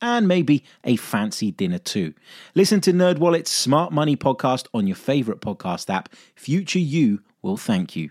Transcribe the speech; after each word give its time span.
and 0.00 0.28
maybe 0.28 0.64
a 0.84 0.96
fancy 0.96 1.50
dinner 1.50 1.78
too. 1.78 2.14
Listen 2.54 2.80
to 2.82 2.92
NerdWallet's 2.92 3.50
Smart 3.50 3.92
Money 3.92 4.16
podcast 4.16 4.66
on 4.74 4.86
your 4.86 4.96
favorite 4.96 5.40
podcast 5.40 5.92
app. 5.92 6.10
Future 6.34 6.78
you 6.78 7.20
will 7.42 7.56
thank 7.56 7.96
you. 7.96 8.10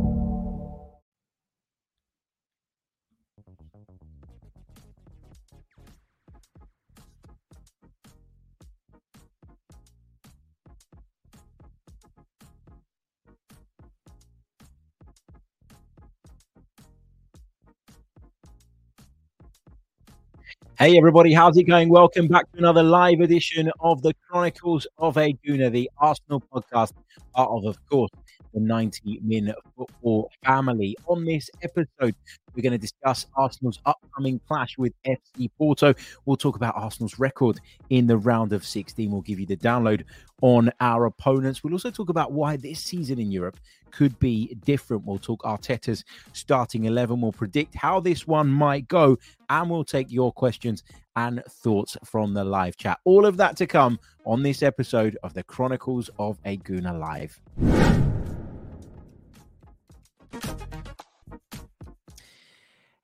Hey 20.81 20.97
everybody, 20.97 21.31
how's 21.31 21.55
it 21.57 21.65
going? 21.65 21.89
Welcome 21.89 22.27
back 22.27 22.51
to 22.53 22.57
another 22.57 22.81
live 22.81 23.19
edition 23.19 23.71
of 23.81 24.01
the 24.01 24.15
Chronicles 24.27 24.87
of 24.97 25.15
a 25.15 25.37
the 25.43 25.91
Arsenal 25.99 26.41
podcast, 26.51 26.93
part 27.35 27.51
of, 27.51 27.65
of 27.65 27.77
course, 27.87 28.09
the 28.55 28.61
90 28.61 29.19
Min 29.23 29.53
Football 29.77 30.31
family. 30.43 30.97
On 31.05 31.23
this 31.23 31.51
episode, 31.61 32.15
we're 32.55 32.63
going 32.63 32.71
to 32.71 32.79
discuss 32.79 33.27
Arsenal's 33.37 33.79
upcoming 33.85 34.41
clash 34.47 34.75
with 34.79 34.91
FC 35.05 35.51
Porto. 35.55 35.93
We'll 36.25 36.35
talk 36.35 36.55
about 36.55 36.75
Arsenal's 36.75 37.19
record 37.19 37.59
in 37.91 38.07
the 38.07 38.17
round 38.17 38.51
of 38.51 38.65
16. 38.65 39.11
We'll 39.11 39.21
give 39.21 39.39
you 39.39 39.45
the 39.45 39.57
download 39.57 40.03
on 40.41 40.71
our 40.79 41.05
opponents. 41.05 41.63
We'll 41.63 41.73
also 41.73 41.91
talk 41.91 42.09
about 42.09 42.31
why 42.31 42.57
this 42.57 42.79
season 42.79 43.19
in 43.19 43.31
Europe 43.31 43.59
could 43.91 44.17
be 44.19 44.55
different. 44.65 45.05
We'll 45.05 45.19
talk 45.19 45.43
Arteta's 45.43 46.03
starting 46.33 46.85
11. 46.85 47.21
We'll 47.21 47.31
predict 47.31 47.75
how 47.75 47.99
this 47.99 48.27
one 48.27 48.49
might 48.49 48.87
go, 48.87 49.17
and 49.49 49.69
we'll 49.69 49.83
take 49.83 50.11
your 50.11 50.31
questions 50.31 50.83
and 51.15 51.43
thoughts 51.49 51.97
from 52.05 52.33
the 52.33 52.43
live 52.43 52.77
chat. 52.77 52.99
All 53.03 53.25
of 53.25 53.37
that 53.37 53.57
to 53.57 53.67
come 53.67 53.99
on 54.25 54.43
this 54.43 54.63
episode 54.63 55.17
of 55.23 55.33
the 55.33 55.43
Chronicles 55.43 56.09
of 56.17 56.39
a 56.45 56.57
Gooner 56.57 56.97
Live. 56.97 57.39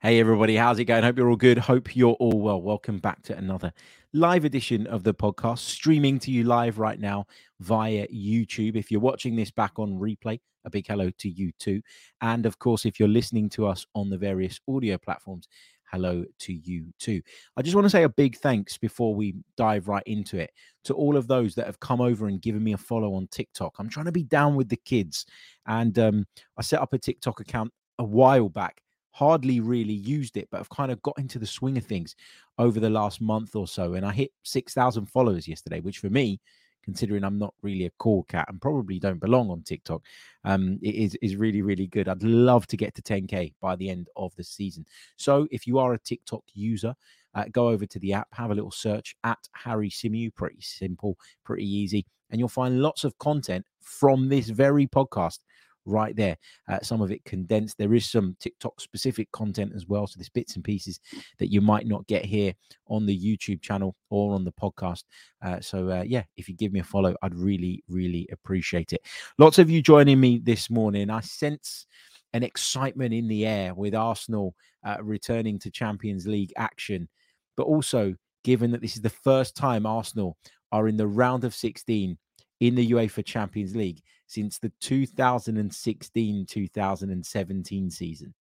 Hey 0.00 0.20
everybody, 0.20 0.54
how's 0.54 0.78
it 0.78 0.84
going? 0.84 1.02
Hope 1.02 1.18
you're 1.18 1.28
all 1.28 1.34
good. 1.34 1.58
Hope 1.58 1.96
you're 1.96 2.14
all 2.14 2.40
well. 2.40 2.62
Welcome 2.62 2.98
back 2.98 3.20
to 3.22 3.36
another 3.36 3.72
live 4.14 4.44
edition 4.44 4.86
of 4.86 5.04
the 5.04 5.12
podcast, 5.12 5.58
streaming 5.58 6.18
to 6.20 6.30
you 6.30 6.44
live 6.44 6.78
right 6.78 6.98
now 6.98 7.26
via 7.60 8.06
YouTube. 8.08 8.76
If 8.76 8.90
you're 8.90 9.00
watching 9.00 9.36
this 9.36 9.50
back 9.50 9.78
on 9.78 9.98
replay, 9.98 10.40
a 10.64 10.70
big 10.70 10.86
hello 10.86 11.10
to 11.18 11.28
you 11.28 11.52
too. 11.58 11.82
And 12.22 12.46
of 12.46 12.58
course, 12.58 12.86
if 12.86 12.98
you're 12.98 13.08
listening 13.08 13.50
to 13.50 13.66
us 13.66 13.86
on 13.94 14.08
the 14.08 14.16
various 14.16 14.60
audio 14.66 14.96
platforms, 14.96 15.46
hello 15.92 16.24
to 16.40 16.52
you 16.52 16.86
too. 16.98 17.20
I 17.56 17.62
just 17.62 17.74
want 17.74 17.84
to 17.84 17.90
say 17.90 18.04
a 18.04 18.08
big 18.08 18.36
thanks 18.38 18.78
before 18.78 19.14
we 19.14 19.34
dive 19.56 19.88
right 19.88 20.02
into 20.06 20.38
it 20.38 20.50
to 20.84 20.94
all 20.94 21.16
of 21.16 21.26
those 21.26 21.54
that 21.56 21.66
have 21.66 21.80
come 21.80 22.00
over 22.00 22.28
and 22.28 22.40
given 22.40 22.64
me 22.64 22.72
a 22.72 22.78
follow 22.78 23.14
on 23.14 23.28
TikTok. 23.30 23.74
I'm 23.78 23.90
trying 23.90 24.06
to 24.06 24.12
be 24.12 24.24
down 24.24 24.56
with 24.56 24.70
the 24.70 24.80
kids, 24.84 25.26
and 25.66 25.98
um, 25.98 26.26
I 26.56 26.62
set 26.62 26.80
up 26.80 26.94
a 26.94 26.98
TikTok 26.98 27.40
account 27.40 27.72
a 27.98 28.04
while 28.04 28.48
back 28.48 28.80
hardly 29.18 29.58
really 29.58 29.94
used 29.94 30.36
it, 30.36 30.46
but 30.48 30.60
I've 30.60 30.68
kind 30.68 30.92
of 30.92 31.02
got 31.02 31.18
into 31.18 31.40
the 31.40 31.46
swing 31.46 31.76
of 31.76 31.84
things 31.84 32.14
over 32.56 32.78
the 32.78 32.88
last 32.88 33.20
month 33.20 33.56
or 33.56 33.66
so. 33.66 33.94
And 33.94 34.06
I 34.06 34.12
hit 34.12 34.30
6,000 34.44 35.06
followers 35.06 35.48
yesterday, 35.48 35.80
which 35.80 35.98
for 35.98 36.08
me, 36.08 36.40
considering 36.84 37.24
I'm 37.24 37.36
not 37.36 37.52
really 37.60 37.86
a 37.86 37.92
cool 37.98 38.22
cat 38.24 38.46
and 38.48 38.60
probably 38.60 39.00
don't 39.00 39.18
belong 39.18 39.50
on 39.50 39.62
TikTok, 39.62 40.02
um, 40.44 40.78
it 40.82 40.94
is, 40.94 41.16
is 41.20 41.34
really, 41.34 41.62
really 41.62 41.88
good. 41.88 42.06
I'd 42.08 42.22
love 42.22 42.68
to 42.68 42.76
get 42.76 42.94
to 42.94 43.02
10K 43.02 43.54
by 43.60 43.74
the 43.74 43.90
end 43.90 44.08
of 44.14 44.36
the 44.36 44.44
season. 44.44 44.86
So 45.16 45.48
if 45.50 45.66
you 45.66 45.80
are 45.80 45.94
a 45.94 45.98
TikTok 45.98 46.44
user, 46.54 46.94
uh, 47.34 47.46
go 47.50 47.70
over 47.70 47.86
to 47.86 47.98
the 47.98 48.12
app, 48.12 48.28
have 48.34 48.52
a 48.52 48.54
little 48.54 48.70
search 48.70 49.16
at 49.24 49.38
Harry 49.52 49.90
Symeou. 49.90 50.32
Pretty 50.32 50.60
simple, 50.60 51.18
pretty 51.44 51.68
easy. 51.68 52.06
And 52.30 52.38
you'll 52.38 52.48
find 52.48 52.80
lots 52.80 53.02
of 53.02 53.18
content 53.18 53.66
from 53.80 54.28
this 54.28 54.48
very 54.48 54.86
podcast 54.86 55.40
right 55.88 56.14
there. 56.14 56.36
Uh, 56.68 56.78
some 56.82 57.00
of 57.00 57.10
it 57.10 57.24
condensed. 57.24 57.78
There 57.78 57.94
is 57.94 58.10
some 58.10 58.36
TikTok 58.40 58.80
specific 58.80 59.30
content 59.32 59.72
as 59.74 59.86
well. 59.86 60.06
So 60.06 60.14
there's 60.18 60.28
bits 60.28 60.56
and 60.56 60.64
pieces 60.64 61.00
that 61.38 61.50
you 61.50 61.60
might 61.60 61.86
not 61.86 62.06
get 62.06 62.24
here 62.24 62.52
on 62.88 63.06
the 63.06 63.18
YouTube 63.18 63.62
channel 63.62 63.96
or 64.10 64.34
on 64.34 64.44
the 64.44 64.52
podcast. 64.52 65.04
Uh, 65.44 65.60
so 65.60 65.90
uh, 65.90 66.04
yeah, 66.06 66.24
if 66.36 66.48
you 66.48 66.54
give 66.54 66.72
me 66.72 66.80
a 66.80 66.84
follow, 66.84 67.14
I'd 67.22 67.34
really, 67.34 67.82
really 67.88 68.28
appreciate 68.32 68.92
it. 68.92 69.00
Lots 69.38 69.58
of 69.58 69.70
you 69.70 69.82
joining 69.82 70.20
me 70.20 70.38
this 70.38 70.70
morning. 70.70 71.10
I 71.10 71.20
sense 71.20 71.86
an 72.34 72.42
excitement 72.42 73.14
in 73.14 73.28
the 73.28 73.46
air 73.46 73.74
with 73.74 73.94
Arsenal 73.94 74.54
uh, 74.86 74.98
returning 75.02 75.58
to 75.60 75.70
Champions 75.70 76.26
League 76.26 76.52
action, 76.56 77.08
but 77.56 77.64
also 77.64 78.14
given 78.44 78.70
that 78.70 78.80
this 78.80 78.96
is 78.96 79.02
the 79.02 79.10
first 79.10 79.56
time 79.56 79.86
Arsenal 79.86 80.36
are 80.72 80.88
in 80.88 80.96
the 80.96 81.06
round 81.06 81.44
of 81.44 81.54
16 81.54 82.16
in 82.60 82.74
the 82.74 82.90
UEFA 82.90 83.24
Champions 83.24 83.74
League 83.74 84.02
since 84.28 84.58
the 84.58 84.70
2016 84.80 86.46
2017 86.46 87.90
season. 87.90 88.34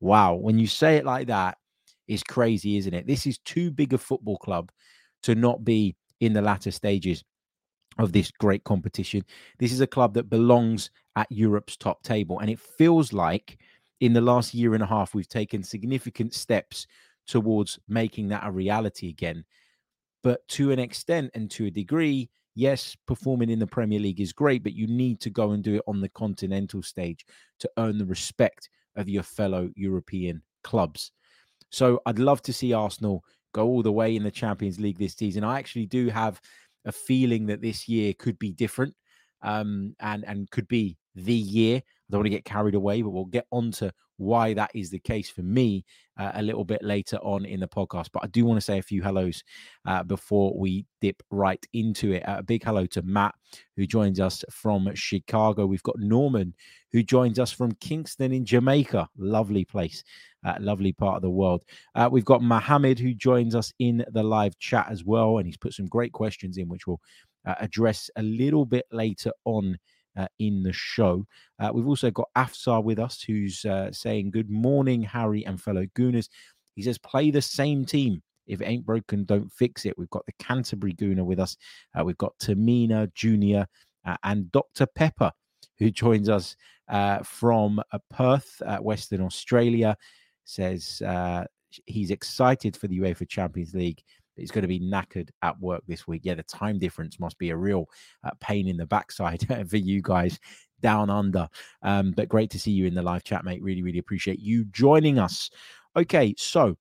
Wow. 0.00 0.34
When 0.34 0.58
you 0.58 0.66
say 0.66 0.96
it 0.96 1.04
like 1.04 1.28
that, 1.28 1.58
it's 2.08 2.22
crazy, 2.22 2.76
isn't 2.78 2.94
it? 2.94 3.06
This 3.06 3.26
is 3.26 3.38
too 3.38 3.70
big 3.70 3.92
a 3.92 3.98
football 3.98 4.38
club 4.38 4.72
to 5.22 5.34
not 5.34 5.64
be 5.64 5.94
in 6.20 6.32
the 6.32 6.42
latter 6.42 6.70
stages 6.70 7.22
of 7.98 8.12
this 8.12 8.30
great 8.30 8.64
competition. 8.64 9.22
This 9.58 9.72
is 9.72 9.80
a 9.80 9.86
club 9.86 10.14
that 10.14 10.30
belongs 10.30 10.90
at 11.16 11.30
Europe's 11.30 11.76
top 11.76 12.02
table. 12.02 12.40
And 12.40 12.50
it 12.50 12.58
feels 12.58 13.12
like 13.12 13.58
in 14.00 14.14
the 14.14 14.20
last 14.20 14.54
year 14.54 14.74
and 14.74 14.82
a 14.82 14.86
half, 14.86 15.14
we've 15.14 15.28
taken 15.28 15.62
significant 15.62 16.34
steps 16.34 16.86
towards 17.26 17.78
making 17.88 18.28
that 18.28 18.46
a 18.46 18.50
reality 18.50 19.08
again. 19.08 19.44
But 20.22 20.46
to 20.48 20.72
an 20.72 20.78
extent 20.78 21.30
and 21.34 21.50
to 21.52 21.66
a 21.66 21.70
degree, 21.70 22.30
yes, 22.54 22.96
performing 23.06 23.50
in 23.50 23.58
the 23.58 23.66
Premier 23.66 24.00
League 24.00 24.20
is 24.20 24.32
great, 24.32 24.62
but 24.62 24.74
you 24.74 24.86
need 24.86 25.20
to 25.20 25.30
go 25.30 25.52
and 25.52 25.62
do 25.62 25.76
it 25.76 25.82
on 25.86 26.00
the 26.00 26.08
continental 26.10 26.82
stage 26.82 27.24
to 27.60 27.70
earn 27.78 27.98
the 27.98 28.04
respect 28.04 28.68
of 28.96 29.08
your 29.08 29.22
fellow 29.22 29.70
European 29.76 30.42
clubs. 30.64 31.12
So 31.70 32.00
I'd 32.06 32.18
love 32.18 32.42
to 32.42 32.52
see 32.52 32.72
Arsenal 32.72 33.24
go 33.52 33.66
all 33.66 33.82
the 33.82 33.92
way 33.92 34.16
in 34.16 34.22
the 34.22 34.30
Champions 34.30 34.80
League 34.80 34.98
this 34.98 35.14
season. 35.14 35.44
I 35.44 35.58
actually 35.58 35.86
do 35.86 36.08
have 36.08 36.40
a 36.84 36.92
feeling 36.92 37.46
that 37.46 37.62
this 37.62 37.88
year 37.88 38.12
could 38.14 38.38
be 38.38 38.52
different 38.52 38.94
um, 39.42 39.94
and 40.00 40.24
and 40.24 40.50
could 40.50 40.68
be 40.68 40.96
the 41.14 41.34
year. 41.34 41.82
I 42.10 42.12
don't 42.12 42.20
want 42.20 42.26
to 42.26 42.30
get 42.30 42.44
carried 42.44 42.74
away, 42.74 43.02
but 43.02 43.10
we'll 43.10 43.24
get 43.26 43.46
on 43.52 43.70
to 43.72 43.92
why 44.16 44.52
that 44.52 44.70
is 44.74 44.90
the 44.90 44.98
case 44.98 45.30
for 45.30 45.42
me 45.42 45.84
uh, 46.18 46.32
a 46.34 46.42
little 46.42 46.64
bit 46.64 46.82
later 46.82 47.18
on 47.18 47.44
in 47.44 47.60
the 47.60 47.68
podcast. 47.68 48.08
But 48.12 48.24
I 48.24 48.26
do 48.26 48.44
want 48.44 48.58
to 48.58 48.64
say 48.64 48.78
a 48.78 48.82
few 48.82 49.00
hellos 49.00 49.44
uh, 49.86 50.02
before 50.02 50.52
we 50.58 50.84
dip 51.00 51.22
right 51.30 51.64
into 51.72 52.12
it. 52.12 52.28
Uh, 52.28 52.36
a 52.38 52.42
big 52.42 52.64
hello 52.64 52.84
to 52.86 53.02
Matt, 53.02 53.34
who 53.76 53.86
joins 53.86 54.18
us 54.18 54.44
from 54.50 54.90
Chicago. 54.94 55.66
We've 55.66 55.84
got 55.84 56.00
Norman, 56.00 56.52
who 56.90 57.04
joins 57.04 57.38
us 57.38 57.52
from 57.52 57.72
Kingston 57.76 58.32
in 58.32 58.44
Jamaica. 58.44 59.08
Lovely 59.16 59.64
place, 59.64 60.02
uh, 60.44 60.56
lovely 60.58 60.92
part 60.92 61.16
of 61.16 61.22
the 61.22 61.30
world. 61.30 61.62
Uh, 61.94 62.08
we've 62.10 62.24
got 62.24 62.42
Mohammed, 62.42 62.98
who 62.98 63.14
joins 63.14 63.54
us 63.54 63.72
in 63.78 64.04
the 64.10 64.24
live 64.24 64.58
chat 64.58 64.88
as 64.90 65.04
well. 65.04 65.38
And 65.38 65.46
he's 65.46 65.56
put 65.56 65.74
some 65.74 65.86
great 65.86 66.12
questions 66.12 66.58
in, 66.58 66.68
which 66.68 66.88
we'll 66.88 67.00
uh, 67.46 67.54
address 67.60 68.10
a 68.16 68.22
little 68.22 68.66
bit 68.66 68.84
later 68.90 69.30
on 69.44 69.78
uh, 70.16 70.26
in 70.38 70.62
the 70.62 70.72
show. 70.72 71.26
Uh, 71.58 71.70
we've 71.72 71.86
also 71.86 72.10
got 72.10 72.28
Afsar 72.36 72.82
with 72.82 72.98
us, 72.98 73.22
who's 73.22 73.64
uh, 73.64 73.92
saying, 73.92 74.30
Good 74.30 74.50
morning, 74.50 75.02
Harry 75.02 75.44
and 75.46 75.60
fellow 75.60 75.86
Gooners. 75.96 76.28
He 76.74 76.82
says, 76.82 76.98
Play 76.98 77.30
the 77.30 77.42
same 77.42 77.84
team 77.84 78.22
If 78.46 78.60
it 78.60 78.66
ain't 78.66 78.86
broken, 78.86 79.24
don't 79.24 79.52
fix 79.52 79.86
it. 79.86 79.98
We've 79.98 80.10
got 80.10 80.26
the 80.26 80.32
Canterbury 80.38 80.94
Gooner 80.94 81.24
with 81.24 81.38
us. 81.38 81.56
Uh, 81.98 82.04
we've 82.04 82.18
got 82.18 82.38
Tamina 82.38 83.12
Junior 83.14 83.66
uh, 84.04 84.16
and 84.24 84.50
Dr. 84.52 84.86
Pepper, 84.86 85.32
who 85.78 85.90
joins 86.02 86.28
us 86.28 86.56
uh, 86.88 87.18
from 87.20 87.80
Perth, 88.10 88.62
Western 88.80 89.22
Australia. 89.22 89.96
Says 90.44 91.02
he's 91.86 92.10
excited 92.10 92.76
for 92.76 92.88
the 92.88 92.98
UEFA 92.98 93.28
Champions 93.28 93.74
League. 93.74 94.02
He's 94.40 94.50
going 94.50 94.62
to 94.62 94.68
be 94.68 94.80
knackered 94.80 95.28
at 95.42 95.58
work 95.60 95.82
this 95.86 96.06
week. 96.06 96.22
Yeah, 96.24 96.34
the 96.34 96.42
time 96.42 96.78
difference 96.78 97.20
must 97.20 97.38
be 97.38 97.50
a 97.50 97.56
real 97.56 97.88
pain 98.40 98.68
in 98.68 98.76
the 98.76 98.86
backside 98.86 99.46
for 99.68 99.76
you 99.76 100.02
guys 100.02 100.38
down 100.80 101.10
under. 101.10 101.48
Um, 101.82 102.12
but 102.12 102.28
great 102.28 102.50
to 102.50 102.58
see 102.58 102.72
you 102.72 102.86
in 102.86 102.94
the 102.94 103.02
live 103.02 103.24
chat, 103.24 103.44
mate. 103.44 103.62
Really, 103.62 103.82
really 103.82 103.98
appreciate 103.98 104.40
you 104.40 104.64
joining 104.66 105.18
us. 105.18 105.50
Okay, 105.96 106.34
so 106.36 106.76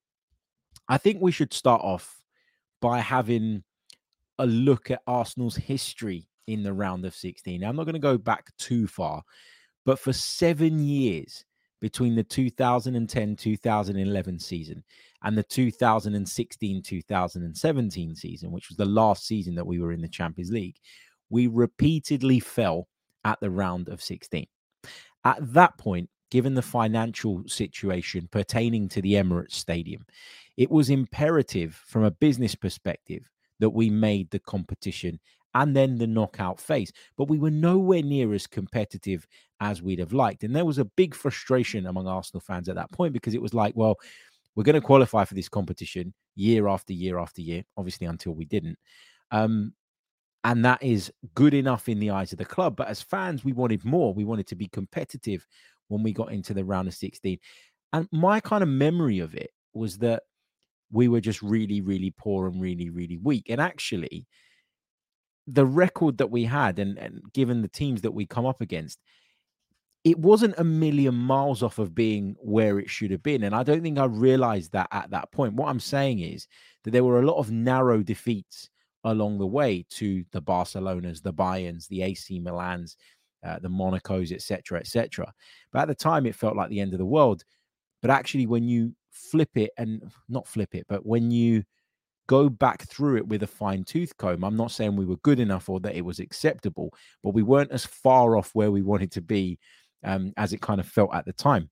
I 0.88 0.98
think 0.98 1.22
we 1.22 1.32
should 1.32 1.54
start 1.54 1.82
off 1.84 2.22
by 2.82 3.00
having 3.00 3.64
a 4.38 4.46
look 4.46 4.90
at 4.90 5.02
Arsenal's 5.06 5.56
history 5.56 6.28
in 6.48 6.64
the 6.64 6.74
round 6.74 7.06
of 7.06 7.16
16. 7.16 7.62
Now, 7.62 7.70
I'm 7.70 7.76
not 7.76 7.84
going 7.84 7.94
to 7.94 8.00
go 8.00 8.18
back 8.18 8.56
too 8.58 8.88
far, 8.88 9.22
but 9.86 10.00
for 10.00 10.14
seven 10.14 10.80
years 10.80 11.46
between 11.82 12.16
the 12.16 12.24
2010 12.24 13.36
2011 13.36 14.40
season 14.40 14.84
and 15.24 15.38
the 15.38 15.44
2016 15.44 16.82
2017 16.82 18.16
season, 18.16 18.52
which 18.52 18.70
was 18.70 18.78
the 18.78 18.86
last 18.86 19.26
season 19.26 19.56
that 19.56 19.68
we 19.68 19.80
were 19.80 19.92
in 19.92 20.02
the 20.02 20.08
Champions 20.08 20.52
League, 20.52 20.78
we 21.30 21.48
repeatedly 21.48 22.40
fell 22.40 22.88
at 23.26 23.40
the 23.40 23.50
round 23.50 23.90
of 23.90 24.02
16. 24.02 24.46
At 25.26 25.54
that 25.54 25.78
point, 25.78 26.10
given 26.32 26.54
the 26.54 26.62
financial 26.62 27.44
situation 27.48 28.30
pertaining 28.32 28.88
to 28.90 29.02
the 29.02 29.14
Emirates 29.14 29.54
Stadium, 29.54 30.06
it 30.58 30.70
was 30.70 30.90
imperative 30.90 31.82
from 31.88 32.04
a 32.04 32.12
business 32.12 32.56
perspective 32.56 33.30
that 33.60 33.70
we 33.72 33.90
made 33.90 34.30
the 34.30 34.40
competition 34.40 35.20
and 35.56 35.76
then 35.76 35.98
the 35.98 36.08
knockout 36.08 36.60
phase. 36.60 36.92
But 37.18 37.28
we 37.28 37.40
were 37.40 37.52
nowhere 37.52 38.04
near 38.04 38.34
as 38.34 38.48
competitive 38.48 39.28
as 39.60 39.82
we'd 39.82 40.00
have 40.00 40.14
liked. 40.14 40.44
And 40.44 40.56
there 40.56 40.66
was 40.66 40.78
a 40.78 40.86
big 40.86 41.16
frustration 41.16 41.88
among 41.88 42.08
Arsenal 42.08 42.42
fans 42.42 42.70
at 42.70 42.76
that 42.76 42.92
point 42.92 43.14
because 43.14 43.34
it 43.34 43.42
was 43.42 43.54
like, 43.54 43.76
well, 43.76 43.96
we're 44.60 44.64
going 44.64 44.76
to 44.76 44.82
qualify 44.82 45.24
for 45.24 45.36
this 45.36 45.48
competition 45.48 46.14
year 46.36 46.68
after 46.68 46.92
year 46.92 47.18
after 47.18 47.42
year, 47.42 47.64
obviously 47.78 48.06
until 48.06 48.34
we 48.34 48.44
didn't. 48.44 48.78
Um, 49.32 49.74
and 50.44 50.66
that 50.66 50.84
is 50.84 51.14
good 51.34 51.54
enough 51.54 51.88
in 51.88 51.98
the 51.98 52.10
eyes 52.10 52.34
of 52.34 52.40
the 52.40 52.44
club. 52.44 52.76
But 52.76 52.90
as 52.90 53.02
fans, 53.02 53.46
we 53.46 53.54
wanted 53.54 53.86
more. 53.86 54.14
We 54.14 54.26
wanted 54.26 54.48
to 54.48 54.58
be 54.58 54.68
competitive 54.68 55.48
when 55.88 56.04
we 56.04 56.12
got 56.12 56.34
into 56.34 56.54
the 56.54 56.66
round 56.66 56.90
of 56.90 56.94
16. 56.94 57.40
And 57.94 58.10
my 58.12 58.42
kind 58.42 58.62
of 58.62 58.68
memory 58.68 59.20
of 59.20 59.34
it 59.34 59.52
was 59.74 59.98
that 60.00 60.24
we 60.92 61.08
were 61.08 61.22
just 61.22 61.42
really, 61.42 61.80
really 61.80 62.14
poor 62.18 62.50
and 62.50 62.62
really, 62.62 62.90
really 62.90 63.16
weak. 63.16 63.46
And 63.50 63.62
actually, 63.62 64.28
the 65.48 65.66
record 65.66 66.18
that 66.18 66.32
we 66.32 66.44
had, 66.44 66.80
and, 66.80 66.98
and 66.98 67.22
given 67.32 67.62
the 67.62 67.70
teams 67.70 68.02
that 68.02 68.12
we 68.12 68.26
come 68.26 68.46
up 68.46 68.60
against, 68.60 69.00
it 70.04 70.18
wasn't 70.18 70.58
a 70.58 70.64
million 70.64 71.14
miles 71.14 71.62
off 71.62 71.78
of 71.78 71.94
being 71.94 72.36
where 72.40 72.80
it 72.80 72.90
should 72.90 73.12
have 73.12 73.24
been. 73.24 73.44
And 73.44 73.54
I 73.54 73.64
don't 73.64 73.82
think 73.82 73.98
I 73.98 74.06
realized 74.06 74.72
that 74.72 74.88
at 74.92 75.10
that 75.12 75.32
point. 75.32 75.54
What 75.54 75.70
I'm 75.70 75.80
saying 75.80 76.20
is 76.20 76.48
that 76.84 76.92
there 76.92 77.04
were 77.04 77.20
a 77.20 77.26
lot 77.26 77.38
of 77.38 77.52
narrow 77.52 78.02
defeats 78.02 78.70
along 79.04 79.38
the 79.38 79.48
way 79.48 79.86
to 79.90 80.24
the 80.32 80.42
Barcelonas, 80.42 81.22
the 81.22 81.34
Bayerns, 81.34 81.88
the 81.88 82.04
AC 82.04 82.40
Milans, 82.40 82.96
uh, 83.46 83.60
the 83.60 83.70
Monacos, 83.70 84.32
etc., 84.32 84.80
etc. 84.80 85.32
But 85.72 85.84
at 85.84 85.88
the 85.90 85.96
time, 85.96 86.26
it 86.26 86.36
felt 86.36 86.56
like 86.56 86.70
the 86.70 86.80
end 86.80 86.94
of 86.94 87.00
the 87.00 87.06
world. 87.06 87.44
But 88.02 88.12
actually, 88.12 88.48
when 88.48 88.64
you 88.64 88.94
flip 89.12 89.50
it 89.56 89.72
and 89.78 90.10
not 90.30 90.48
flip 90.48 90.76
it, 90.76 90.86
but 90.88 91.06
when 91.06 91.30
you 91.32 91.64
go 92.28 92.48
back 92.48 92.84
through 92.84 93.18
it 93.18 93.28
with 93.28 93.44
a 93.44 93.48
fine 93.48 93.84
tooth 93.84 94.16
comb, 94.18 94.44
I'm 94.44 94.56
not 94.56 94.72
saying 94.72 94.96
we 94.96 95.06
were 95.06 95.18
good 95.18 95.40
enough 95.40 95.68
or 95.68 95.80
that 95.82 95.96
it 95.96 96.06
was 96.06 96.20
acceptable, 96.20 96.94
but 97.24 97.34
we 97.34 97.44
weren't 97.44 97.72
as 97.72 97.86
far 97.86 98.38
off 98.38 98.52
where 98.54 98.72
we 98.72 98.82
wanted 98.82 99.12
to 99.14 99.22
be 99.22 99.58
um, 100.04 100.34
as 100.38 100.54
it 100.54 100.62
kind 100.62 100.80
of 100.80 100.88
felt 100.88 101.14
at 101.14 101.26
the 101.26 101.34
time. 101.34 101.70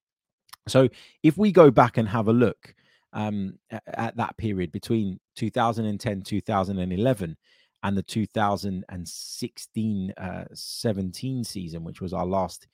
So 0.66 0.88
if 1.22 1.38
we 1.38 1.52
go 1.52 1.70
back 1.70 1.96
and 1.96 2.08
have 2.08 2.26
a 2.28 2.32
look 2.32 2.74
um, 3.12 3.58
at 3.70 4.16
that 4.16 4.36
period 4.36 4.70
between 4.70 5.18
2010 5.36 6.22
2011 6.22 7.36
and 7.82 7.96
the 7.96 8.02
2016 8.02 10.12
uh, 10.16 10.44
17 10.52 11.44
season 11.44 11.84
which 11.84 12.02
was 12.02 12.12
our 12.12 12.26
last 12.26 12.66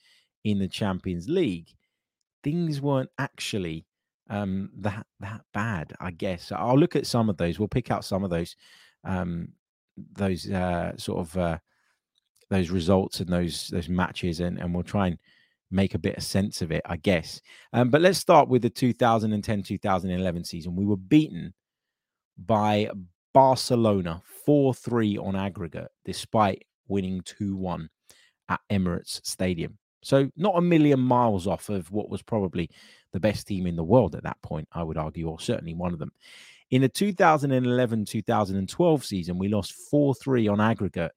in 0.43 0.59
the 0.59 0.67
champions 0.67 1.29
league 1.29 1.69
things 2.43 2.81
weren't 2.81 3.11
actually 3.19 3.87
um, 4.31 4.71
that 4.77 5.07
that 5.21 5.43
bad 5.53 5.93
i 6.01 6.11
guess 6.11 6.51
i'll 6.51 6.79
look 6.79 6.97
at 6.97 7.07
some 7.07 7.31
of 7.31 7.37
those 7.37 7.61
we'll 7.61 7.69
pick 7.69 7.93
out 7.93 8.05
some 8.05 8.25
of 8.25 8.31
those 8.31 8.57
um, 9.05 9.53
those 10.15 10.51
uh, 10.51 10.97
sort 10.97 11.21
of 11.21 11.37
uh, 11.37 11.59
those 12.51 12.71
results 12.71 13.21
and 13.21 13.29
those 13.29 13.69
those 13.69 13.89
matches 13.89 14.41
and, 14.41 14.59
and 14.59 14.75
we'll 14.75 14.83
try 14.83 15.07
and 15.09 15.19
make 15.75 15.95
a 15.95 15.99
bit 15.99 16.17
of 16.17 16.23
sense 16.23 16.63
of 16.63 16.71
it, 16.71 16.83
I 16.87 16.97
guess. 16.97 17.41
Um, 17.73 17.91
but 17.91 18.01
let's 18.01 18.19
start 18.19 18.49
with 18.49 18.63
the 18.63 18.71
2010 18.71 19.63
2011 19.63 20.45
season. 20.45 20.77
We 20.77 20.87
were 20.87 20.97
beaten 20.97 21.53
by 22.39 22.91
Barcelona 23.33 24.23
4 24.47 24.73
3 24.73 25.19
on 25.19 25.37
aggregate, 25.37 25.89
despite 26.05 26.65
winning 26.89 27.21
2 27.25 27.57
1 27.57 27.91
at 28.49 28.61
Emirates 28.71 29.21
Stadium. 29.27 29.77
So, 30.03 30.31
not 30.37 30.57
a 30.57 30.61
million 30.61 31.01
miles 31.01 31.47
off 31.47 31.69
of 31.71 31.91
what 31.91 32.09
was 32.09 32.23
probably 32.23 32.71
the 33.13 33.21
best 33.21 33.47
team 33.47 33.67
in 33.67 33.77
the 33.77 33.85
world 33.85 34.15
at 34.15 34.23
that 34.25 34.41
point, 34.43 34.69
I 34.73 34.83
would 34.83 34.99
argue, 34.99 35.29
or 35.29 35.41
certainly 35.41 35.75
one 35.75 35.93
of 35.93 35.99
them. 35.99 36.13
In 36.71 36.83
the 36.83 36.89
2011 36.89 38.05
2012 38.05 39.05
season, 39.05 39.39
we 39.39 39.49
lost 39.49 39.73
4 39.91 40.15
3 40.15 40.49
on 40.49 40.61
aggregate 40.61 41.13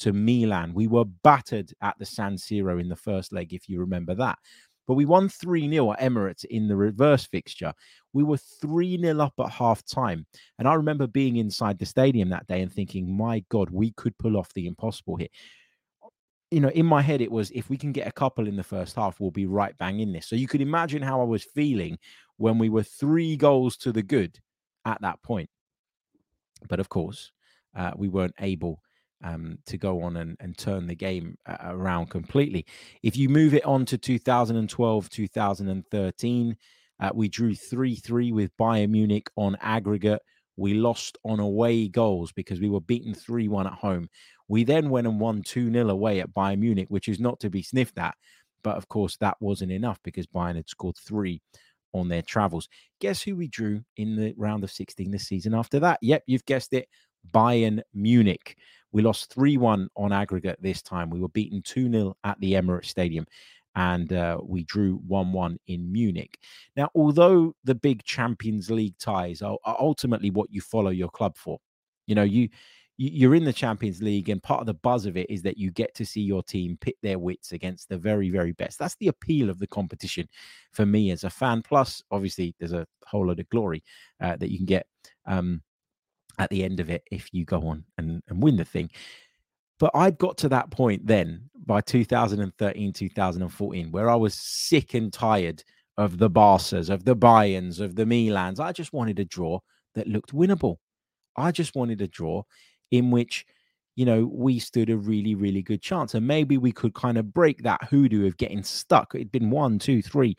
to 0.00 0.12
Milan. 0.12 0.74
We 0.74 0.86
were 0.86 1.04
battered 1.04 1.72
at 1.82 1.98
the 1.98 2.06
San 2.06 2.36
Siro 2.36 2.80
in 2.80 2.88
the 2.88 2.96
first 2.96 3.32
leg, 3.32 3.52
if 3.52 3.68
you 3.68 3.80
remember 3.80 4.14
that. 4.16 4.38
But 4.86 4.94
we 4.94 5.04
won 5.04 5.28
3 5.28 5.70
0 5.70 5.92
at 5.92 6.00
Emirates 6.00 6.44
in 6.44 6.66
the 6.66 6.76
reverse 6.76 7.24
fixture. 7.26 7.72
We 8.12 8.24
were 8.24 8.38
3 8.38 9.00
0 9.00 9.20
up 9.20 9.34
at 9.38 9.50
half 9.50 9.84
time. 9.84 10.26
And 10.58 10.66
I 10.66 10.74
remember 10.74 11.06
being 11.06 11.36
inside 11.36 11.78
the 11.78 11.86
stadium 11.86 12.28
that 12.30 12.46
day 12.48 12.60
and 12.60 12.72
thinking, 12.72 13.16
my 13.16 13.44
God, 13.50 13.70
we 13.70 13.92
could 13.92 14.18
pull 14.18 14.36
off 14.36 14.52
the 14.54 14.66
impossible 14.66 15.16
here. 15.16 15.28
You 16.50 16.58
know, 16.58 16.70
in 16.70 16.86
my 16.86 17.02
head, 17.02 17.20
it 17.20 17.30
was 17.30 17.52
if 17.52 17.70
we 17.70 17.76
can 17.76 17.92
get 17.92 18.08
a 18.08 18.12
couple 18.12 18.48
in 18.48 18.56
the 18.56 18.64
first 18.64 18.96
half, 18.96 19.20
we'll 19.20 19.30
be 19.30 19.46
right 19.46 19.78
bang 19.78 20.00
in 20.00 20.12
this. 20.12 20.26
So 20.26 20.34
you 20.34 20.48
could 20.48 20.60
imagine 20.60 21.02
how 21.02 21.20
I 21.20 21.24
was 21.24 21.44
feeling 21.44 21.96
when 22.38 22.58
we 22.58 22.68
were 22.68 22.82
three 22.82 23.36
goals 23.36 23.76
to 23.76 23.92
the 23.92 24.02
good 24.02 24.36
at 24.84 25.00
that 25.02 25.22
point. 25.22 25.50
But 26.68 26.80
of 26.80 26.88
course, 26.88 27.30
uh, 27.76 27.92
we 27.96 28.08
weren't 28.08 28.34
able 28.40 28.80
um, 29.22 29.58
to 29.66 29.76
go 29.76 30.02
on 30.02 30.16
and, 30.16 30.36
and 30.40 30.56
turn 30.56 30.86
the 30.86 30.94
game 30.94 31.36
uh, 31.46 31.56
around 31.62 32.10
completely. 32.10 32.66
If 33.02 33.16
you 33.16 33.28
move 33.28 33.54
it 33.54 33.64
on 33.64 33.84
to 33.86 33.98
2012, 33.98 35.10
2013, 35.10 36.56
uh, 37.00 37.10
we 37.14 37.28
drew 37.28 37.54
3 37.54 37.94
3 37.96 38.32
with 38.32 38.56
Bayern 38.56 38.90
Munich 38.90 39.30
on 39.36 39.56
aggregate. 39.60 40.22
We 40.56 40.74
lost 40.74 41.16
on 41.24 41.40
away 41.40 41.88
goals 41.88 42.32
because 42.32 42.60
we 42.60 42.68
were 42.68 42.80
beaten 42.80 43.14
3 43.14 43.48
1 43.48 43.66
at 43.66 43.72
home. 43.72 44.08
We 44.48 44.64
then 44.64 44.90
went 44.90 45.06
and 45.06 45.20
won 45.20 45.42
2 45.42 45.72
0 45.72 45.88
away 45.88 46.20
at 46.20 46.34
Bayern 46.34 46.58
Munich, 46.58 46.88
which 46.88 47.08
is 47.08 47.20
not 47.20 47.40
to 47.40 47.50
be 47.50 47.62
sniffed 47.62 47.98
at. 47.98 48.14
But 48.62 48.76
of 48.76 48.88
course, 48.88 49.16
that 49.18 49.36
wasn't 49.40 49.72
enough 49.72 49.98
because 50.02 50.26
Bayern 50.26 50.56
had 50.56 50.68
scored 50.68 50.96
three 50.98 51.40
on 51.92 52.08
their 52.08 52.22
travels. 52.22 52.68
Guess 53.00 53.22
who 53.22 53.36
we 53.36 53.48
drew 53.48 53.82
in 53.96 54.16
the 54.16 54.34
round 54.36 54.64
of 54.64 54.70
16 54.70 55.10
this 55.10 55.26
season 55.26 55.54
after 55.54 55.80
that? 55.80 55.98
Yep, 56.02 56.24
you've 56.26 56.44
guessed 56.44 56.72
it 56.72 56.88
Bayern 57.32 57.80
Munich. 57.94 58.56
We 58.92 59.02
lost 59.02 59.32
3 59.32 59.56
1 59.56 59.88
on 59.96 60.12
aggregate 60.12 60.60
this 60.60 60.82
time. 60.82 61.10
We 61.10 61.20
were 61.20 61.28
beaten 61.28 61.62
2 61.62 61.90
0 61.90 62.16
at 62.24 62.40
the 62.40 62.54
Emirates 62.54 62.86
Stadium 62.86 63.26
and 63.76 64.12
uh, 64.12 64.38
we 64.42 64.64
drew 64.64 64.96
1 65.06 65.32
1 65.32 65.58
in 65.68 65.90
Munich. 65.92 66.38
Now, 66.76 66.90
although 66.94 67.54
the 67.64 67.74
big 67.74 68.02
Champions 68.04 68.70
League 68.70 68.98
ties 68.98 69.42
are, 69.42 69.58
are, 69.64 69.76
ultimately 69.78 70.30
what 70.30 70.50
you 70.50 70.60
follow 70.60 70.90
your 70.90 71.08
club 71.08 71.36
for, 71.36 71.58
you 72.06 72.14
know, 72.14 72.24
you. 72.24 72.48
You're 73.02 73.34
in 73.34 73.44
the 73.44 73.52
Champions 73.54 74.02
League, 74.02 74.28
and 74.28 74.42
part 74.42 74.60
of 74.60 74.66
the 74.66 74.74
buzz 74.74 75.06
of 75.06 75.16
it 75.16 75.30
is 75.30 75.40
that 75.40 75.56
you 75.56 75.70
get 75.70 75.94
to 75.94 76.04
see 76.04 76.20
your 76.20 76.42
team 76.42 76.76
pit 76.82 76.96
their 77.02 77.18
wits 77.18 77.52
against 77.52 77.88
the 77.88 77.96
very, 77.96 78.28
very 78.28 78.52
best. 78.52 78.78
That's 78.78 78.96
the 78.96 79.08
appeal 79.08 79.48
of 79.48 79.58
the 79.58 79.66
competition 79.66 80.28
for 80.72 80.84
me 80.84 81.10
as 81.10 81.24
a 81.24 81.30
fan. 81.30 81.62
Plus, 81.62 82.02
obviously, 82.10 82.54
there's 82.58 82.74
a 82.74 82.86
whole 83.06 83.28
lot 83.28 83.40
of 83.40 83.48
glory 83.48 83.82
uh, 84.20 84.36
that 84.36 84.50
you 84.50 84.58
can 84.58 84.66
get 84.66 84.86
um, 85.24 85.62
at 86.38 86.50
the 86.50 86.64
end 86.64 86.80
of 86.80 86.90
it 86.90 87.02
if 87.10 87.28
you 87.32 87.44
go 87.44 87.68
on 87.68 87.84
and, 87.98 88.22
and 88.28 88.42
win 88.42 88.56
the 88.56 88.64
thing. 88.64 88.90
But 89.78 89.92
I'd 89.94 90.18
got 90.18 90.36
to 90.38 90.48
that 90.50 90.70
point 90.70 91.06
then 91.06 91.48
by 91.64 91.80
2013, 91.80 92.92
2014, 92.92 93.90
where 93.90 94.10
I 94.10 94.14
was 94.14 94.34
sick 94.34 94.94
and 94.94 95.12
tired 95.12 95.64
of 95.96 96.18
the 96.18 96.30
Barças, 96.30 96.90
of 96.90 97.04
the 97.04 97.16
Bayerns, 97.16 97.80
of 97.80 97.96
the 97.96 98.04
Milans. 98.04 98.60
I 98.60 98.72
just 98.72 98.92
wanted 98.92 99.18
a 99.18 99.24
draw 99.24 99.58
that 99.94 100.06
looked 100.06 100.34
winnable. 100.34 100.76
I 101.36 101.50
just 101.50 101.74
wanted 101.74 102.02
a 102.02 102.08
draw 102.08 102.42
in 102.90 103.10
which, 103.10 103.46
you 103.96 104.04
know, 104.04 104.30
we 104.30 104.58
stood 104.58 104.90
a 104.90 104.96
really, 104.96 105.34
really 105.34 105.62
good 105.62 105.80
chance. 105.80 106.14
And 106.14 106.26
maybe 106.26 106.58
we 106.58 106.72
could 106.72 106.94
kind 106.94 107.16
of 107.16 107.32
break 107.32 107.62
that 107.62 107.84
hoodoo 107.84 108.26
of 108.26 108.36
getting 108.36 108.62
stuck. 108.62 109.14
It'd 109.14 109.32
been 109.32 109.50
one, 109.50 109.78
two, 109.78 110.02
three, 110.02 110.36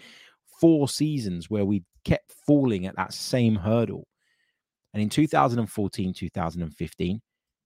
four 0.60 0.88
seasons 0.88 1.50
where 1.50 1.66
we 1.66 1.84
kept 2.06 2.34
falling 2.46 2.86
at 2.86 2.96
that 2.96 3.14
same 3.14 3.56
hurdle 3.56 4.08
And 4.94 5.02
in 5.02 5.10
2014, 5.10 6.14
2015, 6.14 7.22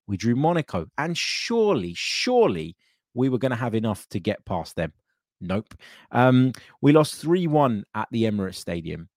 we 0.08 0.18
drew 0.18 0.36
Monaco. 0.36 0.86
And 0.98 1.18
surely, 1.18 1.94
surely 1.96 2.76
we 3.14 3.30
were 3.30 3.38
going 3.38 3.52
to 3.52 3.56
have 3.56 3.76
enough 3.76 4.08
to 4.10 4.20
get 4.20 4.46
past 4.46 4.76
them. 4.76 4.94
Nope. 5.42 5.74
Um, 6.12 6.54
we 6.82 6.92
lost 6.92 7.16
3 7.22 7.48
1 7.48 7.84
at 7.94 8.08
the 8.12 8.24
Emirates 8.24 8.56
Stadium 8.56 9.10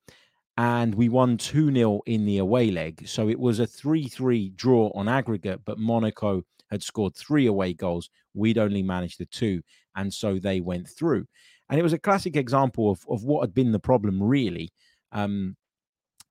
and 0.56 0.94
we 0.94 1.08
won 1.08 1.36
2 1.36 1.72
0 1.72 2.00
in 2.06 2.26
the 2.26 2.38
away 2.38 2.70
leg. 2.70 3.06
So 3.06 3.28
it 3.28 3.38
was 3.38 3.60
a 3.60 3.66
3 3.66 4.08
3 4.08 4.50
draw 4.50 4.90
on 4.94 5.08
aggregate, 5.08 5.60
but 5.64 5.78
Monaco 5.78 6.42
had 6.70 6.82
scored 6.82 7.14
three 7.14 7.46
away 7.46 7.72
goals. 7.72 8.10
We'd 8.34 8.58
only 8.58 8.82
managed 8.82 9.18
the 9.18 9.26
two. 9.26 9.62
And 9.96 10.12
so 10.12 10.38
they 10.38 10.60
went 10.60 10.88
through. 10.88 11.26
And 11.70 11.78
it 11.78 11.82
was 11.82 11.92
a 11.92 11.98
classic 11.98 12.36
example 12.36 12.90
of, 12.90 13.04
of 13.08 13.24
what 13.24 13.40
had 13.42 13.54
been 13.54 13.72
the 13.72 13.78
problem, 13.78 14.22
really, 14.22 14.72
um, 15.12 15.56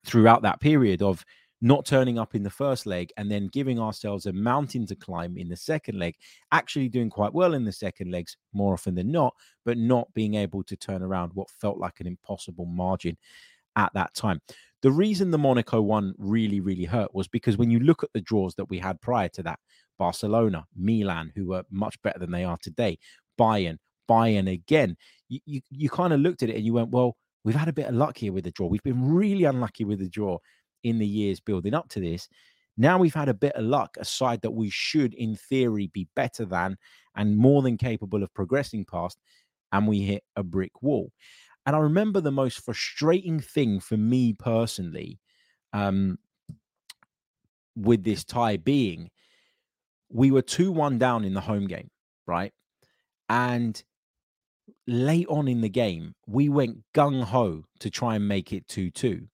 throughout 0.04 0.42
that 0.42 0.60
period 0.60 1.02
of 1.02 1.24
not 1.60 1.84
turning 1.84 2.18
up 2.18 2.34
in 2.34 2.42
the 2.42 2.50
first 2.50 2.86
leg 2.86 3.12
and 3.16 3.30
then 3.30 3.48
giving 3.48 3.80
ourselves 3.80 4.26
a 4.26 4.32
mountain 4.32 4.86
to 4.86 4.94
climb 4.94 5.36
in 5.36 5.48
the 5.48 5.56
second 5.56 5.98
leg, 5.98 6.14
actually 6.52 6.88
doing 6.88 7.10
quite 7.10 7.32
well 7.32 7.54
in 7.54 7.64
the 7.64 7.72
second 7.72 8.10
legs 8.10 8.36
more 8.52 8.74
often 8.74 8.94
than 8.94 9.10
not, 9.10 9.34
but 9.64 9.76
not 9.76 10.12
being 10.14 10.34
able 10.34 10.62
to 10.62 10.76
turn 10.76 11.02
around 11.02 11.32
what 11.34 11.50
felt 11.50 11.78
like 11.78 12.00
an 12.00 12.06
impossible 12.06 12.66
margin 12.66 13.16
at 13.76 13.92
that 13.94 14.14
time. 14.14 14.40
The 14.82 14.92
reason 14.92 15.30
the 15.30 15.38
Monaco 15.38 15.82
one 15.82 16.14
really, 16.18 16.60
really 16.60 16.84
hurt 16.84 17.12
was 17.12 17.26
because 17.26 17.56
when 17.56 17.70
you 17.70 17.80
look 17.80 18.04
at 18.04 18.12
the 18.12 18.20
draws 18.20 18.54
that 18.54 18.70
we 18.70 18.78
had 18.78 19.00
prior 19.00 19.28
to 19.30 19.42
that, 19.42 19.58
Barcelona, 19.98 20.64
Milan, 20.76 21.32
who 21.34 21.48
were 21.48 21.64
much 21.70 22.00
better 22.02 22.20
than 22.20 22.30
they 22.30 22.44
are 22.44 22.58
today, 22.62 22.98
Bayern, 23.38 23.78
Bayern 24.08 24.52
again, 24.52 24.96
you, 25.28 25.40
you, 25.44 25.60
you 25.70 25.90
kind 25.90 26.12
of 26.12 26.20
looked 26.20 26.44
at 26.44 26.50
it 26.50 26.56
and 26.56 26.64
you 26.64 26.74
went, 26.74 26.90
well, 26.90 27.16
we've 27.42 27.56
had 27.56 27.68
a 27.68 27.72
bit 27.72 27.86
of 27.86 27.94
luck 27.96 28.16
here 28.16 28.32
with 28.32 28.44
the 28.44 28.52
draw. 28.52 28.68
We've 28.68 28.82
been 28.82 29.12
really 29.12 29.44
unlucky 29.44 29.84
with 29.84 29.98
the 29.98 30.08
draw 30.08 30.38
in 30.82 30.98
the 30.98 31.06
years 31.06 31.40
building 31.40 31.74
up 31.74 31.88
to 31.90 32.00
this. 32.00 32.28
Now 32.76 32.98
we've 32.98 33.14
had 33.14 33.28
a 33.28 33.34
bit 33.34 33.54
of 33.54 33.64
luck, 33.64 33.96
a 33.98 34.04
side 34.04 34.40
that 34.42 34.52
we 34.52 34.70
should, 34.70 35.14
in 35.14 35.34
theory, 35.34 35.88
be 35.92 36.08
better 36.14 36.44
than 36.44 36.76
and 37.16 37.36
more 37.36 37.62
than 37.62 37.76
capable 37.76 38.22
of 38.22 38.32
progressing 38.34 38.84
past, 38.84 39.18
and 39.72 39.88
we 39.88 40.00
hit 40.00 40.22
a 40.36 40.42
brick 40.42 40.82
wall. 40.82 41.10
And 41.66 41.74
I 41.74 41.80
remember 41.80 42.20
the 42.20 42.30
most 42.30 42.64
frustrating 42.64 43.40
thing 43.40 43.80
for 43.80 43.96
me 43.96 44.32
personally 44.32 45.18
um, 45.72 46.18
with 47.76 48.04
this 48.04 48.24
tie 48.24 48.56
being 48.56 49.10
we 50.10 50.30
were 50.30 50.42
2 50.42 50.72
1 50.72 50.98
down 50.98 51.24
in 51.24 51.34
the 51.34 51.40
home 51.40 51.66
game, 51.66 51.90
right? 52.26 52.52
And 53.28 53.82
late 54.86 55.26
on 55.28 55.48
in 55.48 55.60
the 55.60 55.68
game, 55.68 56.14
we 56.26 56.48
went 56.48 56.82
gung 56.94 57.22
ho 57.22 57.64
to 57.80 57.90
try 57.90 58.16
and 58.16 58.26
make 58.26 58.52
it 58.52 58.66
2 58.68 58.90
2 58.90 59.28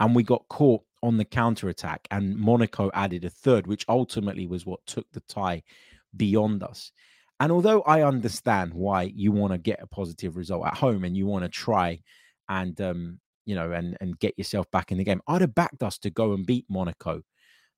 and 0.00 0.14
we 0.14 0.22
got 0.22 0.48
caught 0.48 0.82
on 1.02 1.16
the 1.16 1.24
counter 1.24 1.68
attack, 1.68 2.08
and 2.10 2.36
Monaco 2.36 2.90
added 2.94 3.24
a 3.24 3.30
third, 3.30 3.66
which 3.66 3.84
ultimately 3.88 4.46
was 4.46 4.66
what 4.66 4.84
took 4.86 5.06
the 5.12 5.20
tie 5.20 5.62
beyond 6.16 6.62
us. 6.62 6.90
And 7.38 7.52
although 7.52 7.82
I 7.82 8.02
understand 8.02 8.74
why 8.74 9.12
you 9.14 9.32
want 9.32 9.52
to 9.52 9.58
get 9.58 9.82
a 9.82 9.86
positive 9.86 10.36
result 10.36 10.66
at 10.66 10.76
home 10.76 11.04
and 11.04 11.16
you 11.16 11.26
want 11.26 11.44
to 11.44 11.48
try 11.48 12.00
and 12.48 12.78
um, 12.80 13.20
you 13.46 13.54
know 13.54 13.72
and 13.72 13.96
and 14.00 14.18
get 14.18 14.36
yourself 14.36 14.70
back 14.70 14.90
in 14.90 14.98
the 14.98 15.04
game, 15.04 15.22
I'd 15.26 15.40
have 15.40 15.54
backed 15.54 15.82
us 15.82 15.98
to 15.98 16.10
go 16.10 16.32
and 16.32 16.44
beat 16.44 16.66
Monaco 16.68 17.22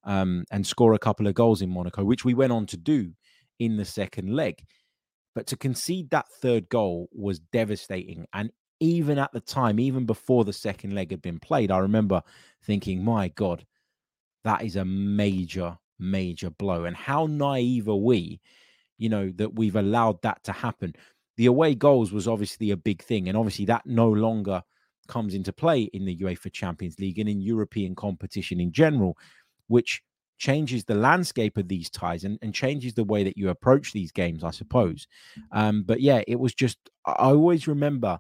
um, 0.04 0.44
and 0.50 0.66
score 0.66 0.94
a 0.94 0.98
couple 0.98 1.26
of 1.26 1.34
goals 1.34 1.62
in 1.62 1.70
Monaco, 1.70 2.04
which 2.04 2.24
we 2.24 2.34
went 2.34 2.52
on 2.52 2.66
to 2.66 2.76
do 2.76 3.12
in 3.58 3.76
the 3.76 3.84
second 3.84 4.34
leg. 4.34 4.64
But 5.34 5.46
to 5.48 5.56
concede 5.56 6.10
that 6.10 6.26
third 6.40 6.68
goal 6.68 7.08
was 7.12 7.38
devastating. 7.38 8.26
And 8.34 8.50
even 8.82 9.16
at 9.16 9.32
the 9.32 9.40
time, 9.40 9.78
even 9.78 10.04
before 10.04 10.44
the 10.44 10.52
second 10.52 10.92
leg 10.92 11.12
had 11.12 11.22
been 11.22 11.38
played, 11.38 11.70
I 11.70 11.78
remember 11.78 12.20
thinking, 12.64 13.04
my 13.04 13.28
God, 13.28 13.64
that 14.42 14.62
is 14.62 14.74
a 14.74 14.84
major, 14.84 15.78
major 16.00 16.50
blow. 16.50 16.84
And 16.84 16.96
how 16.96 17.26
naive 17.26 17.88
are 17.88 17.94
we, 17.94 18.40
you 18.98 19.08
know, 19.08 19.30
that 19.36 19.54
we've 19.54 19.76
allowed 19.76 20.20
that 20.22 20.42
to 20.44 20.52
happen? 20.52 20.96
The 21.36 21.46
away 21.46 21.76
goals 21.76 22.12
was 22.12 22.26
obviously 22.26 22.72
a 22.72 22.76
big 22.76 23.02
thing. 23.02 23.28
And 23.28 23.38
obviously, 23.38 23.66
that 23.66 23.86
no 23.86 24.08
longer 24.08 24.62
comes 25.06 25.34
into 25.34 25.52
play 25.52 25.82
in 25.82 26.04
the 26.04 26.16
UEFA 26.16 26.52
Champions 26.52 26.98
League 26.98 27.20
and 27.20 27.28
in 27.28 27.40
European 27.40 27.94
competition 27.94 28.58
in 28.60 28.72
general, 28.72 29.16
which 29.68 30.02
changes 30.38 30.84
the 30.84 30.94
landscape 30.96 31.56
of 31.56 31.68
these 31.68 31.88
ties 31.88 32.24
and, 32.24 32.36
and 32.42 32.52
changes 32.52 32.94
the 32.94 33.04
way 33.04 33.22
that 33.22 33.36
you 33.36 33.50
approach 33.50 33.92
these 33.92 34.10
games, 34.10 34.42
I 34.42 34.50
suppose. 34.50 35.06
Um, 35.52 35.84
but 35.84 36.00
yeah, 36.00 36.22
it 36.26 36.40
was 36.40 36.52
just, 36.52 36.78
I 37.06 37.30
always 37.30 37.68
remember 37.68 38.18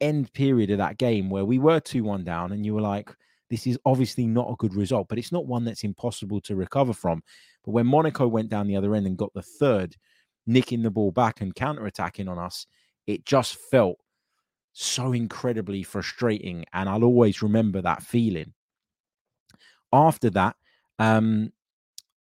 end 0.00 0.32
period 0.32 0.70
of 0.70 0.78
that 0.78 0.98
game 0.98 1.30
where 1.30 1.44
we 1.44 1.58
were 1.58 1.80
2 1.80 2.04
1 2.04 2.24
down, 2.24 2.52
and 2.52 2.64
you 2.64 2.74
were 2.74 2.80
like, 2.80 3.14
this 3.50 3.66
is 3.66 3.78
obviously 3.84 4.26
not 4.26 4.50
a 4.50 4.56
good 4.56 4.74
result, 4.74 5.08
but 5.08 5.18
it's 5.18 5.32
not 5.32 5.46
one 5.46 5.64
that's 5.64 5.84
impossible 5.84 6.40
to 6.42 6.54
recover 6.54 6.92
from. 6.92 7.22
But 7.64 7.72
when 7.72 7.86
Monaco 7.86 8.28
went 8.28 8.48
down 8.48 8.68
the 8.68 8.76
other 8.76 8.94
end 8.94 9.06
and 9.06 9.16
got 9.16 9.34
the 9.34 9.42
third, 9.42 9.96
nicking 10.46 10.82
the 10.82 10.90
ball 10.90 11.10
back 11.10 11.40
and 11.40 11.54
counter 11.54 11.86
attacking 11.86 12.28
on 12.28 12.38
us, 12.38 12.66
it 13.06 13.24
just 13.26 13.56
felt 13.56 13.98
so 14.72 15.12
incredibly 15.12 15.82
frustrating. 15.82 16.64
And 16.72 16.88
I'll 16.88 17.04
always 17.04 17.42
remember 17.42 17.82
that 17.82 18.02
feeling. 18.02 18.52
After 19.92 20.30
that, 20.30 20.54
um, 21.00 21.52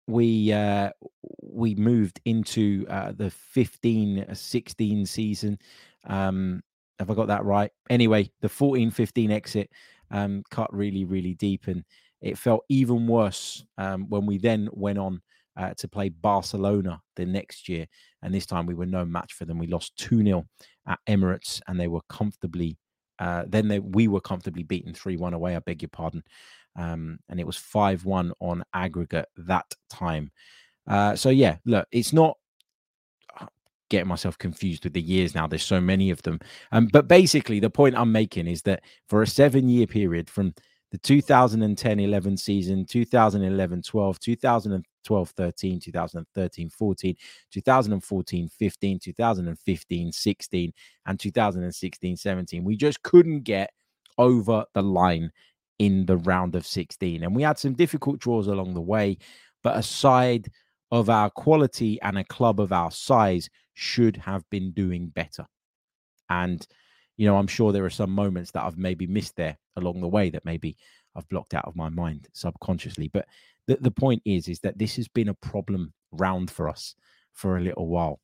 we 0.05 0.53
uh, 0.53 0.91
we 1.41 1.75
moved 1.75 2.21
into 2.25 2.85
uh, 2.89 3.11
the 3.11 3.31
15 3.31 4.27
16 4.33 5.05
season 5.05 5.59
um, 6.05 6.61
have 6.99 7.09
I 7.09 7.13
got 7.13 7.27
that 7.27 7.45
right? 7.45 7.71
Anyway, 7.89 8.31
the 8.41 8.49
14 8.49 8.91
15 8.91 9.31
exit 9.31 9.69
um, 10.11 10.43
cut 10.49 10.73
really, 10.73 11.05
really 11.05 11.33
deep. 11.35 11.67
And 11.67 11.83
it 12.21 12.37
felt 12.37 12.65
even 12.69 13.07
worse 13.07 13.63
um, 13.77 14.09
when 14.09 14.25
we 14.25 14.37
then 14.37 14.69
went 14.71 14.97
on 14.97 15.21
uh, 15.55 15.73
to 15.77 15.87
play 15.87 16.09
Barcelona 16.09 17.01
the 17.15 17.25
next 17.25 17.67
year. 17.67 17.85
And 18.21 18.33
this 18.33 18.45
time 18.45 18.65
we 18.65 18.75
were 18.75 18.85
no 18.85 19.05
match 19.05 19.33
for 19.33 19.45
them. 19.45 19.57
We 19.57 19.67
lost 19.67 19.97
2 19.97 20.23
0 20.23 20.45
at 20.87 20.99
Emirates 21.07 21.61
and 21.67 21.79
they 21.79 21.87
were 21.87 22.01
comfortably, 22.09 22.77
uh, 23.19 23.43
then 23.47 23.67
they, 23.67 23.79
we 23.79 24.07
were 24.07 24.21
comfortably 24.21 24.63
beaten 24.63 24.93
3 24.93 25.17
1 25.17 25.33
away. 25.33 25.55
I 25.55 25.59
beg 25.59 25.81
your 25.81 25.89
pardon. 25.89 26.23
Um, 26.75 27.19
and 27.29 27.39
it 27.39 27.47
was 27.47 27.57
5 27.57 28.05
1 28.05 28.33
on 28.39 28.63
aggregate 28.73 29.29
that 29.37 29.65
time. 29.89 30.31
Uh, 30.87 31.15
so, 31.15 31.29
yeah, 31.29 31.57
look, 31.65 31.87
it's 31.91 32.13
not 32.13 32.37
getting 33.89 34.07
myself 34.07 34.37
confused 34.37 34.83
with 34.83 34.93
the 34.93 35.01
years 35.01 35.35
now. 35.35 35.47
There's 35.47 35.63
so 35.63 35.81
many 35.81 36.09
of 36.09 36.21
them. 36.23 36.39
Um, 36.71 36.87
but 36.91 37.07
basically, 37.07 37.59
the 37.59 37.69
point 37.69 37.97
I'm 37.97 38.11
making 38.11 38.47
is 38.47 38.61
that 38.63 38.83
for 39.07 39.21
a 39.21 39.27
seven 39.27 39.69
year 39.69 39.87
period 39.87 40.29
from 40.29 40.53
the 40.91 40.97
2010 40.97 41.99
11 41.99 42.37
season, 42.37 42.85
2011 42.85 43.81
12, 43.81 44.19
2012 44.19 45.29
13, 45.29 45.79
2013 45.79 46.69
14, 46.69 47.15
2014 47.51 48.49
15, 48.49 48.99
2015 48.99 50.11
16, 50.11 50.73
and 51.05 51.19
2016 51.19 52.17
17, 52.17 52.63
we 52.63 52.77
just 52.77 53.03
couldn't 53.03 53.41
get 53.41 53.71
over 54.17 54.65
the 54.73 54.81
line 54.81 55.31
in 55.79 56.05
the 56.05 56.17
round 56.17 56.55
of 56.55 56.65
16. 56.65 57.23
And 57.23 57.35
we 57.35 57.43
had 57.43 57.59
some 57.59 57.73
difficult 57.73 58.19
draws 58.19 58.47
along 58.47 58.73
the 58.73 58.81
way. 58.81 59.17
But 59.63 59.77
aside 59.77 60.49
of 60.91 61.09
our 61.09 61.29
quality 61.29 61.99
and 62.01 62.17
a 62.17 62.23
club 62.23 62.59
of 62.59 62.71
our 62.71 62.91
size, 62.91 63.49
should 63.73 64.17
have 64.17 64.43
been 64.49 64.71
doing 64.71 65.07
better. 65.07 65.45
And, 66.29 66.65
you 67.15 67.27
know, 67.27 67.37
I'm 67.37 67.47
sure 67.47 67.71
there 67.71 67.85
are 67.85 67.89
some 67.89 68.11
moments 68.11 68.51
that 68.51 68.63
I've 68.63 68.77
maybe 68.77 69.05
missed 69.05 69.35
there 69.35 69.57
along 69.75 70.01
the 70.01 70.07
way 70.07 70.29
that 70.31 70.45
maybe 70.45 70.77
I've 71.15 71.29
blocked 71.29 71.53
out 71.53 71.65
of 71.65 71.75
my 71.75 71.89
mind 71.89 72.27
subconsciously. 72.33 73.09
But 73.13 73.27
the, 73.67 73.77
the 73.81 73.91
point 73.91 74.21
is, 74.25 74.47
is 74.47 74.59
that 74.61 74.77
this 74.77 74.95
has 74.95 75.07
been 75.07 75.29
a 75.29 75.33
problem 75.35 75.93
round 76.11 76.49
for 76.49 76.69
us 76.69 76.95
for 77.33 77.57
a 77.57 77.61
little 77.61 77.87
while. 77.87 78.19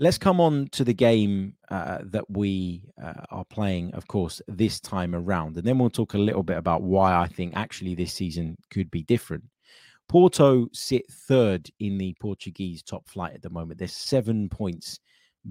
Let's 0.00 0.18
come 0.18 0.40
on 0.40 0.68
to 0.72 0.84
the 0.84 0.94
game 0.94 1.54
uh, 1.70 1.98
that 2.04 2.28
we 2.30 2.84
uh, 3.02 3.24
are 3.30 3.44
playing, 3.44 3.94
of 3.94 4.06
course, 4.06 4.40
this 4.46 4.80
time 4.80 5.14
around. 5.14 5.56
And 5.56 5.66
then 5.66 5.78
we'll 5.78 5.90
talk 5.90 6.14
a 6.14 6.18
little 6.18 6.44
bit 6.44 6.56
about 6.56 6.82
why 6.82 7.16
I 7.16 7.26
think 7.26 7.56
actually 7.56 7.94
this 7.94 8.12
season 8.12 8.56
could 8.70 8.90
be 8.90 9.02
different. 9.02 9.44
Porto 10.08 10.68
sit 10.72 11.10
third 11.10 11.70
in 11.80 11.98
the 11.98 12.14
Portuguese 12.20 12.82
top 12.82 13.06
flight 13.08 13.34
at 13.34 13.42
the 13.42 13.50
moment. 13.50 13.78
They're 13.78 13.88
seven 13.88 14.48
points 14.48 15.00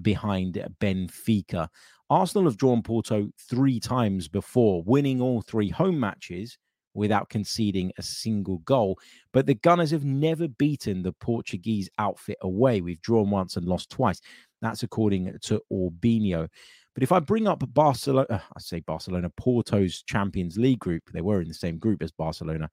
behind 0.02 0.62
Benfica. 0.80 1.68
Arsenal 2.10 2.44
have 2.44 2.56
drawn 2.56 2.82
Porto 2.82 3.28
three 3.38 3.78
times 3.78 4.28
before, 4.28 4.82
winning 4.84 5.20
all 5.20 5.42
three 5.42 5.68
home 5.68 5.98
matches 5.98 6.58
without 6.94 7.28
conceding 7.28 7.92
a 7.98 8.02
single 8.02 8.58
goal. 8.58 8.98
But 9.32 9.46
the 9.46 9.54
Gunners 9.54 9.92
have 9.92 10.04
never 10.04 10.48
beaten 10.48 11.02
the 11.02 11.12
Portuguese 11.12 11.88
outfit 11.98 12.38
away. 12.40 12.80
We've 12.80 13.00
drawn 13.02 13.30
once 13.30 13.56
and 13.56 13.66
lost 13.66 13.90
twice. 13.90 14.20
That's 14.60 14.82
according 14.82 15.32
to 15.42 15.62
Orbinho. 15.72 16.48
But 16.94 17.02
if 17.04 17.12
I 17.12 17.20
bring 17.20 17.46
up 17.46 17.62
Barcelona, 17.74 18.26
uh, 18.28 18.40
I 18.56 18.58
say 18.58 18.80
Barcelona, 18.80 19.30
Porto's 19.36 20.02
Champions 20.02 20.58
League 20.58 20.80
group, 20.80 21.04
they 21.12 21.20
were 21.20 21.40
in 21.40 21.46
the 21.46 21.54
same 21.54 21.78
group 21.78 22.02
as 22.02 22.10
Barcelona 22.10 22.68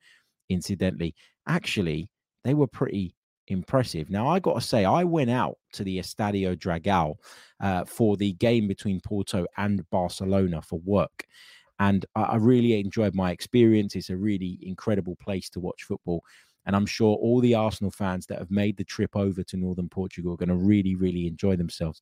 incidentally, 0.49 1.13
actually, 1.47 2.09
they 2.43 2.53
were 2.53 2.67
pretty 2.67 3.15
impressive. 3.47 4.09
Now, 4.09 4.27
I 4.27 4.39
got 4.39 4.55
to 4.55 4.61
say, 4.61 4.85
I 4.85 5.03
went 5.03 5.29
out 5.29 5.57
to 5.73 5.83
the 5.83 5.99
Estadio 5.99 6.55
Dragao 6.55 7.15
uh, 7.59 7.85
for 7.85 8.17
the 8.17 8.33
game 8.33 8.67
between 8.67 9.01
Porto 9.01 9.45
and 9.57 9.87
Barcelona 9.89 10.61
for 10.61 10.79
work. 10.79 11.25
And 11.79 12.05
I, 12.15 12.23
I 12.23 12.35
really 12.37 12.79
enjoyed 12.79 13.15
my 13.15 13.31
experience. 13.31 13.95
It's 13.95 14.09
a 14.09 14.17
really 14.17 14.59
incredible 14.61 15.15
place 15.17 15.49
to 15.51 15.59
watch 15.59 15.83
football. 15.83 16.23
And 16.65 16.75
I'm 16.75 16.85
sure 16.87 17.15
all 17.17 17.41
the 17.41 17.53
Arsenal 17.53 17.91
fans 17.91 18.25
that 18.25 18.39
have 18.39 18.49
made 18.49 18.75
the 18.77 18.83
trip 18.83 19.15
over 19.15 19.43
to 19.43 19.57
northern 19.57 19.87
Portugal 19.87 20.33
are 20.33 20.37
going 20.37 20.49
to 20.49 20.55
really, 20.55 20.95
really 20.95 21.27
enjoy 21.27 21.55
themselves 21.55 22.01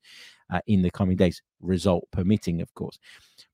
uh, 0.54 0.62
in 0.68 0.82
the 0.82 0.92
coming 0.92 1.18
days, 1.18 1.42
result 1.62 2.08
permitting, 2.12 2.62
of 2.62 2.74
course. 2.74 2.98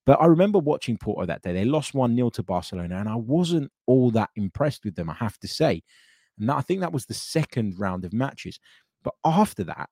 But 0.09 0.19
I 0.19 0.25
remember 0.25 0.57
watching 0.57 0.97
Porto 0.97 1.27
that 1.27 1.43
day. 1.43 1.53
They 1.53 1.65
lost 1.65 1.93
1 1.93 2.15
0 2.15 2.31
to 2.31 2.41
Barcelona, 2.41 2.97
and 2.97 3.07
I 3.07 3.15
wasn't 3.15 3.71
all 3.85 4.09
that 4.09 4.31
impressed 4.35 4.83
with 4.83 4.95
them, 4.95 5.07
I 5.07 5.13
have 5.13 5.37
to 5.37 5.47
say. 5.47 5.83
And 6.39 6.49
I 6.49 6.61
think 6.61 6.81
that 6.81 6.91
was 6.91 7.05
the 7.05 7.13
second 7.13 7.79
round 7.79 8.03
of 8.03 8.11
matches. 8.11 8.59
But 9.03 9.13
after 9.23 9.63
that, 9.65 9.87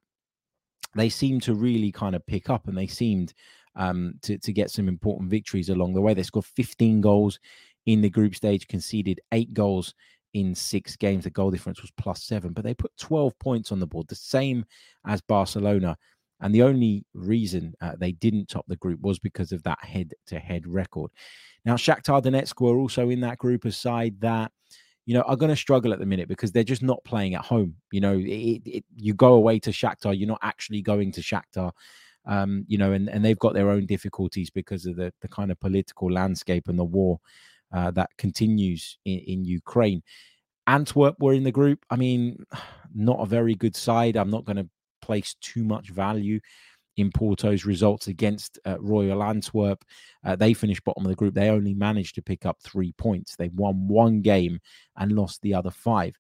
they 0.95 1.09
seemed 1.09 1.43
to 1.43 1.53
really 1.53 1.91
kind 1.91 2.15
of 2.15 2.25
pick 2.25 2.49
up 2.49 2.67
and 2.67 2.75
they 2.75 2.87
seemed 2.87 3.35
um, 3.75 4.15
to, 4.23 4.39
to 4.39 4.51
get 4.51 4.71
some 4.71 4.87
important 4.87 5.29
victories 5.29 5.69
along 5.69 5.93
the 5.93 6.01
way. 6.01 6.15
They 6.15 6.23
scored 6.23 6.45
15 6.45 6.99
goals 6.99 7.39
in 7.85 8.01
the 8.01 8.09
group 8.09 8.33
stage, 8.33 8.67
conceded 8.67 9.21
eight 9.33 9.53
goals 9.53 9.93
in 10.33 10.55
six 10.55 10.95
games. 10.95 11.25
The 11.25 11.29
goal 11.29 11.51
difference 11.51 11.83
was 11.83 11.91
plus 11.91 12.23
seven, 12.23 12.53
but 12.53 12.63
they 12.63 12.73
put 12.73 12.97
12 12.97 13.37
points 13.37 13.71
on 13.71 13.79
the 13.79 13.85
board, 13.85 14.07
the 14.07 14.15
same 14.15 14.65
as 15.05 15.21
Barcelona. 15.21 15.95
And 16.41 16.53
the 16.53 16.63
only 16.63 17.05
reason 17.13 17.73
uh, 17.81 17.93
they 17.97 18.11
didn't 18.11 18.47
top 18.47 18.65
the 18.67 18.75
group 18.75 19.01
was 19.01 19.19
because 19.19 19.51
of 19.51 19.63
that 19.63 19.83
head 19.83 20.13
to 20.27 20.39
head 20.39 20.67
record. 20.67 21.11
Now, 21.65 21.75
Shakhtar 21.75 22.21
Donetsk 22.21 22.61
were 22.61 22.77
also 22.77 23.09
in 23.09 23.21
that 23.21 23.37
group 23.37 23.65
aside 23.65 24.19
that, 24.21 24.51
you 25.05 25.13
know, 25.13 25.21
are 25.21 25.35
going 25.35 25.49
to 25.49 25.55
struggle 25.55 25.93
at 25.93 25.99
the 25.99 26.05
minute 26.05 26.27
because 26.27 26.51
they're 26.51 26.63
just 26.63 26.83
not 26.83 27.03
playing 27.03 27.33
at 27.33 27.45
home. 27.45 27.75
You 27.91 28.01
know, 28.01 28.17
it, 28.17 28.61
it, 28.65 28.85
you 28.95 29.13
go 29.13 29.33
away 29.33 29.59
to 29.59 29.71
Shakhtar, 29.71 30.17
you're 30.17 30.27
not 30.27 30.39
actually 30.43 30.81
going 30.81 31.11
to 31.13 31.21
Shakhtar. 31.21 31.71
Um, 32.25 32.65
you 32.67 32.77
know, 32.77 32.91
and, 32.91 33.09
and 33.09 33.23
they've 33.23 33.39
got 33.39 33.53
their 33.53 33.69
own 33.69 33.85
difficulties 33.85 34.49
because 34.49 34.85
of 34.85 34.97
the, 34.97 35.13
the 35.21 35.29
kind 35.29 35.49
of 35.49 35.59
political 35.59 36.11
landscape 36.11 36.67
and 36.67 36.77
the 36.77 36.83
war 36.83 37.19
uh, 37.73 37.89
that 37.91 38.09
continues 38.17 38.97
in, 39.05 39.19
in 39.19 39.45
Ukraine. 39.45 40.03
Antwerp 40.67 41.15
were 41.19 41.33
in 41.33 41.43
the 41.43 41.51
group. 41.51 41.85
I 41.89 41.95
mean, 41.95 42.45
not 42.93 43.21
a 43.21 43.25
very 43.25 43.55
good 43.55 43.75
side. 43.75 44.17
I'm 44.17 44.29
not 44.29 44.45
going 44.45 44.57
to 44.57 44.69
place 45.07 45.35
too 45.41 45.63
much 45.63 45.89
value 45.89 46.39
in 46.97 47.11
Porto's 47.11 47.65
results 47.65 48.07
against 48.07 48.59
uh, 48.65 48.77
Royal 48.79 49.23
Antwerp. 49.23 49.83
Uh, 50.25 50.35
they 50.35 50.53
finished 50.53 50.83
bottom 50.83 51.05
of 51.05 51.09
the 51.09 51.15
group. 51.15 51.33
They 51.33 51.49
only 51.49 51.73
managed 51.73 52.15
to 52.15 52.21
pick 52.21 52.45
up 52.45 52.57
three 52.61 52.91
points. 52.93 53.35
They 53.35 53.49
won 53.49 53.87
one 53.87 54.21
game 54.21 54.59
and 54.97 55.11
lost 55.11 55.41
the 55.41 55.53
other 55.53 55.71
five. 55.71 56.15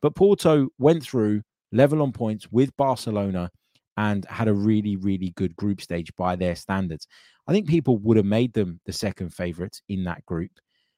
But 0.00 0.16
Porto 0.16 0.68
went 0.78 1.02
through 1.02 1.42
level 1.72 2.02
on 2.02 2.12
points 2.12 2.50
with 2.50 2.76
Barcelona 2.76 3.50
and 3.96 4.24
had 4.26 4.48
a 4.48 4.54
really, 4.54 4.96
really 4.96 5.30
good 5.36 5.54
group 5.56 5.80
stage 5.80 6.10
by 6.16 6.36
their 6.36 6.56
standards. 6.56 7.06
I 7.46 7.52
think 7.52 7.68
people 7.68 7.98
would 7.98 8.16
have 8.16 8.26
made 8.26 8.52
them 8.54 8.80
the 8.86 8.92
second 8.92 9.34
favourites 9.34 9.82
in 9.88 10.04
that 10.04 10.24
group. 10.26 10.50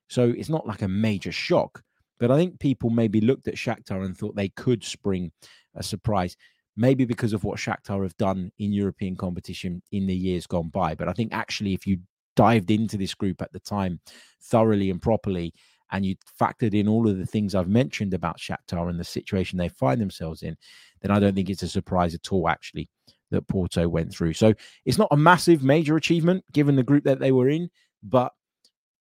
So 0.08 0.32
it's 0.36 0.48
not 0.48 0.66
like 0.66 0.82
a 0.82 0.88
major 0.88 1.32
shock. 1.32 1.82
But 2.18 2.30
I 2.30 2.36
think 2.36 2.60
people 2.60 2.90
maybe 2.90 3.20
looked 3.20 3.48
at 3.48 3.56
Shakhtar 3.56 4.04
and 4.04 4.16
thought 4.16 4.36
they 4.36 4.48
could 4.48 4.82
spring 4.82 5.32
a 5.74 5.82
surprise, 5.82 6.36
maybe 6.76 7.04
because 7.04 7.32
of 7.32 7.44
what 7.44 7.58
Shakhtar 7.58 8.02
have 8.02 8.16
done 8.16 8.52
in 8.58 8.72
European 8.72 9.16
competition 9.16 9.82
in 9.92 10.06
the 10.06 10.14
years 10.14 10.46
gone 10.46 10.68
by. 10.68 10.94
But 10.94 11.08
I 11.08 11.12
think 11.12 11.32
actually, 11.32 11.74
if 11.74 11.86
you 11.86 11.98
dived 12.36 12.70
into 12.70 12.96
this 12.96 13.14
group 13.14 13.40
at 13.40 13.52
the 13.52 13.60
time 13.60 14.00
thoroughly 14.42 14.90
and 14.90 15.00
properly, 15.00 15.54
and 15.92 16.04
you 16.04 16.16
factored 16.40 16.74
in 16.74 16.88
all 16.88 17.08
of 17.08 17.16
the 17.16 17.26
things 17.26 17.54
I've 17.54 17.68
mentioned 17.68 18.12
about 18.12 18.38
Shakhtar 18.38 18.90
and 18.90 18.98
the 18.98 19.04
situation 19.04 19.56
they 19.56 19.68
find 19.68 20.00
themselves 20.00 20.42
in, 20.42 20.56
then 21.00 21.10
I 21.10 21.20
don't 21.20 21.34
think 21.34 21.48
it's 21.48 21.62
a 21.62 21.68
surprise 21.68 22.14
at 22.14 22.32
all, 22.32 22.48
actually, 22.48 22.88
that 23.30 23.46
Porto 23.46 23.88
went 23.88 24.12
through. 24.12 24.32
So 24.34 24.52
it's 24.84 24.98
not 24.98 25.08
a 25.12 25.16
massive, 25.16 25.62
major 25.62 25.96
achievement 25.96 26.44
given 26.52 26.76
the 26.76 26.82
group 26.82 27.04
that 27.04 27.20
they 27.20 27.32
were 27.32 27.48
in, 27.48 27.70
but 28.02 28.32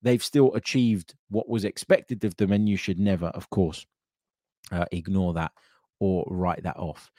they've 0.03 0.23
still 0.23 0.53
achieved 0.53 1.15
what 1.29 1.49
was 1.49 1.65
expected 1.65 2.23
of 2.23 2.37
them, 2.37 2.51
and 2.51 2.69
you 2.69 2.77
should 2.77 2.99
never, 2.99 3.27
of 3.27 3.49
course, 3.49 3.85
uh, 4.71 4.85
ignore 4.91 5.33
that 5.33 5.51
or 5.99 6.25
write 6.29 6.63
that 6.63 6.77
off. 6.77 7.09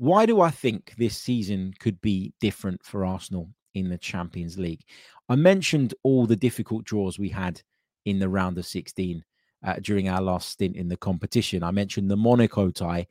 Why 0.00 0.24
do 0.24 0.40
I 0.40 0.50
think 0.50 0.94
this 0.96 1.14
season 1.14 1.74
could 1.78 2.00
be 2.00 2.32
different 2.40 2.82
for 2.82 3.04
Arsenal 3.04 3.50
in 3.74 3.90
the 3.90 3.98
Champions 3.98 4.56
League? 4.56 4.80
I 5.28 5.36
mentioned 5.36 5.92
all 6.02 6.24
the 6.24 6.36
difficult 6.36 6.84
draws 6.84 7.18
we 7.18 7.28
had 7.28 7.60
in 8.06 8.18
the 8.18 8.30
round 8.30 8.56
of 8.56 8.64
16 8.64 9.22
uh, 9.62 9.74
during 9.82 10.08
our 10.08 10.22
last 10.22 10.48
stint 10.48 10.74
in 10.76 10.88
the 10.88 10.96
competition. 10.96 11.62
I 11.62 11.70
mentioned 11.70 12.10
the 12.10 12.16
Monaco 12.16 12.70
tie 12.70 13.08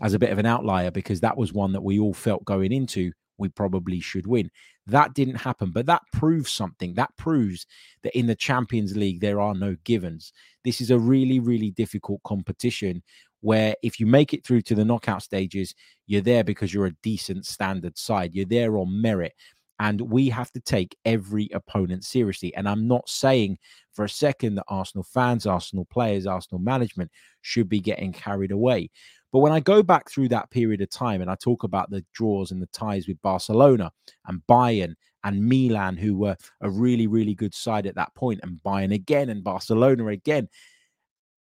as 0.00 0.14
a 0.14 0.18
bit 0.18 0.30
of 0.30 0.38
an 0.38 0.46
outlier 0.46 0.90
because 0.90 1.20
that 1.20 1.36
was 1.36 1.52
one 1.52 1.72
that 1.74 1.84
we 1.84 2.00
all 2.00 2.12
felt 2.12 2.44
going 2.44 2.72
into 2.72 3.12
we 3.42 3.50
probably 3.50 4.00
should 4.00 4.26
win. 4.26 4.50
That 4.86 5.12
didn't 5.12 5.34
happen, 5.36 5.70
but 5.70 5.86
that 5.86 6.02
proves 6.12 6.50
something. 6.52 6.94
That 6.94 7.14
proves 7.18 7.66
that 8.02 8.16
in 8.16 8.26
the 8.26 8.34
Champions 8.34 8.96
League, 8.96 9.20
there 9.20 9.40
are 9.40 9.54
no 9.54 9.76
givens. 9.84 10.32
This 10.64 10.80
is 10.80 10.90
a 10.90 10.98
really, 10.98 11.40
really 11.40 11.72
difficult 11.72 12.22
competition 12.22 13.02
where 13.40 13.74
if 13.82 14.00
you 14.00 14.06
make 14.06 14.32
it 14.32 14.46
through 14.46 14.62
to 14.62 14.74
the 14.74 14.84
knockout 14.84 15.22
stages, 15.22 15.74
you're 16.06 16.22
there 16.22 16.44
because 16.44 16.72
you're 16.72 16.86
a 16.86 16.96
decent 17.02 17.44
standard 17.44 17.98
side. 17.98 18.34
You're 18.34 18.46
there 18.46 18.78
on 18.78 19.02
merit. 19.02 19.34
And 19.78 20.00
we 20.00 20.28
have 20.28 20.52
to 20.52 20.60
take 20.60 20.96
every 21.04 21.48
opponent 21.52 22.04
seriously. 22.04 22.54
And 22.54 22.68
I'm 22.68 22.86
not 22.86 23.08
saying 23.08 23.58
for 23.92 24.04
a 24.04 24.08
second 24.08 24.54
that 24.54 24.64
Arsenal 24.68 25.02
fans, 25.02 25.44
Arsenal 25.44 25.84
players, 25.86 26.24
Arsenal 26.24 26.60
management 26.60 27.10
should 27.40 27.68
be 27.68 27.80
getting 27.80 28.12
carried 28.12 28.52
away. 28.52 28.90
But 29.32 29.38
when 29.38 29.52
I 29.52 29.60
go 29.60 29.82
back 29.82 30.10
through 30.10 30.28
that 30.28 30.50
period 30.50 30.82
of 30.82 30.90
time 30.90 31.22
and 31.22 31.30
I 31.30 31.36
talk 31.36 31.64
about 31.64 31.90
the 31.90 32.04
draws 32.12 32.50
and 32.50 32.60
the 32.60 32.66
ties 32.66 33.08
with 33.08 33.20
Barcelona 33.22 33.90
and 34.26 34.42
Bayern 34.48 34.94
and 35.24 35.48
Milan, 35.48 35.96
who 35.96 36.16
were 36.16 36.36
a 36.60 36.70
really, 36.70 37.06
really 37.06 37.34
good 37.34 37.54
side 37.54 37.86
at 37.86 37.94
that 37.94 38.14
point, 38.14 38.40
and 38.42 38.60
Bayern 38.64 38.92
again 38.92 39.30
and 39.30 39.42
Barcelona 39.42 40.08
again, 40.08 40.48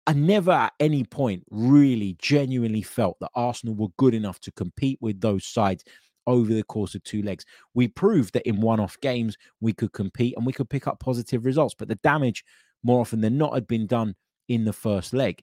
I 0.08 0.14
never 0.14 0.52
at 0.52 0.74
any 0.80 1.04
point 1.04 1.44
really 1.52 2.16
genuinely 2.20 2.82
felt 2.82 3.18
that 3.20 3.32
Arsenal 3.36 3.76
were 3.76 3.90
good 3.98 4.14
enough 4.14 4.40
to 4.42 4.52
compete 4.52 4.98
with 5.02 5.20
those 5.20 5.46
sides 5.46 5.84
over 6.28 6.54
the 6.54 6.64
course 6.64 6.96
of 6.96 7.04
two 7.04 7.22
legs. 7.24 7.46
We 7.74 7.88
proved 7.88 8.34
that 8.34 8.48
in 8.48 8.62
one 8.62 8.80
off 8.80 9.00
games 9.02 9.38
we 9.60 9.74
could 9.74 9.92
compete 9.92 10.36
and 10.38 10.46
we 10.46 10.54
could 10.54 10.70
pick 10.70 10.88
up 10.88 11.00
positive 11.00 11.46
results, 11.46 11.76
but 11.78 11.88
the 11.88 11.96
damage 11.96 12.44
more 12.84 13.02
often 13.02 13.22
than 13.22 13.38
not 13.38 13.54
had 13.54 13.68
been 13.68 13.86
done 13.86 14.16
in 14.48 14.66
the 14.66 14.74
first 14.74 15.14
leg. 15.14 15.42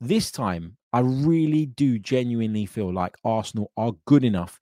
This 0.00 0.30
time, 0.30 0.76
I 0.92 1.00
really 1.00 1.66
do 1.66 1.98
genuinely 1.98 2.66
feel 2.66 2.92
like 2.92 3.16
Arsenal 3.24 3.70
are 3.76 3.92
good 4.06 4.24
enough 4.24 4.58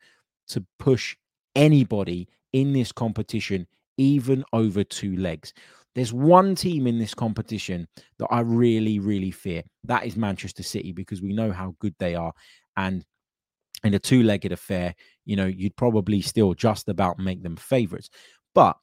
to 0.49 0.65
push 0.79 1.17
anybody 1.55 2.29
in 2.53 2.73
this 2.73 2.93
competition, 2.93 3.67
even 3.97 4.45
over 4.53 4.85
two 4.85 5.17
legs. 5.17 5.53
There's 5.95 6.13
one 6.13 6.55
team 6.55 6.87
in 6.87 6.99
this 6.99 7.15
competition 7.15 7.89
that 8.19 8.29
I 8.31 8.41
really, 8.41 8.99
really 8.99 9.31
fear. 9.31 9.63
That 9.85 10.07
is 10.07 10.17
Manchester 10.17 10.63
City, 10.63 10.93
because 10.93 11.23
we 11.23 11.33
know 11.33 11.51
how 11.51 11.75
good 11.81 11.95
they 11.99 12.15
are. 12.15 12.33
And 12.77 13.05
in 13.85 13.95
a 13.95 13.99
two 13.99 14.23
legged 14.23 14.53
affair, 14.53 14.95
you 15.25 15.37
know, 15.37 15.47
you'd 15.47 15.77
probably 15.77 16.21
still 16.21 16.55
just 16.55 16.89
about 16.89 17.19
make 17.19 17.43
them 17.43 17.57
favourites. 17.57 18.11
But 18.55 18.77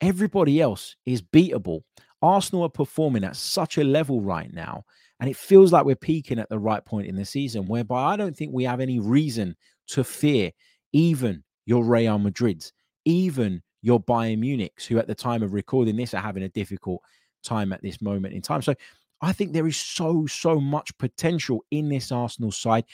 everybody 0.00 0.60
else 0.60 0.96
is 1.04 1.22
beatable. 1.22 1.82
Arsenal 2.22 2.64
are 2.64 2.70
performing 2.70 3.24
at 3.24 3.36
such 3.36 3.78
a 3.78 3.84
level 3.84 4.20
right 4.20 4.52
now 4.52 4.84
and 5.20 5.28
it 5.28 5.36
feels 5.36 5.72
like 5.72 5.84
we're 5.84 5.96
peaking 5.96 6.38
at 6.38 6.48
the 6.48 6.58
right 6.58 6.84
point 6.84 7.06
in 7.06 7.16
the 7.16 7.24
season, 7.24 7.66
whereby 7.66 8.12
I 8.12 8.16
don't 8.16 8.36
think 8.36 8.52
we 8.52 8.64
have 8.64 8.80
any 8.80 8.98
reason 8.98 9.56
to 9.88 10.04
fear 10.04 10.52
even 10.92 11.42
your 11.66 11.84
Real 11.84 12.18
Madrids, 12.18 12.72
even 13.04 13.62
your 13.82 14.00
Bayern 14.00 14.38
Munichs, 14.38 14.86
who 14.86 14.98
at 14.98 15.06
the 15.06 15.14
time 15.14 15.42
of 15.42 15.52
recording 15.52 15.96
this 15.96 16.14
are 16.14 16.20
having 16.20 16.42
a 16.42 16.48
difficult 16.48 17.00
time 17.42 17.72
at 17.72 17.82
this 17.82 18.00
moment 18.00 18.34
in 18.34 18.42
time. 18.42 18.62
So 18.62 18.74
I 19.20 19.32
think 19.32 19.52
there 19.52 19.66
is 19.66 19.76
so, 19.76 20.26
so 20.26 20.60
much 20.60 20.96
potential 20.98 21.64
in 21.70 21.88
this 21.88 22.12
Arsenal 22.12 22.52
side. 22.52 22.84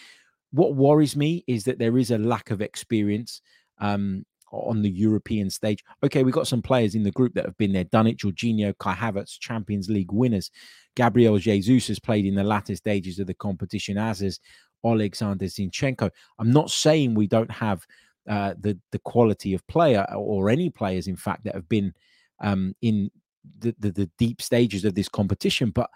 What 0.52 0.74
worries 0.74 1.16
me 1.16 1.44
is 1.46 1.64
that 1.64 1.78
there 1.78 1.98
is 1.98 2.10
a 2.10 2.18
lack 2.18 2.50
of 2.50 2.62
experience. 2.62 3.42
Um, 3.78 4.24
on 4.54 4.82
the 4.82 4.90
European 4.90 5.50
stage. 5.50 5.82
Okay, 6.02 6.22
we've 6.22 6.34
got 6.34 6.46
some 6.46 6.62
players 6.62 6.94
in 6.94 7.02
the 7.02 7.10
group 7.10 7.34
that 7.34 7.44
have 7.44 7.56
been 7.56 7.72
there, 7.72 7.84
done 7.84 8.06
it. 8.06 8.18
Jorginho, 8.18 8.74
Kai 8.78 8.94
Havertz, 8.94 9.38
Champions 9.38 9.88
League 9.88 10.12
winners. 10.12 10.50
Gabriel 10.96 11.38
Jesus 11.38 11.88
has 11.88 11.98
played 11.98 12.24
in 12.24 12.34
the 12.34 12.44
latter 12.44 12.76
stages 12.76 13.18
of 13.18 13.26
the 13.26 13.34
competition, 13.34 13.98
as 13.98 14.20
has 14.20 14.38
Alexander 14.84 15.46
Zinchenko. 15.46 16.10
I'm 16.38 16.52
not 16.52 16.70
saying 16.70 17.14
we 17.14 17.26
don't 17.26 17.50
have 17.50 17.84
uh, 18.28 18.54
the 18.58 18.78
the 18.92 19.00
quality 19.00 19.54
of 19.54 19.66
player 19.66 20.06
or 20.14 20.50
any 20.50 20.70
players, 20.70 21.08
in 21.08 21.16
fact, 21.16 21.44
that 21.44 21.54
have 21.54 21.68
been 21.68 21.92
um, 22.40 22.74
in 22.82 23.10
the, 23.58 23.74
the, 23.78 23.90
the 23.90 24.10
deep 24.18 24.40
stages 24.40 24.84
of 24.84 24.94
this 24.94 25.08
competition, 25.08 25.70
but 25.70 25.90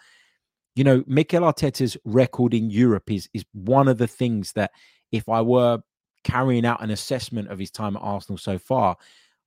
you 0.74 0.84
know, 0.84 1.02
Mikel 1.08 1.42
Arteta's 1.42 1.96
record 2.04 2.54
in 2.54 2.70
Europe 2.70 3.10
is 3.10 3.28
is 3.34 3.44
one 3.52 3.88
of 3.88 3.98
the 3.98 4.06
things 4.06 4.52
that 4.52 4.70
if 5.10 5.28
I 5.28 5.40
were 5.42 5.80
carrying 6.28 6.66
out 6.66 6.82
an 6.82 6.90
assessment 6.90 7.48
of 7.48 7.58
his 7.58 7.70
time 7.70 7.96
at 7.96 8.02
Arsenal 8.02 8.38
so 8.38 8.58
far, 8.58 8.96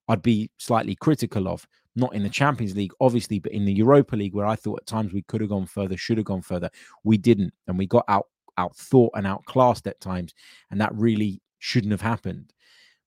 I'd 0.07 0.21
be 0.21 0.49
slightly 0.57 0.95
critical 0.95 1.47
of. 1.47 1.67
Not 1.95 2.15
in 2.15 2.23
the 2.23 2.29
Champions 2.29 2.75
League, 2.75 2.93
obviously, 3.01 3.39
but 3.39 3.51
in 3.51 3.65
the 3.65 3.73
Europa 3.73 4.15
League, 4.15 4.33
where 4.33 4.45
I 4.45 4.55
thought 4.55 4.79
at 4.79 4.87
times 4.87 5.11
we 5.11 5.23
could 5.23 5.41
have 5.41 5.49
gone 5.49 5.65
further, 5.65 5.97
should 5.97 6.17
have 6.17 6.25
gone 6.25 6.41
further. 6.41 6.69
We 7.03 7.17
didn't, 7.17 7.53
and 7.67 7.77
we 7.77 7.85
got 7.85 8.05
out 8.07 8.27
outthought 8.59 9.09
and 9.15 9.25
outclassed 9.25 9.87
at 9.87 9.99
times, 10.01 10.33
and 10.69 10.79
that 10.81 10.93
really 10.95 11.41
shouldn't 11.59 11.91
have 11.91 12.01
happened. 12.01 12.53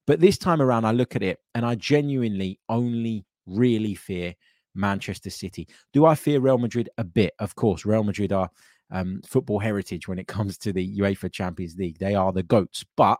But 0.06 0.20
this 0.20 0.38
time 0.38 0.60
around, 0.60 0.84
I 0.84 0.92
look 0.92 1.16
at 1.16 1.22
it 1.22 1.40
and 1.54 1.64
I 1.64 1.74
genuinely 1.76 2.60
only 2.68 3.24
really 3.46 3.94
fear 3.94 4.34
Manchester 4.74 5.30
City. 5.30 5.68
Do 5.92 6.04
I 6.06 6.14
fear 6.14 6.40
Real 6.40 6.58
Madrid 6.58 6.90
a 6.98 7.04
bit? 7.04 7.32
Of 7.38 7.54
course, 7.54 7.86
Real 7.86 8.04
Madrid 8.04 8.32
are 8.32 8.50
um, 8.90 9.22
football 9.26 9.58
heritage 9.58 10.06
when 10.08 10.18
it 10.18 10.26
comes 10.28 10.58
to 10.58 10.72
the 10.72 10.98
UEFA 10.98 11.32
Champions 11.32 11.76
League. 11.76 11.98
They 11.98 12.14
are 12.14 12.32
the 12.32 12.42
goats, 12.42 12.84
but 12.96 13.18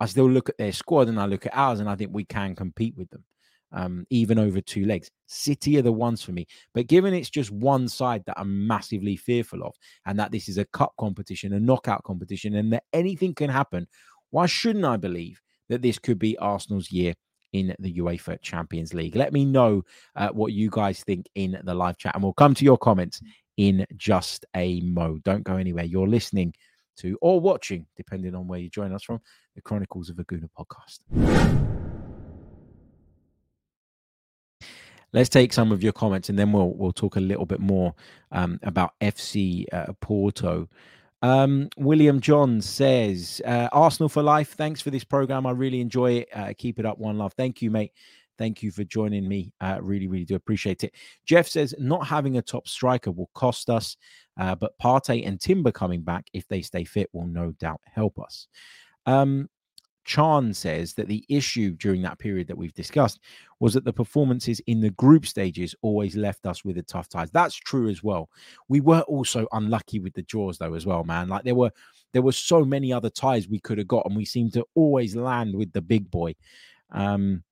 I 0.00 0.06
still 0.06 0.30
look 0.30 0.48
at 0.48 0.58
their 0.58 0.72
squad 0.72 1.08
and 1.08 1.20
I 1.20 1.26
look 1.26 1.46
at 1.46 1.56
ours, 1.56 1.80
and 1.80 1.88
I 1.88 1.96
think 1.96 2.10
we 2.12 2.24
can 2.24 2.54
compete 2.54 2.96
with 2.96 3.10
them, 3.10 3.24
um, 3.72 4.06
even 4.10 4.38
over 4.38 4.60
two 4.60 4.86
legs. 4.86 5.10
City 5.26 5.78
are 5.78 5.82
the 5.82 5.92
ones 5.92 6.22
for 6.22 6.32
me, 6.32 6.46
but 6.74 6.86
given 6.86 7.14
it's 7.14 7.30
just 7.30 7.50
one 7.50 7.88
side 7.88 8.22
that 8.26 8.38
I'm 8.38 8.66
massively 8.66 9.16
fearful 9.16 9.62
of, 9.62 9.74
and 10.06 10.18
that 10.18 10.32
this 10.32 10.48
is 10.48 10.58
a 10.58 10.64
cup 10.66 10.94
competition, 10.98 11.52
a 11.52 11.60
knockout 11.60 12.04
competition, 12.04 12.54
and 12.56 12.72
that 12.72 12.84
anything 12.92 13.34
can 13.34 13.50
happen, 13.50 13.86
why 14.30 14.46
shouldn't 14.46 14.84
I 14.84 14.96
believe 14.96 15.40
that 15.68 15.82
this 15.82 15.98
could 15.98 16.18
be 16.18 16.38
Arsenal's 16.38 16.90
year 16.90 17.14
in 17.52 17.74
the 17.78 17.94
UEFA 17.94 18.40
Champions 18.42 18.94
League. 18.94 19.16
Let 19.16 19.32
me 19.32 19.44
know 19.44 19.82
uh, 20.16 20.28
what 20.28 20.52
you 20.52 20.70
guys 20.70 21.02
think 21.02 21.26
in 21.34 21.58
the 21.64 21.74
live 21.74 21.96
chat, 21.98 22.14
and 22.14 22.22
we'll 22.22 22.32
come 22.32 22.54
to 22.54 22.64
your 22.64 22.78
comments 22.78 23.20
in 23.56 23.86
just 23.96 24.46
a 24.54 24.80
mo. 24.80 25.18
Don't 25.24 25.44
go 25.44 25.56
anywhere. 25.56 25.84
You're 25.84 26.08
listening 26.08 26.54
to 26.98 27.18
or 27.20 27.40
watching, 27.40 27.86
depending 27.96 28.34
on 28.34 28.46
where 28.48 28.60
you 28.60 28.68
join 28.68 28.92
us 28.92 29.02
from, 29.02 29.20
the 29.54 29.62
Chronicles 29.62 30.10
of 30.10 30.18
a 30.18 30.24
Gooner 30.24 30.48
podcast. 30.58 31.00
Let's 35.12 35.30
take 35.30 35.52
some 35.54 35.72
of 35.72 35.82
your 35.82 35.92
comments, 35.92 36.28
and 36.28 36.38
then 36.38 36.52
we'll 36.52 36.74
we'll 36.74 36.92
talk 36.92 37.16
a 37.16 37.20
little 37.20 37.46
bit 37.46 37.60
more 37.60 37.94
um, 38.30 38.60
about 38.62 38.92
FC 39.00 39.64
uh, 39.72 39.92
Porto. 40.00 40.68
Um, 41.20 41.68
William 41.76 42.20
John 42.20 42.60
says, 42.60 43.42
uh, 43.44 43.68
Arsenal 43.72 44.08
for 44.08 44.22
life. 44.22 44.52
Thanks 44.52 44.80
for 44.80 44.90
this 44.90 45.04
program. 45.04 45.46
I 45.46 45.50
really 45.50 45.80
enjoy 45.80 46.12
it. 46.12 46.28
Uh, 46.32 46.52
keep 46.56 46.78
it 46.78 46.86
up. 46.86 46.98
One 46.98 47.18
love. 47.18 47.32
Thank 47.32 47.60
you, 47.62 47.70
mate. 47.70 47.92
Thank 48.38 48.62
you 48.62 48.70
for 48.70 48.84
joining 48.84 49.28
me. 49.28 49.52
Uh, 49.60 49.78
really, 49.82 50.06
really 50.06 50.24
do 50.24 50.36
appreciate 50.36 50.84
it. 50.84 50.94
Jeff 51.26 51.48
says, 51.48 51.74
not 51.78 52.06
having 52.06 52.38
a 52.38 52.42
top 52.42 52.68
striker 52.68 53.10
will 53.10 53.30
cost 53.34 53.68
us, 53.68 53.96
uh, 54.38 54.54
but 54.54 54.78
Partey 54.78 55.26
and 55.26 55.40
Timber 55.40 55.72
coming 55.72 56.02
back, 56.02 56.28
if 56.32 56.46
they 56.48 56.62
stay 56.62 56.84
fit, 56.84 57.10
will 57.12 57.26
no 57.26 57.52
doubt 57.58 57.80
help 57.84 58.18
us. 58.18 58.46
Um, 59.06 59.48
Chan 60.08 60.54
says 60.54 60.94
that 60.94 61.06
the 61.06 61.22
issue 61.28 61.72
during 61.74 62.00
that 62.00 62.18
period 62.18 62.48
that 62.48 62.56
we've 62.56 62.72
discussed 62.72 63.20
was 63.60 63.74
that 63.74 63.84
the 63.84 63.92
performances 63.92 64.58
in 64.66 64.80
the 64.80 64.90
group 64.92 65.26
stages 65.26 65.74
always 65.82 66.16
left 66.16 66.46
us 66.46 66.64
with 66.64 66.78
a 66.78 66.82
tough 66.82 67.10
ties. 67.10 67.30
That's 67.30 67.54
true 67.54 67.90
as 67.90 68.02
well. 68.02 68.30
We 68.68 68.80
were 68.80 69.02
also 69.02 69.46
unlucky 69.52 69.98
with 69.98 70.14
the 70.14 70.22
draws 70.22 70.56
though 70.56 70.72
as 70.72 70.86
well, 70.86 71.04
man. 71.04 71.28
Like 71.28 71.44
there 71.44 71.54
were 71.54 71.72
there 72.14 72.22
were 72.22 72.32
so 72.32 72.64
many 72.64 72.90
other 72.90 73.10
ties 73.10 73.48
we 73.48 73.60
could 73.60 73.76
have 73.76 73.86
got, 73.86 74.06
and 74.06 74.16
we 74.16 74.24
seemed 74.24 74.54
to 74.54 74.64
always 74.74 75.14
land 75.14 75.54
with 75.54 75.72
the 75.72 75.82
big 75.82 76.10
boy. 76.10 76.34
Um, 76.90 77.44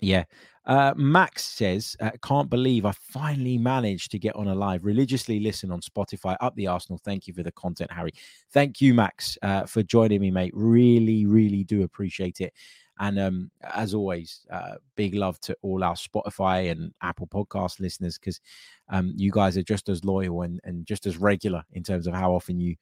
yeah, 0.00 0.24
uh, 0.66 0.94
Max 0.96 1.44
says, 1.44 1.96
uh, 2.00 2.10
can't 2.22 2.48
believe 2.48 2.86
I 2.86 2.92
finally 2.92 3.58
managed 3.58 4.10
to 4.12 4.18
get 4.18 4.34
on 4.34 4.48
a 4.48 4.54
live. 4.54 4.84
Religiously 4.84 5.40
listen 5.40 5.70
on 5.70 5.80
Spotify. 5.80 6.36
Up 6.40 6.54
the 6.56 6.66
Arsenal. 6.66 6.98
Thank 7.04 7.26
you 7.26 7.34
for 7.34 7.42
the 7.42 7.52
content, 7.52 7.92
Harry. 7.92 8.12
Thank 8.50 8.80
you, 8.80 8.94
Max, 8.94 9.36
uh, 9.42 9.66
for 9.66 9.82
joining 9.82 10.20
me, 10.20 10.30
mate. 10.30 10.52
Really, 10.54 11.26
really 11.26 11.64
do 11.64 11.82
appreciate 11.82 12.40
it. 12.40 12.54
And 13.00 13.18
um, 13.18 13.50
as 13.74 13.92
always, 13.92 14.46
uh, 14.50 14.76
big 14.94 15.14
love 15.14 15.40
to 15.40 15.56
all 15.62 15.82
our 15.82 15.94
Spotify 15.94 16.70
and 16.70 16.94
Apple 17.02 17.26
Podcast 17.26 17.80
listeners 17.80 18.18
because 18.18 18.40
um, 18.88 19.12
you 19.16 19.32
guys 19.32 19.56
are 19.56 19.64
just 19.64 19.88
as 19.88 20.04
loyal 20.04 20.42
and, 20.42 20.60
and 20.64 20.86
just 20.86 21.04
as 21.04 21.16
regular 21.16 21.64
in 21.72 21.82
terms 21.82 22.06
of 22.06 22.14
how 22.14 22.32
often 22.32 22.60
you 22.60 22.76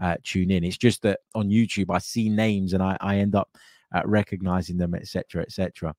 uh, 0.00 0.16
tune 0.24 0.50
in. 0.50 0.64
It's 0.64 0.78
just 0.78 1.02
that 1.02 1.20
on 1.34 1.50
YouTube, 1.50 1.94
I 1.94 1.98
see 1.98 2.30
names 2.30 2.72
and 2.72 2.82
I, 2.82 2.96
I 3.00 3.18
end 3.18 3.34
up 3.34 3.56
uh, 3.94 4.02
recognizing 4.04 4.78
them, 4.78 4.94
etc., 4.94 5.42
etc. 5.42 5.94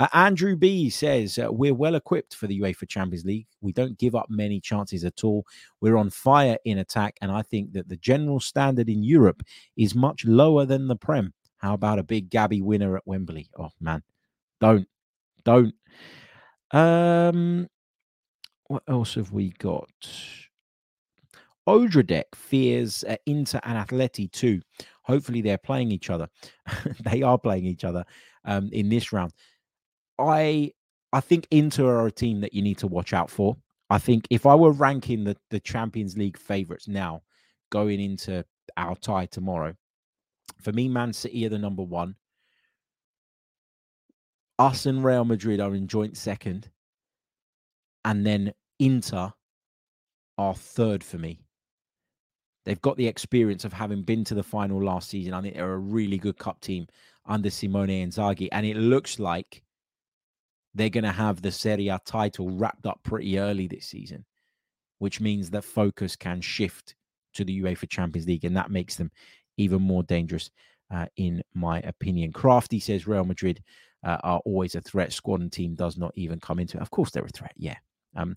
Uh, 0.00 0.08
Andrew 0.14 0.56
B 0.56 0.88
says 0.88 1.38
uh, 1.38 1.52
we're 1.52 1.74
well 1.74 1.94
equipped 1.94 2.34
for 2.34 2.46
the 2.46 2.58
UEFA 2.58 2.88
Champions 2.88 3.26
League. 3.26 3.46
We 3.60 3.72
don't 3.72 3.98
give 3.98 4.14
up 4.14 4.30
many 4.30 4.58
chances 4.58 5.04
at 5.04 5.24
all. 5.24 5.44
We're 5.82 5.98
on 5.98 6.08
fire 6.08 6.56
in 6.64 6.78
attack, 6.78 7.18
and 7.20 7.30
I 7.30 7.42
think 7.42 7.74
that 7.74 7.86
the 7.86 7.98
general 7.98 8.40
standard 8.40 8.88
in 8.88 9.02
Europe 9.02 9.42
is 9.76 9.94
much 9.94 10.24
lower 10.24 10.64
than 10.64 10.88
the 10.88 10.96
Prem. 10.96 11.34
How 11.58 11.74
about 11.74 11.98
a 11.98 12.02
big 12.02 12.30
Gabby 12.30 12.62
winner 12.62 12.96
at 12.96 13.06
Wembley? 13.06 13.50
Oh 13.58 13.72
man, 13.78 14.02
don't, 14.58 14.88
don't. 15.44 15.74
Um, 16.70 17.68
what 18.68 18.84
else 18.88 19.16
have 19.16 19.32
we 19.32 19.50
got? 19.58 19.90
Odradek 21.68 22.34
fears 22.34 23.04
uh, 23.06 23.16
Inter 23.26 23.60
and 23.64 23.86
Atleti 23.86 24.32
too. 24.32 24.62
Hopefully, 25.02 25.42
they're 25.42 25.58
playing 25.58 25.92
each 25.92 26.08
other. 26.08 26.28
they 27.04 27.20
are 27.20 27.38
playing 27.38 27.66
each 27.66 27.84
other 27.84 28.02
um, 28.44 28.68
in 28.72 28.88
this 28.88 29.12
round. 29.12 29.32
I 30.18 30.72
I 31.12 31.20
think 31.20 31.46
Inter 31.50 31.86
are 31.86 32.06
a 32.06 32.12
team 32.12 32.40
that 32.40 32.54
you 32.54 32.62
need 32.62 32.78
to 32.78 32.86
watch 32.86 33.12
out 33.12 33.30
for. 33.30 33.56
I 33.88 33.98
think 33.98 34.26
if 34.30 34.46
I 34.46 34.54
were 34.54 34.70
ranking 34.72 35.24
the, 35.24 35.36
the 35.50 35.58
Champions 35.58 36.16
League 36.16 36.38
favourites 36.38 36.86
now 36.86 37.22
going 37.70 38.00
into 38.00 38.44
our 38.76 38.94
tie 38.96 39.26
tomorrow, 39.26 39.74
for 40.60 40.72
me, 40.72 40.88
Man 40.88 41.12
City 41.12 41.44
are 41.46 41.48
the 41.48 41.58
number 41.58 41.82
one. 41.82 42.14
Us 44.58 44.86
and 44.86 45.02
Real 45.02 45.24
Madrid 45.24 45.60
are 45.60 45.74
in 45.74 45.88
joint 45.88 46.16
second. 46.16 46.70
And 48.04 48.24
then 48.24 48.52
Inter 48.78 49.32
are 50.38 50.54
third 50.54 51.02
for 51.02 51.18
me. 51.18 51.40
They've 52.64 52.80
got 52.80 52.96
the 52.96 53.06
experience 53.06 53.64
of 53.64 53.72
having 53.72 54.02
been 54.02 54.22
to 54.24 54.34
the 54.34 54.42
final 54.42 54.82
last 54.82 55.08
season. 55.08 55.34
I 55.34 55.40
think 55.40 55.54
they're 55.54 55.72
a 55.72 55.78
really 55.78 56.18
good 56.18 56.38
cup 56.38 56.60
team 56.60 56.86
under 57.26 57.50
Simone 57.50 57.88
Inzaghi. 57.88 58.48
And 58.52 58.66
it 58.66 58.76
looks 58.76 59.18
like 59.18 59.62
they're 60.74 60.88
going 60.88 61.04
to 61.04 61.12
have 61.12 61.42
the 61.42 61.52
Serie 61.52 61.88
A 61.88 62.00
title 62.04 62.50
wrapped 62.50 62.86
up 62.86 63.00
pretty 63.02 63.38
early 63.38 63.66
this 63.66 63.86
season, 63.86 64.24
which 64.98 65.20
means 65.20 65.50
that 65.50 65.64
focus 65.64 66.16
can 66.16 66.40
shift 66.40 66.94
to 67.34 67.44
the 67.44 67.62
UEFA 67.62 67.88
Champions 67.88 68.26
League, 68.26 68.44
and 68.44 68.56
that 68.56 68.70
makes 68.70 68.96
them 68.96 69.10
even 69.56 69.82
more 69.82 70.02
dangerous, 70.02 70.50
uh, 70.92 71.06
in 71.16 71.42
my 71.54 71.80
opinion. 71.80 72.32
Crafty 72.32 72.80
says 72.80 73.06
Real 73.06 73.24
Madrid 73.24 73.62
uh, 74.04 74.18
are 74.22 74.40
always 74.44 74.74
a 74.74 74.80
threat. 74.80 75.12
Squad 75.12 75.40
and 75.40 75.52
team 75.52 75.74
does 75.74 75.96
not 75.96 76.12
even 76.16 76.40
come 76.40 76.58
into 76.58 76.78
it. 76.78 76.82
Of 76.82 76.90
course, 76.90 77.10
they're 77.10 77.24
a 77.24 77.28
threat. 77.28 77.54
Yeah. 77.56 77.76
Um, 78.16 78.34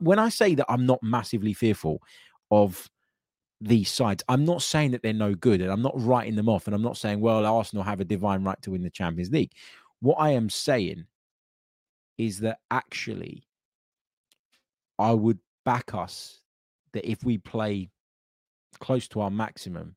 when 0.00 0.18
I 0.18 0.28
say 0.28 0.54
that 0.54 0.66
I'm 0.68 0.86
not 0.86 1.02
massively 1.02 1.52
fearful 1.52 2.00
of 2.50 2.88
these 3.60 3.90
sides, 3.90 4.22
I'm 4.28 4.44
not 4.44 4.62
saying 4.62 4.90
that 4.92 5.02
they're 5.02 5.12
no 5.12 5.34
good, 5.34 5.60
and 5.60 5.70
I'm 5.70 5.82
not 5.82 5.94
writing 5.96 6.36
them 6.36 6.48
off, 6.48 6.66
and 6.66 6.74
I'm 6.74 6.82
not 6.82 6.96
saying, 6.96 7.20
well, 7.20 7.44
Arsenal 7.46 7.84
have 7.84 8.00
a 8.00 8.04
divine 8.04 8.44
right 8.44 8.60
to 8.62 8.72
win 8.72 8.82
the 8.82 8.90
Champions 8.90 9.30
League. 9.30 9.52
What 10.00 10.16
I 10.16 10.30
am 10.30 10.50
saying 10.50 11.06
is 12.18 12.40
that 12.40 12.58
actually 12.70 13.46
I 14.98 15.12
would 15.12 15.38
back 15.64 15.94
us 15.94 16.40
that 16.92 17.10
if 17.10 17.24
we 17.24 17.38
play 17.38 17.90
close 18.78 19.08
to 19.08 19.20
our 19.20 19.30
maximum, 19.30 19.96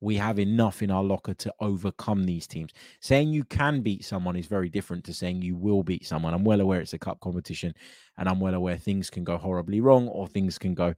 we 0.00 0.16
have 0.16 0.38
enough 0.38 0.82
in 0.82 0.90
our 0.90 1.02
locker 1.02 1.34
to 1.34 1.52
overcome 1.60 2.24
these 2.24 2.46
teams. 2.46 2.72
Saying 3.00 3.28
you 3.28 3.44
can 3.44 3.80
beat 3.80 4.04
someone 4.04 4.36
is 4.36 4.46
very 4.46 4.68
different 4.68 5.04
to 5.04 5.14
saying 5.14 5.42
you 5.42 5.56
will 5.56 5.82
beat 5.82 6.06
someone. 6.06 6.34
I'm 6.34 6.44
well 6.44 6.60
aware 6.60 6.80
it's 6.80 6.92
a 6.92 6.98
cup 6.98 7.20
competition, 7.20 7.74
and 8.18 8.28
I'm 8.28 8.40
well 8.40 8.54
aware 8.54 8.76
things 8.76 9.10
can 9.10 9.24
go 9.24 9.38
horribly 9.38 9.80
wrong 9.80 10.08
or 10.08 10.28
things 10.28 10.58
can 10.58 10.74
go 10.74 10.94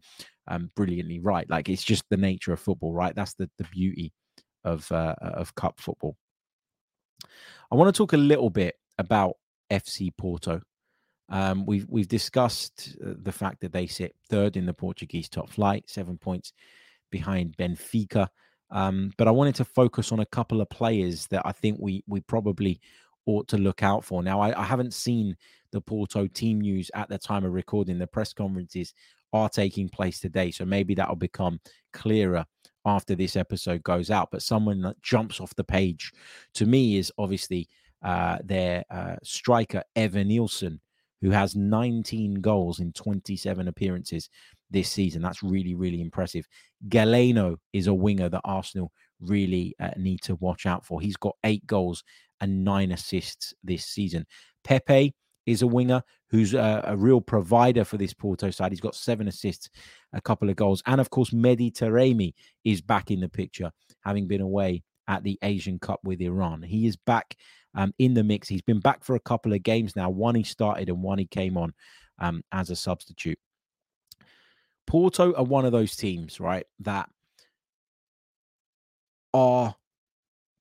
um, 0.49 0.71
brilliantly 0.75 1.21
right. 1.21 1.49
Like 1.49 1.69
it's 1.69 1.85
just 1.85 2.05
the 2.11 2.17
nature 2.17 2.53
of 2.53 2.61
football, 2.61 2.93
right? 2.93 3.15
That's 3.15 3.35
the 3.35 3.49
the 3.59 3.65
beauty 3.65 4.13
of 4.65 4.91
uh, 4.91 5.15
of 5.21 5.55
cup 5.55 5.81
football. 5.81 6.17
I 7.71 7.77
want 7.77 7.95
to 7.95 7.97
talk 7.97 8.13
a 8.13 8.19
little 8.19 8.51
bit 8.51 8.77
about 8.99 9.35
FC 9.71 10.11
Porto. 10.17 10.63
Um, 11.29 11.67
we've 11.67 11.87
we've 11.89 12.09
discussed 12.09 12.97
uh, 13.05 13.13
the 13.23 13.33
fact 13.33 13.61
that 13.61 13.73
they 13.73 13.87
sit 13.87 14.15
third 14.29 14.57
in 14.57 14.67
the 14.67 14.75
Portuguese 14.75 15.29
top 15.29 15.51
flight, 15.51 15.85
seven 15.87 16.17
points 16.19 16.53
behind 17.11 17.57
Benfica. 17.57 18.29
Um, 18.71 19.13
but 19.17 19.29
I 19.29 19.31
wanted 19.31 19.55
to 19.57 19.65
focus 19.65 20.13
on 20.13 20.21
a 20.21 20.27
couple 20.27 20.61
of 20.61 20.69
players 20.69 21.27
that 21.29 21.43
I 21.45 21.53
think 21.53 21.79
we 21.81 22.05
we 22.07 22.21
probably 22.21 22.81
ought 23.27 23.49
to 23.49 23.59
look 23.59 23.83
out 23.83 24.05
for. 24.05 24.23
Now, 24.23 24.41
I, 24.41 24.59
I 24.59 24.65
haven't 24.65 24.95
seen 24.95 25.37
the 25.71 25.81
Porto 25.81 26.27
team 26.27 26.61
news 26.61 26.91
at 26.95 27.09
the 27.09 27.19
time 27.19 27.45
of 27.45 27.53
recording. 27.53 27.99
The 27.99 28.07
press 28.07 28.33
conferences 28.33 28.95
are 29.33 29.49
taking 29.49 29.89
place 29.89 30.21
today, 30.21 30.51
so 30.51 30.65
maybe 30.65 30.95
that'll 30.95 31.17
become 31.17 31.61
clearer 31.93 32.47
after 32.85 33.15
this 33.15 33.37
episode 33.37 33.83
goes 33.83 34.11
out. 34.11 34.31
But 34.31 34.43
someone 34.43 34.81
that 34.83 35.01
jumps 35.03 35.41
off 35.41 35.55
the 35.55 35.65
page 35.65 36.13
to 36.55 36.67
me 36.67 36.97
is 36.97 37.13
obviously 37.19 37.69
uh, 38.03 38.39
their 38.45 38.85
uh, 38.91 39.17
striker, 39.23 39.83
Evanilson, 39.97 40.79
who 41.21 41.31
has 41.31 41.57
19 41.57 42.41
goals 42.41 42.81
in 42.81 42.93
27 42.93 43.69
appearances 43.69 44.31
this 44.71 44.91
season. 44.91 45.23
That's 45.23 45.43
really, 45.43 45.75
really 45.75 46.01
impressive. 46.01 46.47
Galeno 46.89 47.57
is 47.73 47.87
a 47.87 47.95
winger 47.95 48.29
that 48.29 48.41
Arsenal 48.45 48.93
really 49.21 49.75
uh, 49.81 49.91
need 49.97 50.21
to 50.23 50.37
watch 50.37 50.67
out 50.67 50.85
for. 50.85 51.01
He's 51.01 51.17
got 51.17 51.37
eight 51.45 51.67
goals 51.67 52.05
and 52.41 52.65
nine 52.65 52.93
assists 52.93 53.55
this 53.65 53.87
season. 53.87 54.27
Pepe 54.65 55.15
is 55.47 55.63
a 55.63 55.67
winger 55.67 56.03
who's 56.31 56.53
a, 56.55 56.85
a, 56.85 56.97
real 56.97 57.21
provider 57.21 57.85
for 57.85 57.97
this 57.97 58.13
Porto 58.13 58.51
side. 58.51 58.71
He's 58.71 58.83
got 58.83 58.95
seven 58.95 59.29
assists, 59.29 59.71
a 60.13 60.21
couple 60.21 60.51
of 60.51 60.57
goals. 60.57 60.83
And 60.87 61.01
of 61.01 61.09
course, 61.09 61.31
Mehdi 61.31 61.73
Taremi 61.73 62.35
is 62.65 62.83
back 62.83 63.11
in 63.11 63.21
the 63.21 63.31
picture, 63.31 63.71
having 64.05 64.29
been 64.29 64.43
away 64.43 64.83
at 65.09 65.25
the 65.25 65.39
Asian 65.43 65.79
Cup 65.79 66.01
with 66.05 66.21
Iran. 66.21 66.63
He 66.63 66.87
is 66.87 66.97
back 66.97 67.35
um, 67.75 67.95
in 67.99 68.13
the 68.13 68.23
mix. 68.23 68.47
He's 68.47 68.63
been 68.63 68.81
back 68.81 69.03
for 69.03 69.17
a 69.17 69.21
couple 69.21 69.55
of 69.55 69.63
games 69.63 69.97
now. 69.97 70.11
One 70.11 70.35
he 70.35 70.43
started 70.43 70.91
and 70.91 71.03
one 71.03 71.19
he 71.19 71.27
came 71.27 71.57
on 71.57 71.73
um, 72.19 72.43
as 72.53 72.69
a 72.69 72.77
substitute. 72.77 73.39
Porto 74.89 75.35
are 75.35 75.45
one 75.45 75.67
of 75.67 75.73
those 75.73 75.95
teams, 75.95 76.41
right, 76.41 76.67
that 76.81 77.11
are 79.35 79.77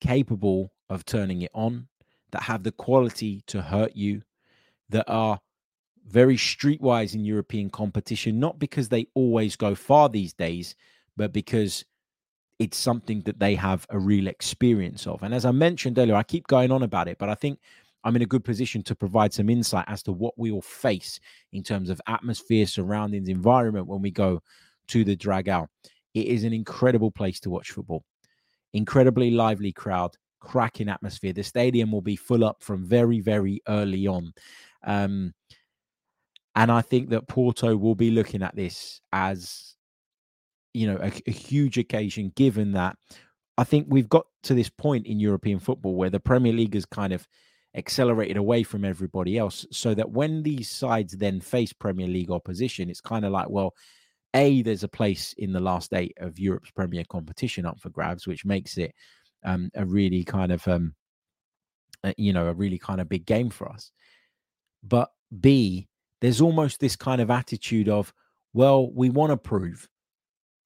capable 0.01 0.73
of 0.89 1.05
turning 1.05 1.41
it 1.41 1.51
on, 1.53 1.87
that 2.31 2.43
have 2.43 2.63
the 2.63 2.73
quality 2.73 3.41
to 3.47 3.61
hurt 3.61 3.95
you, 3.95 4.21
that 4.89 5.05
are 5.07 5.39
very 6.05 6.35
streetwise 6.35 7.15
in 7.15 7.23
European 7.23 7.69
competition, 7.69 8.37
not 8.37 8.59
because 8.59 8.89
they 8.89 9.07
always 9.13 9.55
go 9.55 9.73
far 9.73 10.09
these 10.09 10.33
days, 10.33 10.75
but 11.15 11.31
because 11.31 11.85
it's 12.59 12.77
something 12.77 13.21
that 13.21 13.39
they 13.39 13.55
have 13.55 13.85
a 13.89 13.97
real 13.97 14.27
experience 14.27 15.07
of. 15.07 15.23
And 15.23 15.33
as 15.33 15.45
I 15.45 15.51
mentioned 15.51 15.97
earlier, 15.97 16.15
I 16.15 16.23
keep 16.23 16.47
going 16.47 16.71
on 16.71 16.83
about 16.83 17.07
it, 17.07 17.17
but 17.17 17.29
I 17.29 17.35
think 17.35 17.59
I'm 18.07 18.15
in 18.15 18.21
a 18.21 18.25
good 18.25 18.45
position 18.45 18.83
to 18.83 18.95
provide 18.95 19.33
some 19.33 19.49
insight 19.49 19.83
as 19.89 20.01
to 20.03 20.13
what 20.13 20.33
we 20.37 20.49
will 20.49 20.61
face 20.61 21.19
in 21.51 21.61
terms 21.61 21.89
of 21.89 21.99
atmosphere, 22.07 22.65
surroundings, 22.65 23.27
environment 23.27 23.85
when 23.85 24.01
we 24.01 24.11
go 24.11 24.41
to 24.87 25.03
the 25.03 25.17
Dragao. 25.17 25.67
It 26.13 26.27
is 26.27 26.45
an 26.45 26.53
incredible 26.53 27.11
place 27.11 27.41
to 27.41 27.49
watch 27.49 27.71
football. 27.71 28.05
Incredibly 28.71 29.31
lively 29.31 29.73
crowd, 29.73 30.15
cracking 30.39 30.87
atmosphere. 30.87 31.33
The 31.33 31.43
stadium 31.43 31.91
will 31.91 32.01
be 32.01 32.15
full 32.15 32.45
up 32.45 32.63
from 32.63 32.85
very, 32.85 33.19
very 33.19 33.61
early 33.67 34.07
on. 34.07 34.31
Um, 34.85 35.33
and 36.55 36.71
I 36.71 36.83
think 36.83 37.09
that 37.09 37.27
Porto 37.27 37.75
will 37.75 37.95
be 37.95 38.11
looking 38.11 38.41
at 38.41 38.55
this 38.55 39.01
as, 39.11 39.75
you 40.73 40.87
know, 40.87 40.97
a, 41.01 41.11
a 41.27 41.31
huge 41.31 41.77
occasion, 41.77 42.31
given 42.37 42.71
that 42.71 42.95
I 43.57 43.65
think 43.65 43.87
we've 43.89 44.07
got 44.07 44.27
to 44.43 44.53
this 44.53 44.69
point 44.69 45.07
in 45.07 45.19
European 45.19 45.59
football 45.59 45.95
where 45.95 46.09
the 46.09 46.21
Premier 46.21 46.53
League 46.53 46.75
has 46.75 46.85
kind 46.85 47.11
of 47.11 47.27
accelerated 47.77 48.37
away 48.37 48.63
from 48.63 48.83
everybody 48.83 49.37
else. 49.37 49.65
So 49.71 49.93
that 49.93 50.09
when 50.09 50.43
these 50.43 50.69
sides 50.69 51.13
then 51.13 51.39
face 51.39 51.71
Premier 51.71 52.07
League 52.07 52.31
opposition, 52.31 52.89
it's 52.89 53.01
kind 53.01 53.23
of 53.23 53.31
like, 53.31 53.49
well, 53.49 53.73
A, 54.33 54.61
there's 54.63 54.83
a 54.83 54.89
place 54.89 55.33
in 55.37 55.53
the 55.53 55.59
last 55.59 55.93
eight 55.93 56.17
of 56.17 56.39
Europe's 56.39 56.71
Premier 56.71 57.03
competition 57.07 57.65
up 57.65 57.79
for 57.79 57.89
grabs, 57.89 58.27
which 58.27 58.45
makes 58.45 58.77
it 58.77 58.93
um, 59.45 59.69
a 59.75 59.85
really 59.85 60.23
kind 60.23 60.51
of, 60.51 60.67
um, 60.67 60.95
uh, 62.03 62.13
you 62.17 62.33
know, 62.33 62.47
a 62.47 62.53
really 62.53 62.79
kind 62.79 62.99
of 62.99 63.07
big 63.07 63.25
game 63.25 63.49
for 63.49 63.69
us. 63.69 63.91
But 64.83 65.09
B, 65.39 65.87
there's 66.19 66.41
almost 66.41 66.79
this 66.79 66.95
kind 66.95 67.21
of 67.21 67.29
attitude 67.29 67.89
of, 67.89 68.11
well, 68.53 68.91
we 68.91 69.09
want 69.09 69.31
to 69.31 69.37
prove 69.37 69.87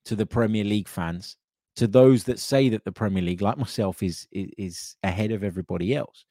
to 0.06 0.16
the 0.16 0.26
Premier 0.26 0.64
League 0.64 0.88
fans, 0.88 1.36
to 1.76 1.88
those 1.88 2.24
that 2.24 2.40
say 2.40 2.70
that 2.70 2.84
the 2.86 2.92
Premier 2.92 3.24
League, 3.24 3.42
like 3.42 3.58
myself, 3.58 4.02
is 4.02 4.28
is, 4.32 4.50
is 4.58 4.96
ahead 5.04 5.32
of 5.32 5.44
everybody 5.44 5.94
else. 5.96 6.26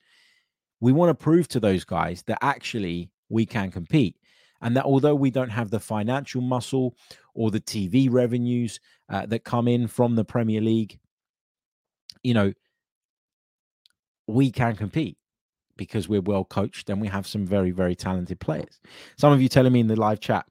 We 0.80 0.92
want 0.92 1.10
to 1.10 1.14
prove 1.14 1.48
to 1.48 1.60
those 1.60 1.84
guys 1.84 2.22
that 2.26 2.38
actually 2.42 3.10
we 3.28 3.46
can 3.46 3.70
compete. 3.70 4.16
And 4.62 4.76
that 4.76 4.84
although 4.84 5.14
we 5.14 5.30
don't 5.30 5.50
have 5.50 5.70
the 5.70 5.80
financial 5.80 6.42
muscle 6.42 6.94
or 7.34 7.50
the 7.50 7.60
TV 7.60 8.10
revenues 8.10 8.78
uh, 9.08 9.26
that 9.26 9.44
come 9.44 9.68
in 9.68 9.86
from 9.86 10.16
the 10.16 10.24
Premier 10.24 10.60
League, 10.60 10.98
you 12.22 12.34
know, 12.34 12.52
we 14.26 14.50
can 14.50 14.76
compete 14.76 15.16
because 15.76 16.08
we're 16.08 16.20
well 16.20 16.44
coached 16.44 16.90
and 16.90 17.00
we 17.00 17.08
have 17.08 17.26
some 17.26 17.46
very, 17.46 17.70
very 17.70 17.96
talented 17.96 18.38
players. 18.38 18.80
Some 19.16 19.32
of 19.32 19.40
you 19.40 19.48
telling 19.48 19.72
me 19.72 19.80
in 19.80 19.86
the 19.86 19.96
live 19.96 20.20
chat 20.20 20.44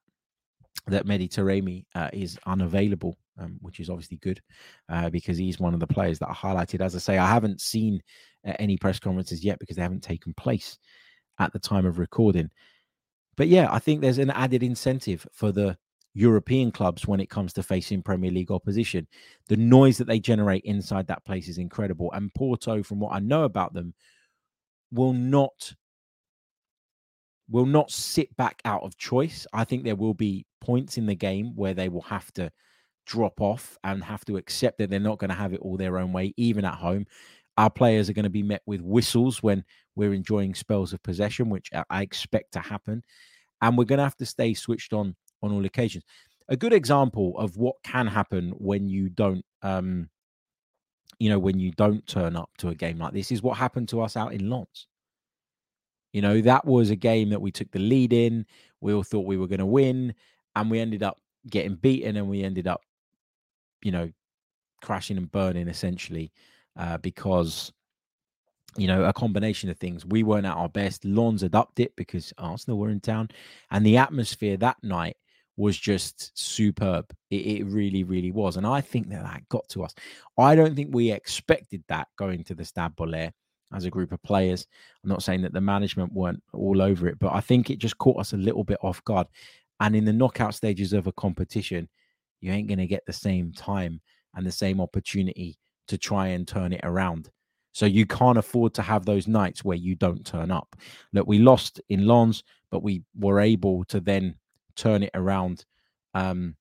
that 0.87 1.05
Mehdi 1.05 1.85
uh, 1.93 2.09
is 2.11 2.39
unavailable, 2.47 3.15
um, 3.37 3.57
which 3.61 3.79
is 3.79 3.91
obviously 3.91 4.17
good 4.17 4.41
uh, 4.89 5.09
because 5.11 5.37
he's 5.37 5.59
one 5.59 5.75
of 5.75 5.79
the 5.79 5.87
players 5.87 6.17
that 6.19 6.29
I 6.29 6.33
highlighted. 6.33 6.81
As 6.81 6.95
I 6.95 6.99
say, 6.99 7.17
I 7.19 7.29
haven't 7.29 7.61
seen 7.61 8.01
any 8.45 8.77
press 8.77 8.99
conferences 8.99 9.43
yet 9.43 9.59
because 9.59 9.75
they 9.75 9.81
haven't 9.81 10.03
taken 10.03 10.33
place 10.33 10.77
at 11.39 11.53
the 11.53 11.59
time 11.59 11.85
of 11.85 11.99
recording. 11.99 12.49
But 13.37 13.47
yeah, 13.47 13.69
I 13.71 13.79
think 13.79 14.01
there's 14.01 14.17
an 14.17 14.31
added 14.31 14.63
incentive 14.63 15.25
for 15.31 15.51
the 15.51 15.77
European 16.13 16.71
clubs 16.71 17.07
when 17.07 17.19
it 17.19 17.29
comes 17.29 17.53
to 17.53 17.63
facing 17.63 18.01
Premier 18.01 18.31
League 18.31 18.51
opposition. 18.51 19.07
The 19.47 19.57
noise 19.57 19.97
that 19.97 20.07
they 20.07 20.19
generate 20.19 20.63
inside 20.65 21.07
that 21.07 21.23
place 21.23 21.47
is 21.47 21.57
incredible. 21.57 22.11
And 22.11 22.33
Porto, 22.33 22.83
from 22.83 22.99
what 22.99 23.13
I 23.13 23.19
know 23.19 23.43
about 23.43 23.73
them, 23.73 23.93
will 24.91 25.13
not 25.13 25.73
will 27.51 27.65
not 27.65 27.89
sit 27.89 28.35
back 28.37 28.61
out 28.65 28.83
of 28.83 28.97
choice. 28.97 29.47
I 29.53 29.63
think 29.63 29.83
there 29.83 29.95
will 29.95 30.13
be 30.13 30.45
points 30.61 30.97
in 30.97 31.07
the 31.07 31.15
game 31.15 31.55
where 31.55 31.73
they 31.73 31.89
will 31.89 32.01
have 32.01 32.31
to 32.33 32.51
drop 33.07 33.41
off 33.41 33.75
and 33.83 34.03
have 34.03 34.23
to 34.25 34.37
accept 34.37 34.77
that 34.77 34.91
they're 34.91 34.99
not 34.99 35.17
going 35.17 35.29
to 35.29 35.35
have 35.35 35.53
it 35.53 35.59
all 35.61 35.75
their 35.75 35.97
own 35.97 36.13
way, 36.13 36.33
even 36.37 36.63
at 36.63 36.75
home. 36.75 37.07
Our 37.59 37.69
players 37.69 38.09
are 38.09 38.13
going 38.13 38.23
to 38.23 38.29
be 38.29 38.41
met 38.41 38.61
with 38.65 38.79
whistles 38.79 39.43
when 39.43 39.65
we're 39.97 40.13
enjoying 40.13 40.55
spells 40.55 40.93
of 40.93 41.03
possession, 41.03 41.49
which 41.49 41.69
I 41.89 42.01
expect 42.01 42.53
to 42.53 42.59
happen. 42.59 43.03
And 43.61 43.77
we're 43.77 43.83
going 43.83 43.97
to 43.97 44.05
have 44.05 44.15
to 44.15 44.25
stay 44.25 44.53
switched 44.53 44.93
on 44.93 45.13
on 45.43 45.51
all 45.51 45.65
occasions. 45.65 46.05
A 46.47 46.55
good 46.55 46.71
example 46.71 47.37
of 47.37 47.57
what 47.57 47.75
can 47.83 48.07
happen 48.07 48.51
when 48.51 48.87
you 48.87 49.09
don't 49.09 49.43
um, 49.61 50.09
you 51.19 51.29
know, 51.29 51.37
when 51.37 51.59
you 51.59 51.73
don't 51.73 52.07
turn 52.07 52.37
up 52.37 52.49
to 52.59 52.69
a 52.69 52.75
game 52.75 52.97
like 52.97 53.11
this, 53.11 53.29
is 53.29 53.43
what 53.43 53.57
happened 53.57 53.89
to 53.89 54.01
us 54.01 54.15
out 54.15 54.31
in 54.33 54.49
Lens. 54.49 54.87
You 56.13 56.21
know, 56.21 56.39
that 56.39 56.63
was 56.63 56.91
a 56.91 56.95
game 56.95 57.29
that 57.31 57.41
we 57.41 57.51
took 57.51 57.69
the 57.71 57.79
lead 57.79 58.13
in. 58.13 58.45
We 58.79 58.93
all 58.93 59.03
thought 59.03 59.25
we 59.25 59.35
were 59.35 59.47
going 59.47 59.59
to 59.59 59.65
win, 59.65 60.15
and 60.55 60.71
we 60.71 60.79
ended 60.79 61.03
up 61.03 61.19
getting 61.49 61.75
beaten, 61.75 62.15
and 62.15 62.29
we 62.29 62.41
ended 62.41 62.67
up, 62.67 62.79
you 63.83 63.91
know, 63.91 64.09
crashing 64.81 65.17
and 65.17 65.29
burning 65.29 65.67
essentially 65.67 66.31
uh, 66.77 66.97
because, 66.97 67.71
you 68.77 68.87
know, 68.87 69.03
a 69.03 69.13
combination 69.13 69.69
of 69.69 69.77
things. 69.77 70.05
We 70.05 70.23
weren't 70.23 70.45
at 70.45 70.55
our 70.55 70.69
best. 70.69 71.05
Lens 71.05 71.41
had 71.41 71.55
upped 71.55 71.79
it 71.79 71.95
because 71.95 72.33
Arsenal 72.37 72.77
were 72.77 72.89
in 72.89 72.99
town, 72.99 73.29
and 73.71 73.85
the 73.85 73.97
atmosphere 73.97 74.57
that 74.57 74.77
night 74.83 75.17
was 75.59 75.77
just 75.77 76.31
superb. 76.39 77.05
It, 77.29 77.35
it, 77.35 77.65
really, 77.65 78.05
really 78.05 78.31
was. 78.31 78.55
And 78.55 78.65
I 78.65 78.79
think 78.79 79.09
that 79.09 79.23
that 79.23 79.47
got 79.49 79.67
to 79.69 79.83
us. 79.83 79.93
I 80.37 80.55
don't 80.55 80.73
think 80.73 80.95
we 80.95 81.11
expected 81.11 81.83
that 81.89 82.07
going 82.17 82.45
to 82.45 82.55
the 82.55 82.63
Stade 82.63 82.91
Bollaert 82.97 83.33
as 83.73 83.83
a 83.83 83.89
group 83.89 84.13
of 84.13 84.23
players. 84.23 84.65
I'm 85.03 85.09
not 85.09 85.21
saying 85.21 85.41
that 85.41 85.51
the 85.51 85.59
management 85.59 86.13
weren't 86.13 86.41
all 86.53 86.81
over 86.81 87.07
it, 87.07 87.19
but 87.19 87.33
I 87.33 87.41
think 87.41 87.69
it 87.69 87.79
just 87.79 87.97
caught 87.97 88.19
us 88.19 88.31
a 88.31 88.37
little 88.37 88.63
bit 88.63 88.77
off 88.81 89.03
guard. 89.03 89.27
And 89.81 89.97
in 89.97 90.05
the 90.05 90.13
knockout 90.13 90.55
stages 90.55 90.93
of 90.93 91.07
a 91.07 91.11
competition, 91.11 91.89
you 92.39 92.53
ain't 92.53 92.69
going 92.69 92.79
to 92.79 92.87
get 92.87 93.05
the 93.05 93.13
same 93.13 93.51
time 93.51 93.99
and 94.35 94.45
the 94.45 94.51
same 94.51 94.79
opportunity 94.79 95.57
to 95.89 95.97
try 95.97 96.27
and 96.27 96.47
turn 96.47 96.73
it 96.73 96.81
around. 96.83 97.29
So 97.71 97.85
you 97.85 98.05
can't 98.05 98.37
afford 98.37 98.73
to 98.75 98.81
have 98.81 99.05
those 99.05 99.27
nights 99.27 99.63
where 99.63 99.77
you 99.77 99.95
don't 99.95 100.25
turn 100.25 100.49
up. 100.49 100.75
Look, 101.13 101.27
we 101.27 101.37
lost 101.39 101.79
in 101.89 102.07
Lens, 102.07 102.43
but 102.71 102.83
we 102.83 103.03
were 103.17 103.39
able 103.39 103.83
to 103.85 103.99
then 103.99 104.35
turn 104.75 105.03
it 105.03 105.11
around 105.13 105.65
um 106.13 106.55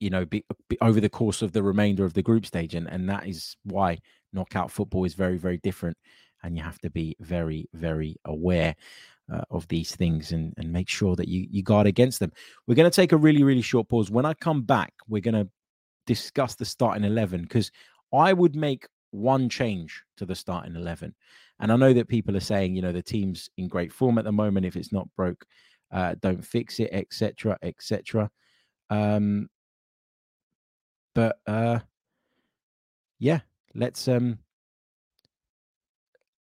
you 0.00 0.10
know 0.10 0.24
be, 0.26 0.44
be 0.68 0.76
over 0.80 1.00
the 1.00 1.08
course 1.08 1.42
of 1.42 1.52
the 1.52 1.62
remainder 1.62 2.04
of 2.04 2.12
the 2.12 2.22
group 2.22 2.44
stage 2.44 2.74
and 2.74 2.88
and 2.88 3.08
that 3.08 3.26
is 3.26 3.56
why 3.64 3.98
knockout 4.32 4.70
football 4.70 5.04
is 5.04 5.14
very 5.14 5.38
very 5.38 5.56
different 5.58 5.96
and 6.42 6.56
you 6.56 6.62
have 6.62 6.78
to 6.78 6.90
be 6.90 7.16
very 7.20 7.66
very 7.72 8.16
aware 8.26 8.74
uh, 9.32 9.40
of 9.50 9.66
these 9.68 9.96
things 9.96 10.32
and 10.32 10.52
and 10.58 10.70
make 10.70 10.88
sure 10.88 11.16
that 11.16 11.28
you 11.28 11.46
you 11.50 11.62
guard 11.62 11.86
against 11.86 12.20
them 12.20 12.30
we're 12.66 12.74
going 12.74 12.90
to 12.90 12.94
take 12.94 13.12
a 13.12 13.16
really 13.16 13.42
really 13.42 13.62
short 13.62 13.88
pause 13.88 14.10
when 14.10 14.26
i 14.26 14.34
come 14.34 14.62
back 14.62 14.92
we're 15.08 15.22
going 15.22 15.34
to 15.34 15.48
discuss 16.06 16.54
the 16.54 16.64
starting 16.64 17.04
11 17.04 17.42
because 17.42 17.70
i 18.16 18.32
would 18.32 18.56
make 18.56 18.86
one 19.10 19.48
change 19.48 20.02
to 20.16 20.26
the 20.26 20.34
starting 20.34 20.76
11 20.76 21.14
and 21.60 21.72
i 21.72 21.76
know 21.76 21.92
that 21.92 22.08
people 22.08 22.36
are 22.36 22.40
saying 22.40 22.74
you 22.74 22.82
know 22.82 22.92
the 22.92 23.02
team's 23.02 23.48
in 23.56 23.68
great 23.68 23.92
form 23.92 24.18
at 24.18 24.24
the 24.24 24.32
moment 24.32 24.66
if 24.66 24.76
it's 24.76 24.92
not 24.92 25.08
broke 25.16 25.46
uh, 25.92 26.14
don't 26.20 26.44
fix 26.44 26.80
it, 26.80 26.90
etc., 26.92 27.58
etc. 27.62 28.30
Um, 28.90 29.48
but 31.14 31.38
uh, 31.46 31.80
yeah, 33.18 33.40
let's 33.74 34.08
um, 34.08 34.38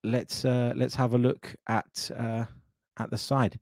let's 0.04 0.46
uh, 0.46 0.74
let's 0.76 0.96
have 0.96 1.14
a 1.14 1.18
look 1.18 1.56
at 1.68 2.12
uh, 2.18 2.46
at 2.98 3.10
the 3.10 3.18
side. 3.18 3.60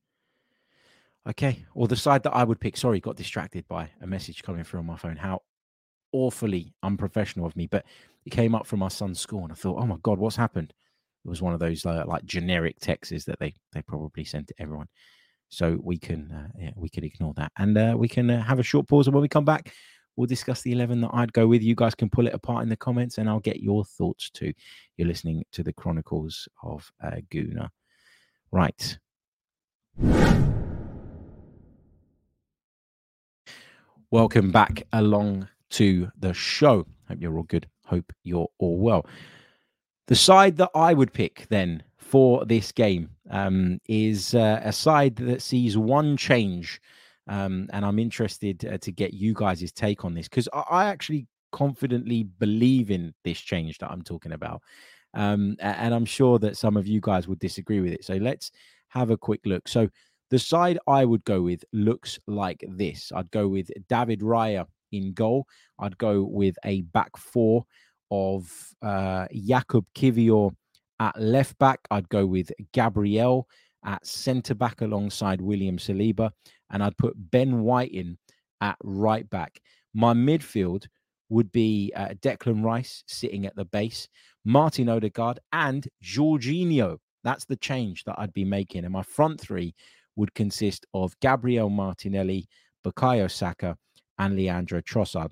Okay, 1.28 1.64
or 1.74 1.88
the 1.88 1.96
side 1.96 2.24
that 2.24 2.36
I 2.36 2.44
would 2.44 2.60
pick. 2.60 2.76
Sorry, 2.76 3.00
got 3.00 3.16
distracted 3.16 3.68
by 3.68 3.90
a 4.02 4.08
message 4.08 4.44
coming 4.44 4.64
through 4.64 4.82
on 4.82 4.86
my 4.86 4.98
phone. 4.98 5.16
How 5.16 5.42
awfully 6.14 6.74
unprofessional 6.84 7.46
of 7.46 7.56
me, 7.56 7.68
but 7.68 7.86
it 8.26 8.30
came 8.30 8.56
up 8.56 8.66
from 8.66 8.80
my 8.80 8.88
son's 8.88 9.20
school, 9.20 9.44
and 9.44 9.52
I 9.52 9.56
thought, 9.56 9.82
oh 9.82 9.86
my 9.86 9.98
god, 10.02 10.20
what's 10.20 10.36
happened? 10.36 10.74
It 11.26 11.30
was 11.30 11.42
one 11.42 11.54
of 11.54 11.60
those 11.60 11.86
uh, 11.86 12.04
like 12.08 12.24
generic 12.26 12.80
texts 12.80 13.26
that 13.26 13.40
they 13.40 13.54
they 13.74 13.82
probably 13.82 14.24
sent 14.24 14.48
to 14.48 14.54
everyone. 14.60 14.88
So 15.50 15.80
we 15.84 15.98
can 15.98 16.32
uh, 16.32 16.48
yeah, 16.58 16.72
we 16.76 16.90
can 16.90 17.04
ignore 17.04 17.34
that, 17.36 17.52
and 17.58 17.78
uh, 17.78 17.96
we 17.98 18.08
can 18.08 18.30
uh, 18.30 18.42
have 18.44 18.60
a 18.60 18.64
short 18.64 18.88
pause. 18.88 19.08
And 19.08 19.14
when 19.14 19.22
we 19.22 19.28
come 19.30 19.46
back, 19.46 19.74
we'll 20.16 20.28
discuss 20.28 20.62
the 20.62 20.72
eleven 20.72 21.02
that 21.02 21.12
I'd 21.14 21.34
go 21.34 21.48
with. 21.48 21.62
You 21.62 21.76
guys 21.76 21.96
can 21.96 22.10
pull 22.10 22.28
it 22.28 22.34
apart 22.34 22.64
in 22.64 22.70
the 22.70 22.78
comments, 22.78 23.18
and 23.18 23.30
I'll 23.30 23.40
get 23.40 23.62
your 23.62 23.86
thoughts 23.86 24.30
too. 24.30 24.54
You're 24.98 25.08
listening 25.08 25.44
to 25.52 25.64
the 25.64 25.74
Chronicles 25.74 26.48
of 26.62 26.90
uh, 27.04 27.18
Gooner, 27.32 27.70
right? 28.52 28.98
Welcome 34.12 34.52
back 34.52 34.84
along 34.94 35.48
to 35.74 36.10
the 36.20 36.34
show. 36.34 36.86
Hope 37.08 37.18
you're 37.20 37.36
all 37.36 37.44
good. 37.44 37.68
Hope 37.86 38.14
you're 38.24 38.48
all 38.60 38.78
well. 38.78 39.06
The 40.08 40.16
side 40.16 40.58
that 40.58 40.70
I 40.76 40.94
would 40.94 41.14
pick 41.14 41.48
then 41.50 41.84
for 41.98 42.46
this 42.46 42.72
game 42.72 43.10
um, 43.30 43.80
is 43.88 44.36
uh, 44.36 44.62
a 44.64 44.72
side 44.72 45.16
that 45.18 45.42
sees 45.42 45.78
one 45.78 46.18
change. 46.18 46.82
Um, 47.28 47.70
and 47.72 47.86
I'm 47.86 48.00
interested 48.00 48.66
uh, 48.66 48.78
to 48.80 48.92
get 48.92 49.14
you 49.14 49.34
guys' 49.34 49.72
take 49.72 50.04
on 50.04 50.14
this 50.14 50.28
because 50.28 50.50
I, 50.54 50.64
I, 50.70 50.86
actually 50.86 51.26
confidently 51.54 52.24
believe 52.24 52.92
in 52.92 53.14
this 53.24 53.40
change 53.40 53.78
that 53.78 53.90
I'm 53.90 54.02
talking 54.02 54.34
about. 54.34 54.62
Um, 55.14 55.56
and 55.60 55.94
I'm 55.94 56.06
sure 56.06 56.38
that 56.40 56.58
some 56.58 56.76
of 56.76 56.86
you 56.86 57.00
guys 57.00 57.28
would 57.28 57.40
disagree 57.40 57.80
with 57.80 57.94
it. 57.94 58.04
So 58.04 58.16
let's 58.16 58.52
have 58.90 59.10
a 59.10 59.18
quick 59.18 59.40
look. 59.46 59.70
So 59.70 59.88
the 60.32 60.40
side 60.40 60.80
I 60.86 61.06
would 61.06 61.24
go 61.24 61.42
with 61.42 61.64
looks 61.72 62.20
like 62.28 62.64
this 62.68 63.12
I'd 63.16 63.32
go 63.32 63.48
with 63.48 63.70
David 63.88 64.20
Raya 64.22 64.66
in 64.94 65.14
goal, 65.14 65.46
I'd 65.80 65.98
go 65.98 66.24
with 66.24 66.56
a 66.64 66.82
back 66.82 67.18
four 67.18 67.66
of 68.12 68.50
uh, 68.82 69.28
Jakub 69.34 69.86
Kiwior 69.96 70.52
at 71.00 71.20
left 71.20 71.58
back. 71.58 71.80
I'd 71.92 72.10
go 72.10 72.26
with 72.26 72.52
Gabriel 72.72 73.48
at 73.86 74.06
centre 74.06 74.56
back 74.56 74.82
alongside 74.82 75.42
William 75.42 75.78
Saliba, 75.78 76.32
and 76.70 76.84
I'd 76.84 76.98
put 76.98 77.14
Ben 77.18 77.62
White 77.62 77.92
in 77.92 78.18
at 78.62 78.78
right 78.84 79.30
back. 79.30 79.60
My 79.94 80.14
midfield 80.14 80.86
would 81.30 81.52
be 81.52 81.92
uh, 81.96 82.10
Declan 82.22 82.64
Rice 82.64 83.04
sitting 83.08 83.46
at 83.46 83.56
the 83.56 83.66
base, 83.66 84.08
Martin 84.46 84.88
Odegaard, 84.88 85.40
and 85.52 85.88
Jorginho. 86.04 86.98
That's 87.24 87.46
the 87.46 87.56
change 87.56 88.04
that 88.04 88.16
I'd 88.18 88.34
be 88.34 88.46
making. 88.46 88.84
And 88.84 88.94
my 88.94 89.04
front 89.04 89.42
three 89.42 89.76
would 90.16 90.34
consist 90.34 90.86
of 90.94 91.20
Gabriel 91.20 91.70
Martinelli, 91.70 92.48
Bukayo 92.86 93.30
Saka, 93.32 93.78
and 94.20 94.36
Leandro 94.36 94.82
Trossard. 94.82 95.32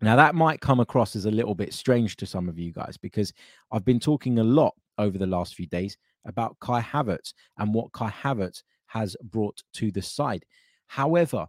Now, 0.00 0.14
that 0.16 0.34
might 0.34 0.60
come 0.60 0.78
across 0.80 1.16
as 1.16 1.24
a 1.24 1.30
little 1.30 1.54
bit 1.54 1.74
strange 1.74 2.16
to 2.16 2.26
some 2.26 2.48
of 2.48 2.58
you 2.58 2.72
guys 2.72 2.96
because 2.96 3.32
I've 3.72 3.84
been 3.84 3.98
talking 3.98 4.38
a 4.38 4.44
lot 4.44 4.74
over 4.96 5.18
the 5.18 5.26
last 5.26 5.54
few 5.54 5.66
days 5.66 5.96
about 6.24 6.56
Kai 6.60 6.80
Havertz 6.80 7.32
and 7.58 7.74
what 7.74 7.92
Kai 7.92 8.10
Havertz 8.10 8.62
has 8.86 9.16
brought 9.24 9.60
to 9.74 9.90
the 9.90 10.02
side. 10.02 10.44
However, 10.86 11.46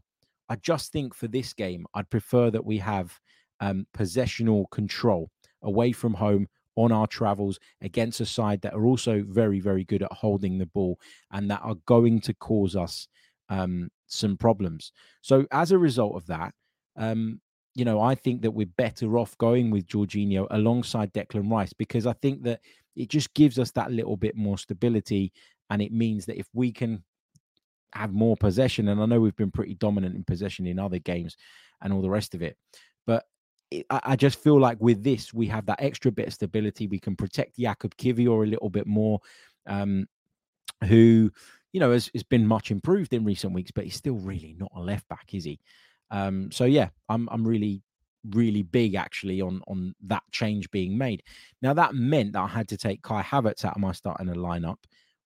I 0.49 0.55
just 0.55 0.91
think 0.91 1.13
for 1.13 1.27
this 1.27 1.53
game, 1.53 1.85
I'd 1.93 2.09
prefer 2.09 2.49
that 2.49 2.65
we 2.65 2.79
have 2.79 3.17
um, 3.59 3.85
possessional 3.93 4.65
control 4.67 5.29
away 5.62 5.91
from 5.91 6.13
home 6.13 6.47
on 6.75 6.91
our 6.91 7.07
travels 7.07 7.59
against 7.81 8.21
a 8.21 8.25
side 8.25 8.62
that 8.62 8.73
are 8.73 8.85
also 8.85 9.23
very, 9.27 9.59
very 9.59 9.83
good 9.83 10.01
at 10.01 10.12
holding 10.12 10.57
the 10.57 10.65
ball 10.67 10.99
and 11.31 11.51
that 11.51 11.62
are 11.62 11.75
going 11.85 12.21
to 12.21 12.33
cause 12.35 12.75
us 12.75 13.07
um, 13.49 13.89
some 14.10 14.38
problems. 14.38 14.91
So, 15.22 15.45
as 15.52 15.72
a 15.72 15.78
result 15.78 16.15
of 16.15 16.26
that, 16.28 16.54
um, 16.98 17.39
you 17.76 17.86
know, 17.86 18.02
I 18.02 18.15
think 18.15 18.41
that 18.41 18.52
we're 18.52 18.67
better 18.78 19.17
off 19.17 19.38
going 19.38 19.72
with 19.72 19.88
Jorginho 19.88 20.48
alongside 20.52 21.13
Declan 21.13 21.50
Rice 21.50 21.74
because 21.74 22.06
I 22.06 22.13
think 22.13 22.43
that 22.43 22.60
it 22.95 23.10
just 23.10 23.34
gives 23.34 23.58
us 23.58 23.72
that 23.72 23.91
little 23.91 24.17
bit 24.17 24.36
more 24.36 24.58
stability. 24.58 25.32
And 25.69 25.82
it 25.82 25.93
means 25.93 26.26
that 26.26 26.38
if 26.38 26.48
we 26.54 26.72
can 26.72 27.04
have 27.93 28.12
more 28.12 28.36
possession, 28.36 28.89
and 28.89 29.02
I 29.02 29.06
know 29.06 29.22
we've 29.22 29.36
been 29.36 29.52
pretty 29.52 29.76
dominant 29.76 30.15
in 30.15 30.24
possession 30.24 30.67
in 30.67 30.80
other 30.80 31.00
games 31.00 31.38
and 31.82 31.93
all 31.93 32.02
the 32.02 32.10
rest 32.10 32.36
of 32.36 32.41
it, 32.41 32.58
but 33.08 33.26
I, 33.89 34.15
just 34.15 34.41
feel 34.41 34.60
like 34.60 34.78
with 34.80 35.04
this, 35.04 35.32
we 35.32 35.45
have 35.48 35.67
that 35.67 35.82
extra 35.82 36.12
bit 36.12 36.28
of 36.28 36.34
stability. 36.34 36.88
We 36.88 37.00
can 37.00 37.15
protect 37.15 37.60
Jakub 37.60 37.93
Kiwior 37.95 38.43
a 38.43 38.50
little 38.50 38.69
bit 38.69 38.88
more, 38.88 39.19
um, 39.67 40.08
who, 40.86 41.32
you 41.71 41.79
know, 41.79 41.91
has, 41.91 42.10
has 42.13 42.23
been 42.23 42.47
much 42.47 42.71
improved 42.71 43.13
in 43.13 43.25
recent 43.25 43.53
weeks, 43.53 43.71
but 43.71 43.84
he's 43.84 43.95
still 43.95 44.15
really 44.15 44.55
not 44.58 44.71
a 44.75 44.82
left 44.82 45.08
back, 45.08 45.34
is 45.34 45.43
he? 45.43 45.60
Um, 46.12 46.51
so 46.51 46.65
yeah, 46.65 46.89
I'm 47.08 47.27
I'm 47.32 47.47
really 47.47 47.84
really 48.32 48.63
big 48.63 48.95
actually 48.95 49.41
on 49.41 49.62
on 49.67 49.95
that 50.05 50.23
change 50.32 50.69
being 50.71 50.97
made. 50.97 51.23
Now 51.62 51.73
that 51.73 51.95
meant 51.95 52.34
that 52.34 52.41
I 52.41 52.47
had 52.47 52.67
to 52.69 52.77
take 52.77 53.01
Kai 53.01 53.21
Havertz 53.21 53.63
out 53.65 53.75
of 53.75 53.82
my 53.82 53.91
starting 53.91 54.27
lineup, 54.27 54.77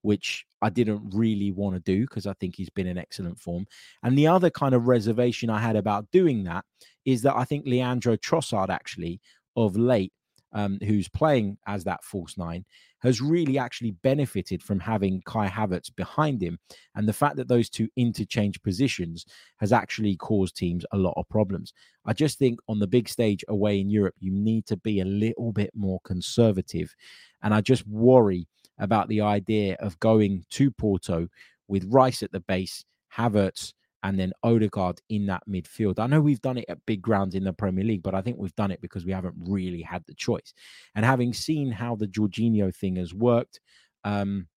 which 0.01 0.45
I 0.62 0.69
didn't 0.69 1.10
really 1.13 1.51
want 1.51 1.75
to 1.75 1.79
do 1.79 2.01
because 2.01 2.27
I 2.27 2.34
think 2.34 2.56
he's 2.56 2.69
been 2.69 2.88
in 2.88 2.97
excellent 2.97 3.39
form. 3.39 3.65
And 4.03 4.17
the 4.17 4.27
other 4.27 4.49
kind 4.49 4.75
of 4.75 4.88
reservation 4.88 5.49
I 5.49 5.60
had 5.60 5.75
about 5.75 6.12
doing 6.12 6.43
that 6.43 6.65
is 7.06 7.21
that 7.23 7.36
I 7.36 7.45
think 7.45 7.65
Leandro 7.65 8.15
Trossard 8.17 8.69
actually 8.69 9.19
of 9.56 9.75
late, 9.75 10.13
um, 10.51 10.77
who's 10.84 11.08
playing 11.08 11.58
as 11.67 11.84
that 11.86 12.03
false 12.03 12.38
nine, 12.38 12.65
has 13.03 13.21
really 13.21 13.57
actually 13.57 13.91
benefited 13.91 14.63
from 14.63 14.79
having 14.79 15.21
Kai 15.25 15.47
Havertz 15.47 15.93
behind 15.95 16.41
him. 16.41 16.57
And 16.95 17.07
the 17.07 17.13
fact 17.13 17.35
that 17.35 17.49
those 17.49 17.69
two 17.69 17.89
interchange 17.97 18.61
positions 18.63 19.25
has 19.57 19.73
actually 19.73 20.15
caused 20.15 20.55
teams 20.55 20.85
a 20.91 20.97
lot 20.97 21.13
of 21.17 21.27
problems. 21.29 21.73
I 22.05 22.13
just 22.13 22.39
think 22.39 22.59
on 22.69 22.79
the 22.79 22.87
big 22.87 23.09
stage 23.09 23.43
away 23.49 23.79
in 23.79 23.89
Europe, 23.89 24.15
you 24.19 24.31
need 24.31 24.65
to 24.67 24.77
be 24.77 25.01
a 25.01 25.05
little 25.05 25.51
bit 25.51 25.71
more 25.75 25.99
conservative. 26.05 26.95
And 27.43 27.53
I 27.53 27.59
just 27.59 27.85
worry 27.87 28.47
about 28.79 29.09
the 29.09 29.21
idea 29.21 29.75
of 29.79 29.99
going 29.99 30.45
to 30.51 30.71
Porto 30.71 31.27
with 31.67 31.85
Rice 31.91 32.23
at 32.23 32.31
the 32.31 32.39
base, 32.39 32.85
Havertz, 33.15 33.73
and 34.03 34.19
then 34.19 34.33
Odegaard 34.43 35.01
in 35.09 35.25
that 35.27 35.43
midfield. 35.49 35.97
I 35.97 36.07
know 36.07 36.21
we've 36.21 36.41
done 36.41 36.57
it 36.57 36.65
at 36.67 36.85
big 36.85 37.01
grounds 37.01 37.35
in 37.35 37.43
the 37.43 37.53
Premier 37.53 37.85
League, 37.85 38.03
but 38.03 38.13
I 38.13 38.21
think 38.21 38.37
we've 38.37 38.55
done 38.55 38.71
it 38.71 38.81
because 38.81 39.05
we 39.05 39.13
haven't 39.13 39.35
really 39.37 39.81
had 39.81 40.03
the 40.05 40.13
choice. 40.13 40.53
And 40.93 41.05
having 41.05 41.33
seen 41.33 41.71
how 41.71 41.95
the 41.95 42.07
Jorginho 42.07 42.75
thing 42.75 42.97
has 42.97 43.13
worked, 43.13 43.61
um, 44.03 44.47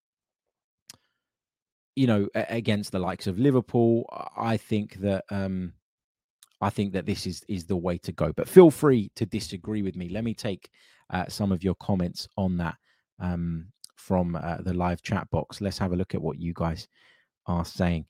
you 1.94 2.06
know, 2.06 2.28
against 2.34 2.92
the 2.92 2.98
likes 2.98 3.26
of 3.26 3.38
Liverpool, 3.38 4.04
I 4.36 4.56
think 4.56 4.96
that 4.96 5.24
um, 5.30 5.72
I 6.60 6.68
think 6.68 6.92
that 6.92 7.06
this 7.06 7.26
is 7.26 7.42
is 7.48 7.64
the 7.64 7.76
way 7.76 7.98
to 7.98 8.12
go. 8.12 8.32
But 8.32 8.48
feel 8.48 8.70
free 8.70 9.10
to 9.16 9.24
disagree 9.24 9.82
with 9.82 9.96
me. 9.96 10.08
Let 10.08 10.24
me 10.24 10.34
take 10.34 10.68
uh, 11.08 11.26
some 11.28 11.52
of 11.52 11.62
your 11.62 11.76
comments 11.76 12.28
on 12.36 12.58
that 12.58 12.74
um, 13.20 13.68
from 13.94 14.36
uh, 14.36 14.58
the 14.58 14.74
live 14.74 15.02
chat 15.02 15.30
box. 15.30 15.60
Let's 15.60 15.78
have 15.78 15.92
a 15.92 15.96
look 15.96 16.14
at 16.14 16.20
what 16.20 16.38
you 16.38 16.52
guys 16.54 16.86
are 17.46 17.64
saying. 17.64 18.06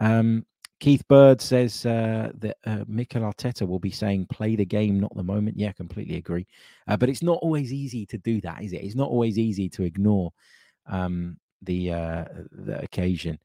Um, 0.00 0.44
Keith 0.80 1.06
Bird 1.08 1.42
says 1.42 1.84
uh, 1.84 2.32
that 2.38 2.56
uh, 2.64 2.84
Mikel 2.86 3.22
Arteta 3.22 3.68
will 3.68 3.78
be 3.78 3.90
saying, 3.90 4.26
play 4.26 4.56
the 4.56 4.64
game, 4.64 4.98
not 4.98 5.14
the 5.14 5.22
moment. 5.22 5.58
Yeah, 5.58 5.72
completely 5.72 6.16
agree. 6.16 6.46
Uh, 6.88 6.96
but 6.96 7.10
it's 7.10 7.22
not 7.22 7.38
always 7.42 7.72
easy 7.72 8.06
to 8.06 8.18
do 8.18 8.40
that, 8.40 8.62
is 8.62 8.72
it? 8.72 8.82
It's 8.82 8.94
not 8.94 9.10
always 9.10 9.38
easy 9.38 9.68
to 9.68 9.82
ignore 9.82 10.32
um, 10.86 11.36
the, 11.62 11.92
uh, 11.92 12.24
the 12.50 12.82
occasion. 12.82 13.38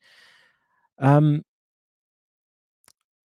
Um, 0.98 1.44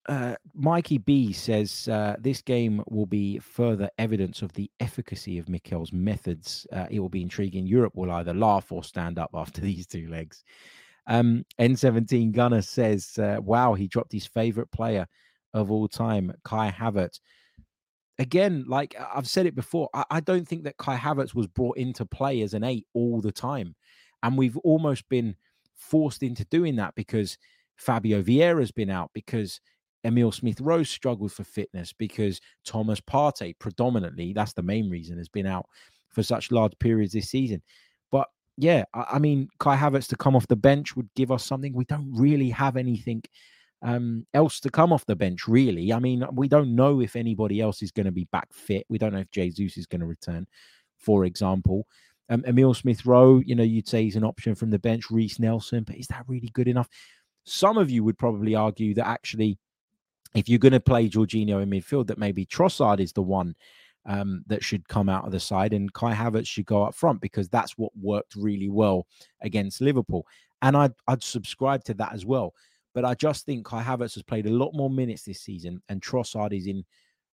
uh, 0.09 0.35
Mikey 0.55 0.99
B 0.99 1.33
says 1.33 1.87
uh, 1.87 2.17
this 2.19 2.43
game 2.43 2.83
will 2.89 3.07
be 3.07 3.39
further 3.39 3.89
evidence 3.97 4.43
of 4.43 4.53
the 4.55 4.69
efficacy 4.81 5.39
of 5.39 5.49
Mikel's 5.49 5.93
methods. 5.93 6.67
Uh, 6.73 6.87
it 6.91 6.99
will 6.99 7.09
be 7.09 7.23
intriguing. 7.23 7.65
Europe 7.65 7.95
will 7.95 8.11
either 8.11 8.35
laugh 8.35 8.73
or 8.73 8.83
stand 8.83 9.21
up 9.21 9.31
after 9.35 9.61
these 9.61 9.87
two 9.87 10.09
legs. 10.09 10.43
Um, 11.11 11.45
N17 11.59 12.31
Gunner 12.31 12.63
says, 12.63 13.19
uh, 13.19 13.39
wow, 13.43 13.75
he 13.75 13.89
dropped 13.89 14.13
his 14.13 14.27
favorite 14.27 14.71
player 14.71 15.09
of 15.53 15.73
all 15.73 15.89
time, 15.89 16.33
Kai 16.45 16.71
Havertz. 16.71 17.19
Again, 18.21 18.65
like 18.69 18.95
I've 19.13 19.29
said 19.29 19.47
it 19.47 19.57
before, 19.57 19.89
I, 19.93 20.05
I 20.09 20.21
don't 20.21 20.47
think 20.47 20.63
that 20.65 20.77
Kai 20.77 20.97
Havertz 20.97 21.35
was 21.35 21.49
brought 21.49 21.79
into 21.79 22.07
play 22.07 22.43
as 22.43 22.55
an 22.55 22.63
eight 22.63 22.87
all 22.95 23.21
the 23.21 23.33
time. 23.33 23.75
And 24.23 24.39
we've 24.39 24.57
almost 24.59 25.09
been 25.09 25.35
forced 25.75 26.23
into 26.23 26.45
doing 26.45 26.77
that 26.77 26.95
because 26.95 27.37
Fabio 27.77 28.23
Vieira's 28.23 28.71
been 28.71 28.91
out, 28.91 29.11
because 29.13 29.61
Emil 30.05 30.31
Smith 30.31 30.61
Rowe 30.61 30.85
struggled 30.85 31.33
for 31.33 31.43
fitness, 31.43 31.93
because 31.93 32.41
Thomas 32.65 33.01
Partey, 33.01 33.59
predominantly, 33.59 34.33
that's 34.33 34.53
the 34.53 34.63
main 34.63 34.89
reason, 34.89 35.19
has 35.19 35.29
been 35.29 35.47
out 35.47 35.67
for 36.11 36.23
such 36.23 36.53
large 36.53 36.79
periods 36.79 37.15
this 37.15 37.31
season 37.31 37.63
yeah, 38.61 38.85
I, 38.95 39.07
I, 39.13 39.19
mean, 39.19 39.49
Kai 39.59 39.77
Havertz 39.77 40.07
to 40.09 40.17
come 40.17 40.37
off 40.37 40.47
the 40.47 40.57
bench 40.57 40.95
would 40.95 41.09
give 41.17 41.33
us 41.33 41.45
something. 41.45 41.73
We 41.73 41.87
don't 41.87 42.13
really 42.13 42.51
have 42.51 42.77
anything 42.77 43.23
um, 43.83 44.27
else 44.35 44.61
to 44.61 44.71
come 44.71 44.93
off 44.93 45.07
the 45.07 45.17
bench, 45.17 45.49
really. 45.49 45.93
I 45.93 45.99
mean, 45.99 46.25
we 46.33 46.49
don't 46.49 46.75
know 46.75 47.01
if 47.01 47.17
anybody 47.17 47.61
else 47.61 47.83
is 47.83 47.91
going 47.91 48.07
to 48.07 48.13
be 48.13 48.29
back 48.33 48.53
fit. 48.53 48.85
We 48.89 48.99
don't 48.99 49.15
know 49.15 49.21
if 49.21 49.31
Jesus 49.31 49.79
is 49.79 49.87
going 49.87 50.03
to 50.03 50.07
return, 50.07 50.47
for 50.99 51.25
example. 51.25 51.87
Um, 52.29 52.45
Emil 52.47 52.75
Smith 52.75 53.07
Rowe, 53.07 53.39
you 53.39 53.55
know, 53.55 53.63
you'd 53.63 53.89
say 53.89 54.05
he's 54.05 54.17
an 54.17 54.25
option 54.25 54.55
from 54.55 54.71
the 54.71 54.79
bench. 54.79 55.11
Reiss 55.11 55.39
Nelson, 55.39 55.85
but 55.85 55.97
is 55.97 56.07
that 56.09 56.25
really 56.29 56.51
good 56.53 56.69
enough? 56.69 56.89
Some 57.45 57.79
of 57.79 57.91
you 57.91 58.05
would 58.05 58.19
probably 58.19 58.55
argue 58.55 58.95
that 58.95 59.09
actually, 59.09 59.59
if 60.35 60.49
you're 60.49 60.59
going 60.59 60.73
to 60.73 60.81
play 60.81 61.09
Jorginho 61.09 61.63
in 61.63 61.71
midfield, 61.71 62.07
that 62.09 62.19
maybe 62.19 62.45
Trossard 62.45 63.01
is 63.01 63.13
the 63.13 63.23
one 63.23 63.57
um, 64.07 64.43
that 64.47 64.65
should 64.65 64.89
come 64.89 65.09
out 65.09 65.25
of 65.25 65.33
the 65.33 65.41
side, 65.41 65.73
and 65.73 65.93
Kai 65.93 66.15
Havertz 66.15 66.49
should 66.49 66.67
go 66.67 66.83
up 66.83 66.95
front 66.95 67.21
because 67.21 67.49
that's 67.49 67.77
what 67.77 67.93
worked 67.97 68.35
really 68.35 68.69
well 68.69 69.07
against 69.43 69.81
Liverpool. 69.81 70.27
And 70.63 70.77
I'd, 70.77 70.93
I'd 71.07 71.23
subscribe 71.23 71.85
to 71.85 71.95
that 71.95 72.13
as 72.13 72.25
well. 72.27 72.55
But 72.95 73.05
I 73.05 73.15
just 73.15 73.47
think 73.47 73.65
Kai 73.65 73.83
Havertz 73.83 74.15
has 74.15 74.23
played 74.23 74.47
a 74.47 74.51
lot 74.51 74.75
more 74.75 74.91
minutes 74.91 75.23
this 75.23 75.43
season, 75.43 75.83
and 75.89 76.03
Trossard 76.03 76.57
is 76.57 76.67
in 76.67 76.85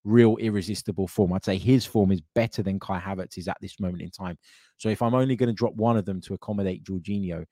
real 0.03 0.37
irresistible 0.37 1.07
form. 1.07 1.33
I'd 1.33 1.43
say 1.43 1.57
his 1.57 1.85
form 1.85 2.11
is 2.11 2.21
better 2.35 2.63
than 2.63 2.79
Kai 2.79 2.99
Havertz 2.99 3.37
is 3.37 3.47
at 3.47 3.57
this 3.59 3.79
moment 3.79 4.03
in 4.03 4.11
time. 4.11 4.37
So 4.77 4.89
if 4.89 5.01
I'm 5.01 5.15
only 5.15 5.35
going 5.35 5.47
to 5.47 5.53
drop 5.53 5.73
one 5.73 5.97
of 5.97 6.05
them 6.05 6.21
to 6.21 6.33
accommodate 6.33 6.83
Jorginho, 6.83 7.45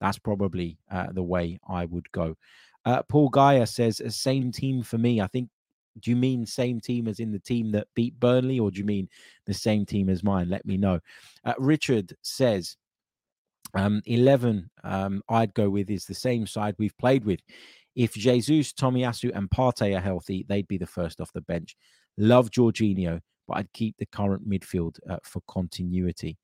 that's 0.00 0.18
probably 0.18 0.78
uh, 0.90 1.12
the 1.12 1.22
way 1.22 1.58
I 1.68 1.84
would 1.86 2.10
go. 2.12 2.36
Uh, 2.84 3.02
Paul 3.04 3.28
Gaia 3.28 3.66
says, 3.66 4.02
same 4.08 4.50
team 4.50 4.82
for 4.82 4.98
me. 4.98 5.20
I 5.20 5.28
think 5.28 5.48
do 6.00 6.10
you 6.10 6.16
mean 6.16 6.46
same 6.46 6.80
team 6.80 7.08
as 7.08 7.20
in 7.20 7.32
the 7.32 7.38
team 7.38 7.70
that 7.72 7.88
beat 7.94 8.18
Burnley, 8.18 8.58
or 8.58 8.70
do 8.70 8.78
you 8.78 8.84
mean 8.84 9.08
the 9.46 9.54
same 9.54 9.84
team 9.84 10.08
as 10.08 10.22
mine? 10.22 10.48
Let 10.48 10.66
me 10.66 10.76
know. 10.76 11.00
Uh, 11.44 11.54
Richard 11.58 12.14
says, 12.22 12.76
um, 13.74 14.02
11 14.06 14.70
um, 14.84 15.22
I'd 15.28 15.54
go 15.54 15.70
with 15.70 15.90
is 15.90 16.04
the 16.04 16.14
same 16.14 16.46
side 16.46 16.74
we've 16.78 16.96
played 16.98 17.24
with. 17.24 17.40
If 17.94 18.14
Jesus, 18.14 18.72
Tomiyasu, 18.72 19.36
and 19.36 19.50
Partey 19.50 19.96
are 19.96 20.00
healthy, 20.00 20.46
they'd 20.48 20.68
be 20.68 20.78
the 20.78 20.86
first 20.86 21.20
off 21.20 21.32
the 21.32 21.42
bench. 21.42 21.76
Love 22.16 22.50
Jorginho, 22.50 23.20
but 23.46 23.58
I'd 23.58 23.72
keep 23.72 23.96
the 23.98 24.06
current 24.06 24.48
midfield 24.48 24.98
uh, 25.08 25.18
for 25.22 25.42
continuity. 25.48 26.38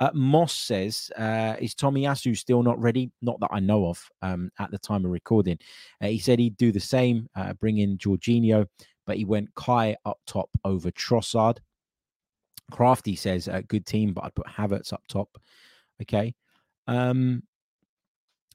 Uh, 0.00 0.10
Moss 0.14 0.54
says, 0.54 1.10
uh, 1.16 1.56
is 1.58 1.74
Tomiyasu 1.74 2.36
still 2.36 2.62
not 2.62 2.80
ready? 2.80 3.10
Not 3.20 3.40
that 3.40 3.50
I 3.50 3.60
know 3.60 3.86
of 3.86 4.10
um, 4.22 4.50
at 4.58 4.70
the 4.70 4.78
time 4.78 5.04
of 5.04 5.10
recording. 5.10 5.58
Uh, 6.00 6.06
he 6.06 6.18
said 6.18 6.38
he'd 6.38 6.56
do 6.56 6.70
the 6.70 6.80
same, 6.80 7.28
uh, 7.34 7.54
bring 7.54 7.78
in 7.78 7.98
Jorginho, 7.98 8.66
but 9.06 9.16
he 9.16 9.24
went 9.24 9.52
Kai 9.54 9.96
up 10.04 10.18
top 10.26 10.50
over 10.64 10.90
Trossard. 10.92 11.58
Crafty 12.70 13.16
says, 13.16 13.48
uh, 13.48 13.62
good 13.66 13.86
team, 13.86 14.12
but 14.12 14.24
I'd 14.24 14.34
put 14.34 14.46
Havertz 14.46 14.92
up 14.92 15.02
top. 15.08 15.36
Okay. 16.02 16.34
Um, 16.86 17.42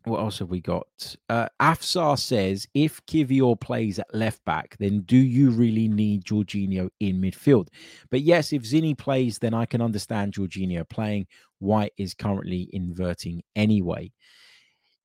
what 0.06 0.20
else 0.20 0.40
have 0.40 0.50
we 0.50 0.62
got? 0.62 1.16
Uh, 1.30 1.48
Afsar 1.62 2.20
says, 2.20 2.68
if 2.74 3.04
Kiwior 3.06 3.60
plays 3.60 4.00
at 4.00 4.14
left 4.14 4.44
back, 4.46 4.76
then 4.80 5.02
do 5.02 5.18
you 5.18 5.52
really 5.52 5.88
need 5.88 6.26
Jorginho 6.26 6.90
in 7.00 7.22
midfield? 7.22 7.68
But 8.10 8.22
yes, 8.22 8.54
if 8.54 8.64
Zinni 8.64 8.98
plays, 8.98 9.40
then 9.40 9.54
I 9.54 9.66
can 9.66 9.82
understand 9.82 10.34
Jorginho 10.34 10.88
playing. 10.90 11.28
White 11.60 11.94
is 11.98 12.14
currently 12.14 12.70
inverting 12.74 13.44
anyway. 13.56 14.12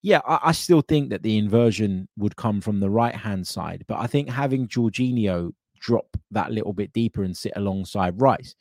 Yeah, 0.02 0.20
I, 0.26 0.38
I 0.44 0.52
still 0.52 0.82
think 0.82 1.10
that 1.10 1.22
the 1.22 1.38
inversion 1.38 2.08
would 2.16 2.36
come 2.36 2.60
from 2.60 2.80
the 2.80 2.90
right 2.90 3.14
hand 3.14 3.46
side, 3.46 3.84
but 3.88 3.98
I 3.98 4.06
think 4.06 4.28
having 4.28 4.68
Jorginho 4.68 5.52
drop 5.80 6.16
that 6.32 6.50
little 6.50 6.72
bit 6.72 6.92
deeper 6.92 7.22
and 7.22 7.36
sit 7.36 7.52
alongside 7.56 8.20
Rice, 8.20 8.54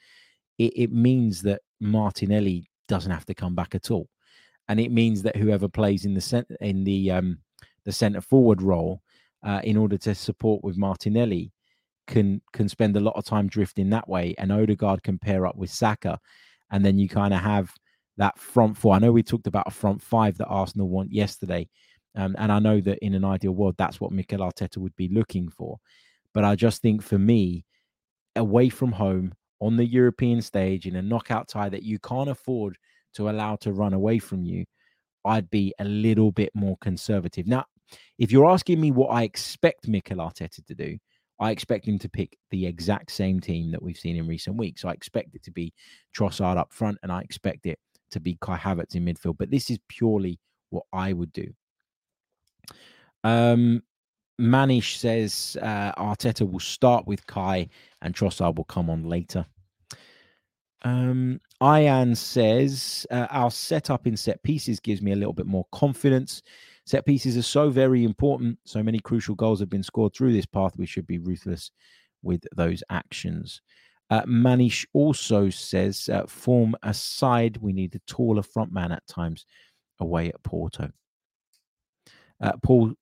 it, 0.57 0.73
it 0.75 0.91
means 0.91 1.41
that 1.43 1.61
Martinelli 1.79 2.69
doesn't 2.87 3.11
have 3.11 3.25
to 3.25 3.35
come 3.35 3.55
back 3.55 3.75
at 3.75 3.91
all 3.91 4.07
and 4.69 4.79
it 4.79 4.91
means 4.91 5.21
that 5.23 5.35
whoever 5.35 5.67
plays 5.67 6.05
in 6.05 6.13
the 6.13 6.21
center 6.21 6.55
in 6.61 6.83
the 6.83 7.11
um, 7.11 7.37
the 7.85 7.91
centre 7.91 8.21
forward 8.21 8.61
role 8.61 9.01
uh, 9.43 9.61
in 9.63 9.77
order 9.77 9.97
to 9.97 10.13
support 10.13 10.63
with 10.63 10.77
Martinelli 10.77 11.51
can 12.07 12.41
can 12.53 12.69
spend 12.69 12.95
a 12.95 13.01
lot 13.01 13.15
of 13.15 13.25
time 13.25 13.47
drifting 13.47 13.89
that 13.89 14.07
way, 14.07 14.33
and 14.37 14.51
Odegaard 14.51 15.03
can 15.03 15.19
pair 15.19 15.45
up 15.45 15.55
with 15.55 15.69
Saka, 15.69 16.19
and 16.71 16.83
then 16.83 16.97
you 16.97 17.07
kind 17.07 17.33
of 17.33 17.41
have 17.41 17.71
that 18.17 18.37
front 18.39 18.77
four. 18.77 18.95
I 18.95 18.99
know 18.99 19.11
we 19.11 19.23
talked 19.23 19.47
about 19.47 19.67
a 19.67 19.71
front 19.71 20.01
five 20.01 20.37
that 20.37 20.47
Arsenal 20.47 20.89
want 20.89 21.11
yesterday, 21.11 21.69
um, 22.15 22.35
and 22.39 22.51
I 22.51 22.59
know 22.59 22.81
that 22.81 22.99
in 22.99 23.13
an 23.13 23.25
ideal 23.25 23.53
world 23.53 23.75
that's 23.77 24.01
what 24.01 24.11
Mikel 24.11 24.39
Arteta 24.39 24.77
would 24.77 24.95
be 24.95 25.09
looking 25.09 25.49
for, 25.49 25.77
but 26.33 26.43
I 26.43 26.55
just 26.55 26.81
think 26.81 27.03
for 27.03 27.19
me, 27.19 27.65
away 28.35 28.69
from 28.69 28.91
home 28.91 29.33
on 29.59 29.75
the 29.75 29.85
European 29.85 30.41
stage 30.41 30.85
in 30.85 30.95
a 30.95 31.01
knockout 31.01 31.47
tie 31.47 31.69
that 31.69 31.83
you 31.83 31.99
can't 31.99 32.29
afford 32.29 32.77
to 33.15 33.29
allow 33.29 33.55
to 33.57 33.71
run 33.71 33.93
away 33.93 34.19
from 34.19 34.43
you, 34.43 34.65
I'd 35.25 35.49
be 35.49 35.73
a 35.79 35.85
little 35.85 36.31
bit 36.31 36.51
more 36.53 36.77
conservative. 36.81 37.47
Now, 37.47 37.65
if 38.17 38.31
you're 38.31 38.49
asking 38.49 38.79
me 38.79 38.91
what 38.91 39.07
I 39.07 39.23
expect 39.23 39.87
Mikel 39.87 40.17
Arteta 40.17 40.65
to 40.65 40.75
do, 40.75 40.97
I 41.39 41.51
expect 41.51 41.87
him 41.87 41.99
to 41.99 42.09
pick 42.09 42.37
the 42.49 42.65
exact 42.65 43.11
same 43.11 43.39
team 43.39 43.71
that 43.71 43.81
we've 43.81 43.97
seen 43.97 44.15
in 44.15 44.27
recent 44.27 44.57
weeks. 44.57 44.83
I 44.83 44.91
expect 44.91 45.35
it 45.35 45.43
to 45.43 45.51
be 45.51 45.73
Trossard 46.15 46.57
up 46.57 46.73
front, 46.73 46.97
and 47.03 47.11
I 47.11 47.21
expect 47.21 47.65
it 47.65 47.79
to 48.11 48.19
be 48.19 48.37
Kai 48.41 48.57
Havertz 48.57 48.95
in 48.95 49.05
midfield. 49.05 49.37
But 49.37 49.51
this 49.51 49.69
is 49.69 49.77
purely 49.87 50.39
what 50.71 50.85
I 50.91 51.13
would 51.13 51.31
do. 51.33 51.53
Um, 53.23 53.83
Manish 54.39 54.97
says 54.97 55.57
uh, 55.61 55.91
Arteta 55.93 56.49
will 56.49 56.59
start 56.59 57.05
with 57.07 57.25
Kai, 57.27 57.69
and 58.01 58.15
Trossard 58.15 58.55
will 58.55 58.63
come 58.65 58.89
on 58.89 59.03
later. 59.03 59.45
Um, 60.83 61.39
Ian 61.63 62.13
says 62.15 63.07
uh, 63.09 63.27
our 63.31 63.49
setup 63.49 64.05
in 64.05 64.15
set 64.15 64.41
pieces 64.43 64.79
gives 64.79 65.01
me 65.01 65.11
a 65.11 65.15
little 65.15 65.33
bit 65.33 65.47
more 65.47 65.65
confidence. 65.71 66.43
Set 66.85 67.05
pieces 67.05 67.35
are 67.37 67.41
so 67.41 67.69
very 67.69 68.03
important. 68.03 68.59
So 68.65 68.83
many 68.83 68.99
crucial 68.99 69.35
goals 69.35 69.59
have 69.59 69.69
been 69.69 69.83
scored 69.83 70.13
through 70.13 70.33
this 70.33 70.45
path. 70.45 70.73
We 70.77 70.85
should 70.85 71.07
be 71.07 71.17
ruthless 71.17 71.71
with 72.21 72.43
those 72.55 72.83
actions. 72.89 73.61
Uh, 74.09 74.21
Manish 74.23 74.85
also 74.93 75.49
says, 75.49 76.09
uh, 76.09 76.25
form 76.27 76.75
aside, 76.83 77.57
we 77.57 77.73
need 77.73 77.93
a 77.95 77.99
taller 78.07 78.43
front 78.43 78.71
man 78.71 78.91
at 78.91 79.05
times 79.07 79.45
away 79.99 80.29
at 80.29 80.41
Porto. 80.43 80.89
Uh, 82.39 82.53
Paul 82.63 82.93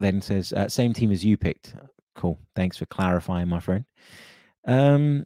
then 0.00 0.22
says, 0.22 0.52
uh, 0.52 0.68
same 0.68 0.94
team 0.94 1.10
as 1.10 1.24
you 1.24 1.36
picked. 1.36 1.74
Cool. 2.14 2.38
Thanks 2.54 2.76
for 2.76 2.86
clarifying, 2.86 3.48
my 3.48 3.60
friend. 3.60 3.84
Um, 4.66 5.24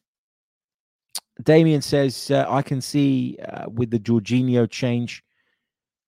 Damien 1.42 1.82
says, 1.82 2.30
uh, 2.30 2.46
I 2.48 2.62
can 2.62 2.80
see 2.80 3.38
uh, 3.48 3.68
with 3.68 3.90
the 3.90 3.98
Jorginho 3.98 4.70
change, 4.70 5.22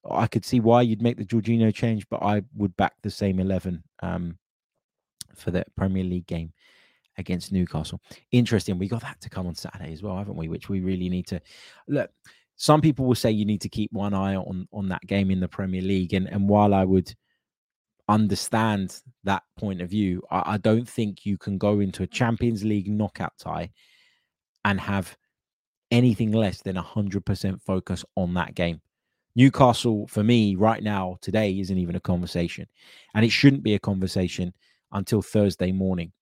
I 0.09 0.26
could 0.26 0.45
see 0.45 0.61
why 0.61 0.82
you'd 0.82 1.03
make 1.03 1.16
the 1.16 1.24
Jorginho 1.24 1.74
change, 1.74 2.07
but 2.09 2.22
I 2.22 2.43
would 2.55 2.76
back 2.76 2.95
the 3.03 3.11
same 3.11 3.41
11 3.41 3.82
um, 4.03 4.39
for 5.35 5.51
the 5.51 5.64
Premier 5.76 6.05
League 6.05 6.26
game 6.26 6.53
against 7.16 7.53
Newcastle. 7.53 8.01
Interesting. 8.30 8.78
We 8.78 8.89
got 8.89 9.03
that 9.03 9.20
to 9.22 9.30
come 9.30 9.47
on 9.47 9.55
Saturday 9.55 9.93
as 9.93 10.03
well, 10.03 10.16
haven't 10.16 10.37
we? 10.37 10.49
Which 10.49 10.68
we 10.68 10.80
really 10.80 11.09
need 11.09 11.26
to 11.28 11.41
look. 11.89 12.11
Some 12.57 12.80
people 12.80 13.07
will 13.07 13.14
say 13.14 13.30
you 13.30 13.45
need 13.45 13.62
to 13.62 13.68
keep 13.68 13.93
one 13.93 14.14
eye 14.14 14.37
on 14.37 14.68
on 14.72 14.89
that 14.89 15.05
game 15.07 15.30
in 15.30 15.41
the 15.41 15.49
Premier 15.49 15.82
League, 15.82 16.14
and 16.14 16.28
and 16.28 16.49
while 16.49 16.72
I 16.72 16.85
would 16.85 17.12
understand 18.09 19.01
that 19.24 19.43
point 19.59 19.80
of 19.80 19.91
view, 19.91 20.22
I, 20.30 20.55
I 20.55 20.57
don't 20.59 20.89
think 20.89 21.26
you 21.26 21.37
can 21.37 21.59
go 21.59 21.80
into 21.80 22.03
a 22.05 22.07
Champions 22.07 22.62
League 22.62 22.89
knockout 22.89 23.32
tie 23.39 23.70
and 24.64 24.80
have 24.80 25.16
anything 25.95 26.32
less 26.32 26.61
than 26.61 26.74
100% 26.74 27.62
focus 27.62 28.05
on 28.16 28.34
that 28.34 28.55
game. 28.55 28.80
Newcastle, 29.36 30.07
for 30.09 30.24
me, 30.24 30.57
right 30.57 30.82
now, 30.82 31.16
today, 31.20 31.59
isn't 31.61 31.78
even 31.78 31.95
a 31.95 32.01
conversation. 32.01 32.66
And 33.14 33.24
it 33.24 33.30
shouldn't 33.30 33.62
be 33.62 33.74
a 33.74 33.78
conversation 33.78 34.53
until 34.92 35.22
Thursday 35.22 35.70
morning. 35.70 36.12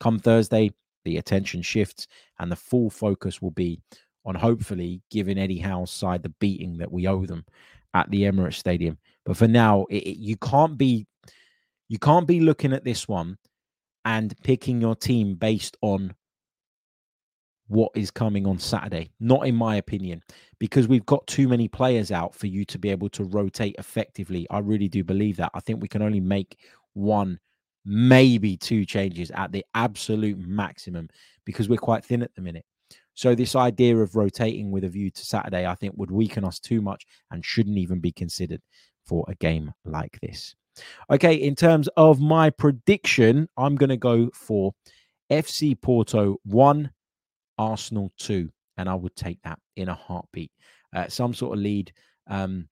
Come 0.00 0.18
Thursday, 0.18 0.72
the 1.04 1.18
attention 1.18 1.60
shifts 1.60 2.06
and 2.38 2.50
the 2.50 2.56
full 2.56 2.88
focus 2.88 3.42
will 3.42 3.50
be 3.50 3.80
on 4.24 4.34
hopefully 4.34 5.02
giving 5.10 5.38
Eddie 5.38 5.58
Howe's 5.58 5.90
side 5.90 6.22
the 6.22 6.34
beating 6.40 6.78
that 6.78 6.90
we 6.90 7.06
owe 7.06 7.26
them 7.26 7.44
at 7.94 8.10
the 8.10 8.22
Emirates 8.22 8.54
Stadium. 8.54 8.98
But 9.24 9.36
for 9.36 9.48
now, 9.48 9.86
it, 9.90 10.02
it, 10.02 10.18
you 10.18 10.36
can't 10.36 10.76
be 10.78 11.06
you 11.88 11.98
can't 11.98 12.26
be 12.26 12.40
looking 12.40 12.72
at 12.72 12.84
this 12.84 13.08
one 13.08 13.36
and 14.04 14.34
picking 14.42 14.80
your 14.80 14.94
team 14.94 15.34
based 15.34 15.76
on 15.82 16.14
what 17.70 17.92
is 17.94 18.10
coming 18.10 18.46
on 18.48 18.58
Saturday. 18.58 19.12
Not 19.20 19.46
in 19.46 19.54
my 19.54 19.76
opinion, 19.76 20.22
because 20.58 20.88
we've 20.88 21.06
got 21.06 21.24
too 21.28 21.46
many 21.46 21.68
players 21.68 22.10
out 22.10 22.34
for 22.34 22.48
you 22.48 22.64
to 22.64 22.78
be 22.78 22.90
able 22.90 23.08
to 23.10 23.22
rotate 23.24 23.76
effectively. 23.78 24.44
I 24.50 24.58
really 24.58 24.88
do 24.88 25.04
believe 25.04 25.36
that. 25.36 25.52
I 25.54 25.60
think 25.60 25.80
we 25.80 25.86
can 25.86 26.02
only 26.02 26.18
make 26.18 26.58
one, 26.94 27.38
maybe 27.84 28.56
two 28.56 28.84
changes 28.84 29.30
at 29.30 29.52
the 29.52 29.64
absolute 29.74 30.36
maximum 30.36 31.08
because 31.44 31.68
we're 31.68 31.76
quite 31.76 32.04
thin 32.04 32.22
at 32.22 32.34
the 32.34 32.42
minute. 32.42 32.64
So, 33.14 33.36
this 33.36 33.54
idea 33.54 33.96
of 33.96 34.16
rotating 34.16 34.72
with 34.72 34.82
a 34.82 34.88
view 34.88 35.10
to 35.10 35.24
Saturday, 35.24 35.64
I 35.64 35.76
think, 35.76 35.94
would 35.96 36.10
weaken 36.10 36.44
us 36.44 36.58
too 36.58 36.80
much 36.80 37.06
and 37.30 37.44
shouldn't 37.44 37.78
even 37.78 38.00
be 38.00 38.10
considered 38.10 38.62
for 39.06 39.24
a 39.28 39.36
game 39.36 39.72
like 39.84 40.18
this. 40.20 40.56
Okay, 41.08 41.34
in 41.34 41.54
terms 41.54 41.88
of 41.96 42.20
my 42.20 42.50
prediction, 42.50 43.48
I'm 43.56 43.76
going 43.76 43.90
to 43.90 43.96
go 43.96 44.28
for 44.34 44.72
FC 45.30 45.80
Porto 45.80 46.38
1, 46.44 46.90
Arsenal 47.60 48.10
2. 48.18 48.50
And 48.78 48.88
I 48.88 48.94
would 48.94 49.14
take 49.14 49.40
that 49.42 49.58
in 49.76 49.88
a 49.90 49.94
heartbeat. 49.94 50.50
Uh, 50.94 51.08
some 51.08 51.34
sort 51.34 51.56
of 51.56 51.62
lead 51.62 51.92
um, 52.28 52.66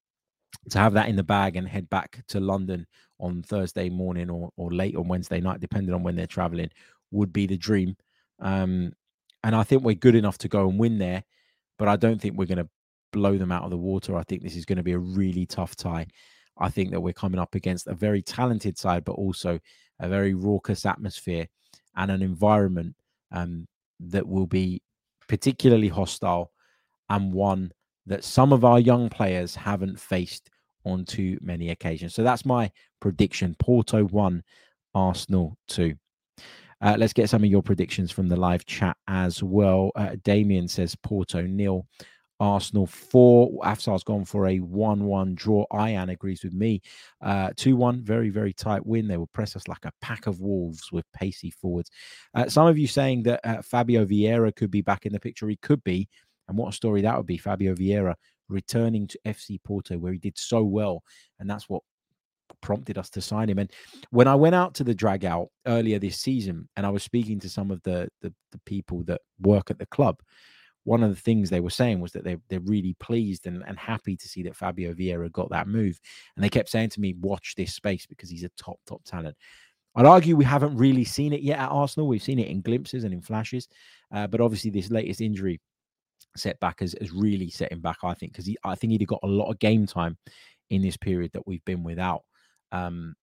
to 0.71 0.79
have 0.79 0.95
that 0.95 1.09
in 1.09 1.17
the 1.17 1.23
bag 1.23 1.57
and 1.57 1.69
head 1.69 1.89
back 1.91 2.23
to 2.29 2.41
London 2.41 2.87
on 3.21 3.43
Thursday 3.43 3.91
morning 3.91 4.31
or, 4.31 4.51
or 4.57 4.73
late 4.73 4.97
on 4.97 5.07
Wednesday 5.07 5.41
night, 5.41 5.61
depending 5.61 5.95
on 5.95 6.03
when 6.03 6.17
they're 6.17 6.27
traveling, 6.27 6.71
would 7.11 7.33
be 7.33 7.47
the 7.47 7.57
dream. 7.57 7.97
Um, 8.41 8.93
and 9.45 9.55
I 9.55 9.63
think 9.63 9.83
we're 9.83 9.95
good 9.95 10.15
enough 10.15 10.39
to 10.39 10.49
go 10.49 10.69
and 10.69 10.79
win 10.79 10.99
there, 10.99 11.23
but 11.79 11.89
I 11.89 11.97
don't 11.97 12.21
think 12.21 12.37
we're 12.37 12.47
going 12.47 12.59
to 12.59 12.69
blow 13.13 13.37
them 13.37 13.53
out 13.53 13.65
of 13.65 13.71
the 13.71 13.77
water. 13.77 14.17
I 14.17 14.23
think 14.23 14.43
this 14.43 14.57
is 14.57 14.65
going 14.65 14.79
to 14.79 14.83
be 14.83 14.93
a 14.93 14.99
really 14.99 15.47
tough 15.47 15.77
tie. 15.77 16.07
I 16.59 16.71
think 16.71 16.91
that 16.91 17.01
we're 17.01 17.13
coming 17.13 17.39
up 17.39 17.55
against 17.55 17.87
a 17.87 17.95
very 17.95 18.23
talented 18.23 18.79
side, 18.79 19.05
but 19.05 19.13
also 19.13 19.61
a 20.01 20.09
very 20.09 20.35
raucous 20.35 20.87
atmosphere 20.87 21.47
and 21.97 22.11
an 22.11 22.23
environment 22.23 22.95
um, 23.33 23.67
that 24.01 24.27
will 24.27 24.47
be 24.47 24.83
particularly 25.29 25.89
hostile 25.89 26.53
and 27.11 27.33
one 27.33 27.73
that 28.07 28.25
some 28.25 28.53
of 28.53 28.65
our 28.65 28.81
young 28.81 29.09
players 29.09 29.55
haven't 29.55 29.99
faced 30.01 30.51
on 30.85 31.05
too 31.05 31.39
many 31.41 31.71
occasions. 31.71 32.15
So 32.15 32.23
that's 32.23 32.47
my 32.47 32.71
prediction 33.01 33.55
Porto 33.59 34.05
1, 34.05 34.43
Arsenal 34.95 35.57
2. 35.69 35.95
Uh, 36.81 36.97
let's 36.99 37.13
get 37.13 37.29
some 37.29 37.43
of 37.43 37.51
your 37.51 37.63
predictions 37.63 38.11
from 38.13 38.29
the 38.29 38.37
live 38.37 38.65
chat 38.65 38.97
as 39.09 39.43
well. 39.43 39.91
Uh, 39.97 40.17
Damien 40.23 40.69
says 40.69 40.95
Porto 40.95 41.43
nil, 41.43 41.87
Arsenal 42.41 42.87
four. 42.87 43.51
Afsar's 43.65 44.05
gone 44.05 44.25
for 44.25 44.47
a 44.47 44.59
1 44.59 45.05
1 45.05 45.35
draw. 45.35 45.65
Ian 45.75 46.11
agrees 46.11 46.45
with 46.45 46.55
me. 46.55 46.81
2 47.23 47.27
uh, 47.27 47.77
1, 47.77 48.03
very, 48.03 48.31
very 48.31 48.53
tight 48.53 48.85
win. 48.87 49.09
They 49.09 49.17
will 49.17 49.29
press 49.29 49.57
us 49.57 49.67
like 49.69 49.85
a 49.85 49.93
pack 50.01 50.27
of 50.27 50.41
wolves 50.41 50.93
with 50.93 51.05
pacey 51.13 51.51
forwards. 51.51 51.91
Uh, 52.35 52.49
some 52.49 52.67
of 52.67 52.79
you 52.79 52.87
saying 52.87 53.25
that 53.25 53.41
uh, 53.45 53.63
Fabio 53.63 54.05
Vieira 54.05 54.55
could 54.55 54.71
be 54.71 54.83
back 54.83 55.07
in 55.07 55.13
the 55.13 55.21
picture. 55.21 55.49
He 55.49 55.57
could 55.57 55.83
be. 55.85 56.09
And 56.49 56.57
what 56.57 56.71
a 56.71 56.77
story 56.77 57.03
that 57.03 57.17
would 57.17 57.27
be. 57.27 57.39
Fabio 57.39 57.75
Vieira 57.75 58.15
returning 58.49 59.07
to 59.09 59.19
FC 59.27 59.63
Porto, 59.63 59.99
where 59.99 60.13
he 60.13 60.19
did 60.19 60.39
so 60.39 60.63
well. 60.63 61.03
And 61.39 61.49
that's 61.51 61.69
what 61.69 61.83
prompted 62.63 62.99
us 62.99 63.11
to 63.11 63.21
sign 63.21 63.49
him. 63.49 63.59
And 63.59 63.71
when 64.11 64.29
I 64.29 64.35
went 64.35 64.55
out 64.55 64.75
to 64.77 64.85
the 64.85 64.95
Dragão 64.95 65.49
earlier 65.67 65.99
this 65.99 66.19
season 66.19 66.69
and 66.77 66.87
I 66.87 66.91
was 66.91 67.03
speaking 67.03 67.39
to 67.41 67.49
some 67.49 67.71
of 67.71 67.83
the, 67.83 68.09
the, 68.23 68.33
the 68.53 68.61
people 68.65 69.03
that 69.05 69.21
work 69.41 69.71
at 69.71 69.79
the 69.79 69.87
club, 69.87 70.21
one 70.89 71.03
of 71.03 71.11
the 71.11 71.21
things 71.21 71.51
they 71.51 71.61
were 71.61 71.69
saying 71.69 72.01
was 72.01 72.13
that 72.13 72.25
they, 72.25 72.39
they're 72.49 72.61
really 72.61 72.97
pleased 72.99 73.47
and, 73.47 73.63
and 73.67 73.79
happy 73.79 74.17
to 74.17 74.27
see 74.27 74.43
that 74.43 74.57
Fabio 74.57 74.95
Vieira 74.95 75.31
got 75.31 75.51
that 75.51 75.69
move. 75.69 76.01
And 76.35 76.43
they 76.43 76.49
kept 76.49 76.71
saying 76.71 76.89
to 76.91 77.01
me, 77.01 77.15
watch 77.21 77.55
this 77.57 77.75
space 77.75 78.07
because 78.07 78.31
he's 78.31 78.43
a 78.43 78.49
top, 78.57 78.79
top 78.87 79.05
talent. 79.05 79.37
I'd 79.95 80.07
argue 80.07 80.35
we 80.35 80.47
haven't 80.47 80.79
really 80.79 81.05
seen 81.05 81.35
it 81.35 81.43
yet 81.43 81.59
at 81.59 81.71
Arsenal. 81.71 82.09
We've 82.09 82.23
seen 82.23 82.39
it 82.39 82.49
in 82.49 82.63
glimpses 82.63 83.05
and 83.05 83.13
in 83.13 83.21
flashes. 83.21 83.69
Uh, 84.11 84.27
but 84.29 84.41
obviously, 84.41 84.71
this 84.71 84.91
latest 84.91 85.21
injury 85.21 85.61
setback 86.37 86.81
has, 86.81 86.95
has 87.01 87.13
really 87.13 87.51
set 87.51 87.71
him 87.71 87.83
back, 87.83 87.99
I 88.03 88.15
think, 88.15 88.33
because 88.33 88.51
I 88.65 88.75
think 88.75 88.93
he'd 88.93 89.03
have 89.03 89.09
got 89.09 89.21
a 89.23 89.29
lot 89.29 89.51
of 89.51 89.59
game 89.59 89.87
time 89.87 90.17
in 90.71 90.81
this 90.81 90.97
period 90.97 91.33
that 91.35 91.47
we've 91.47 91.65
been 91.67 91.83
without. 91.83 92.23
Um, 92.73 93.15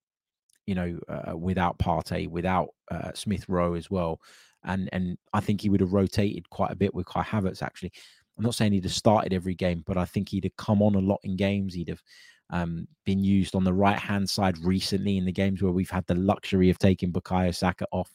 you 0.67 0.75
know, 0.75 0.99
uh, 1.07 1.37
without 1.37 1.79
Partey, 1.79 2.27
without 2.27 2.69
uh, 2.91 3.11
Smith 3.13 3.45
Rowe 3.47 3.75
as 3.75 3.89
well 3.89 4.19
and 4.65 4.89
and 4.91 5.17
I 5.33 5.39
think 5.39 5.61
he 5.61 5.69
would 5.69 5.81
have 5.81 5.93
rotated 5.93 6.49
quite 6.49 6.71
a 6.71 6.75
bit 6.75 6.93
with 6.93 7.05
Kai 7.05 7.23
Havertz. 7.23 7.61
Actually, 7.61 7.91
I'm 8.37 8.43
not 8.43 8.55
saying 8.55 8.73
he'd 8.73 8.83
have 8.83 8.93
started 8.93 9.33
every 9.33 9.55
game, 9.55 9.83
but 9.85 9.97
I 9.97 10.05
think 10.05 10.29
he'd 10.29 10.43
have 10.43 10.57
come 10.57 10.81
on 10.81 10.95
a 10.95 10.99
lot 10.99 11.19
in 11.23 11.35
games. 11.35 11.73
He'd 11.73 11.89
have 11.89 12.03
um, 12.49 12.87
been 13.05 13.23
used 13.23 13.55
on 13.55 13.63
the 13.63 13.73
right 13.73 13.97
hand 13.97 14.29
side 14.29 14.57
recently 14.59 15.17
in 15.17 15.25
the 15.25 15.31
games 15.31 15.61
where 15.61 15.71
we've 15.71 15.89
had 15.89 16.05
the 16.07 16.15
luxury 16.15 16.69
of 16.69 16.77
taking 16.77 17.11
Bukayo 17.11 17.55
Saka 17.55 17.85
off 17.91 18.11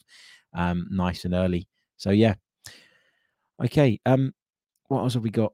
um, 0.55 0.87
nice 0.91 1.25
and 1.25 1.35
early. 1.35 1.67
So 1.97 2.11
yeah, 2.11 2.35
okay. 3.65 4.01
Um, 4.07 4.33
what 4.89 5.01
else 5.01 5.15
have 5.15 5.23
we 5.23 5.31
got? 5.31 5.53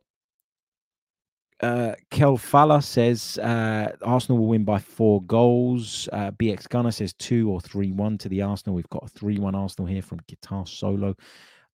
Uh, 1.63 1.95
Kel 2.11 2.37
Falla 2.37 2.83
says 2.83 3.39
uh, 3.39 3.91
Arsenal 4.03 4.39
will 4.39 4.49
win 4.49 4.65
by 4.65 4.79
four 4.79 5.23
goals. 5.23 6.09
Uh, 6.13 6.31
BX 6.33 6.69
Gunner 6.69 6.91
says 6.91 7.15
two 7.15 7.51
or 7.51 7.61
three 7.61 7.93
one 7.93 8.19
to 8.19 8.29
the 8.29 8.43
Arsenal. 8.43 8.75
We've 8.75 8.89
got 8.91 9.05
a 9.05 9.09
three 9.09 9.39
one 9.39 9.55
Arsenal 9.55 9.87
here 9.87 10.03
from 10.03 10.21
Guitar 10.29 10.67
Solo. 10.67 11.15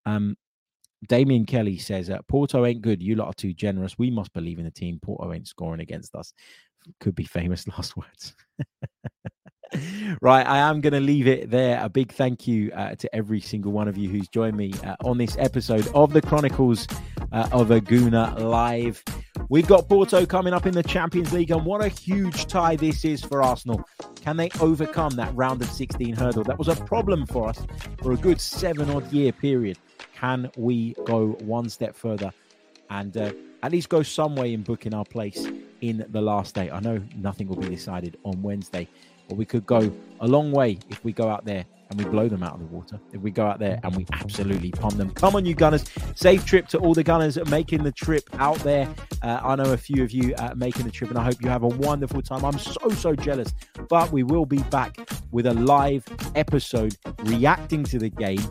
Um, 0.05 0.37
Damien 1.07 1.45
Kelly 1.45 1.77
says 1.77 2.09
uh, 2.09 2.19
Porto 2.27 2.65
ain't 2.65 2.81
good. 2.81 3.01
You 3.01 3.15
lot 3.15 3.27
are 3.27 3.33
too 3.33 3.53
generous. 3.53 3.97
We 3.97 4.09
must 4.09 4.31
believe 4.33 4.57
in 4.57 4.65
the 4.65 4.71
team. 4.71 4.99
Porto 5.01 5.33
ain't 5.33 5.47
scoring 5.47 5.81
against 5.81 6.15
us. 6.15 6.33
Could 6.99 7.15
be 7.15 7.25
famous 7.25 7.67
last 7.77 7.97
words. 7.97 8.35
right, 10.21 10.45
I 10.45 10.59
am 10.59 10.81
going 10.81 10.93
to 10.93 10.99
leave 10.99 11.27
it 11.27 11.49
there. 11.49 11.83
A 11.83 11.89
big 11.89 12.11
thank 12.11 12.47
you 12.47 12.71
uh, 12.71 12.95
to 12.95 13.13
every 13.15 13.41
single 13.41 13.71
one 13.71 13.87
of 13.87 13.97
you 13.97 14.09
who's 14.09 14.27
joined 14.29 14.55
me 14.55 14.71
uh, 14.85 14.95
on 15.03 15.17
this 15.17 15.35
episode 15.37 15.87
of 15.93 16.13
the 16.13 16.21
Chronicles 16.21 16.87
uh, 17.31 17.49
of 17.51 17.71
a 17.71 17.81
Gooner 17.81 18.39
Live. 18.39 19.03
We've 19.49 19.67
got 19.67 19.89
Porto 19.89 20.25
coming 20.25 20.53
up 20.53 20.65
in 20.65 20.73
the 20.73 20.83
Champions 20.83 21.33
League, 21.33 21.51
and 21.51 21.65
what 21.65 21.83
a 21.83 21.89
huge 21.89 22.47
tie 22.47 22.75
this 22.75 23.03
is 23.03 23.23
for 23.23 23.43
Arsenal. 23.43 23.83
Can 24.21 24.37
they 24.37 24.49
overcome 24.61 25.11
that 25.17 25.35
round 25.35 25.61
of 25.61 25.69
16 25.69 26.15
hurdle? 26.15 26.43
That 26.43 26.57
was 26.57 26.69
a 26.69 26.75
problem 26.75 27.25
for 27.25 27.49
us 27.49 27.65
for 28.01 28.13
a 28.13 28.17
good 28.17 28.39
seven 28.39 28.89
odd 28.89 29.11
year 29.11 29.31
period. 29.31 29.77
Can 30.15 30.49
we 30.55 30.95
go 31.05 31.31
one 31.41 31.69
step 31.69 31.95
further 31.95 32.31
and 32.89 33.15
uh, 33.17 33.33
at 33.63 33.71
least 33.71 33.89
go 33.89 34.01
some 34.01 34.35
way 34.35 34.53
in 34.53 34.63
booking 34.63 34.93
our 34.93 35.05
place 35.05 35.45
in 35.81 36.05
the 36.09 36.21
last 36.21 36.55
day? 36.55 36.71
I 36.71 36.79
know 36.79 37.01
nothing 37.15 37.47
will 37.47 37.57
be 37.57 37.69
decided 37.69 38.17
on 38.23 38.41
Wednesday, 38.41 38.87
but 39.27 39.35
we 39.35 39.45
could 39.45 39.65
go 39.65 39.91
a 40.21 40.27
long 40.27 40.51
way 40.51 40.79
if 40.89 41.03
we 41.03 41.11
go 41.11 41.27
out 41.27 41.43
there 41.43 41.65
and 41.93 42.03
we 42.03 42.09
blow 42.09 42.27
them 42.27 42.41
out 42.41 42.55
of 42.55 42.59
the 42.59 42.65
water. 42.65 42.99
If 43.13 43.21
we 43.21 43.29
go 43.29 43.45
out 43.45 43.59
there 43.59 43.79
and 43.83 43.95
we 43.95 44.05
absolutely 44.13 44.71
pump 44.71 44.95
them. 44.95 45.11
Come 45.11 45.35
on, 45.35 45.45
you 45.45 45.53
Gunners. 45.53 45.85
Safe 46.15 46.43
trip 46.43 46.67
to 46.69 46.79
all 46.79 46.93
the 46.93 47.03
Gunners 47.03 47.37
making 47.49 47.83
the 47.83 47.91
trip 47.91 48.27
out 48.33 48.57
there. 48.59 48.89
Uh, 49.21 49.39
I 49.43 49.55
know 49.55 49.73
a 49.73 49.77
few 49.77 50.03
of 50.03 50.11
you 50.11 50.33
uh, 50.35 50.53
making 50.55 50.85
the 50.85 50.91
trip, 50.91 51.11
and 51.11 51.19
I 51.19 51.23
hope 51.23 51.41
you 51.41 51.49
have 51.49 51.63
a 51.63 51.67
wonderful 51.67 52.21
time. 52.21 52.43
I'm 52.43 52.57
so, 52.57 52.89
so 52.89 53.15
jealous. 53.15 53.53
But 53.89 54.11
we 54.11 54.23
will 54.23 54.45
be 54.45 54.59
back 54.63 54.97
with 55.31 55.45
a 55.45 55.53
live 55.53 56.03
episode 56.35 56.97
reacting 57.23 57.83
to 57.85 57.99
the 57.99 58.09
game 58.09 58.41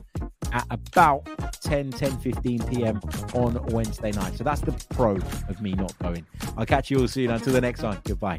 at 0.52 0.66
about 0.70 1.28
10, 1.62 1.90
10, 1.90 2.18
15 2.18 2.62
p.m. 2.66 3.00
on 3.34 3.60
Wednesday 3.66 4.12
night. 4.12 4.36
So 4.36 4.44
that's 4.44 4.60
the 4.60 4.72
pro 4.90 5.16
of 5.48 5.60
me 5.60 5.72
not 5.72 5.98
going. 5.98 6.24
I'll 6.56 6.66
catch 6.66 6.90
you 6.90 7.00
all 7.00 7.08
soon. 7.08 7.30
Until 7.30 7.52
the 7.52 7.60
next 7.60 7.80
time, 7.80 8.00
goodbye. 8.04 8.38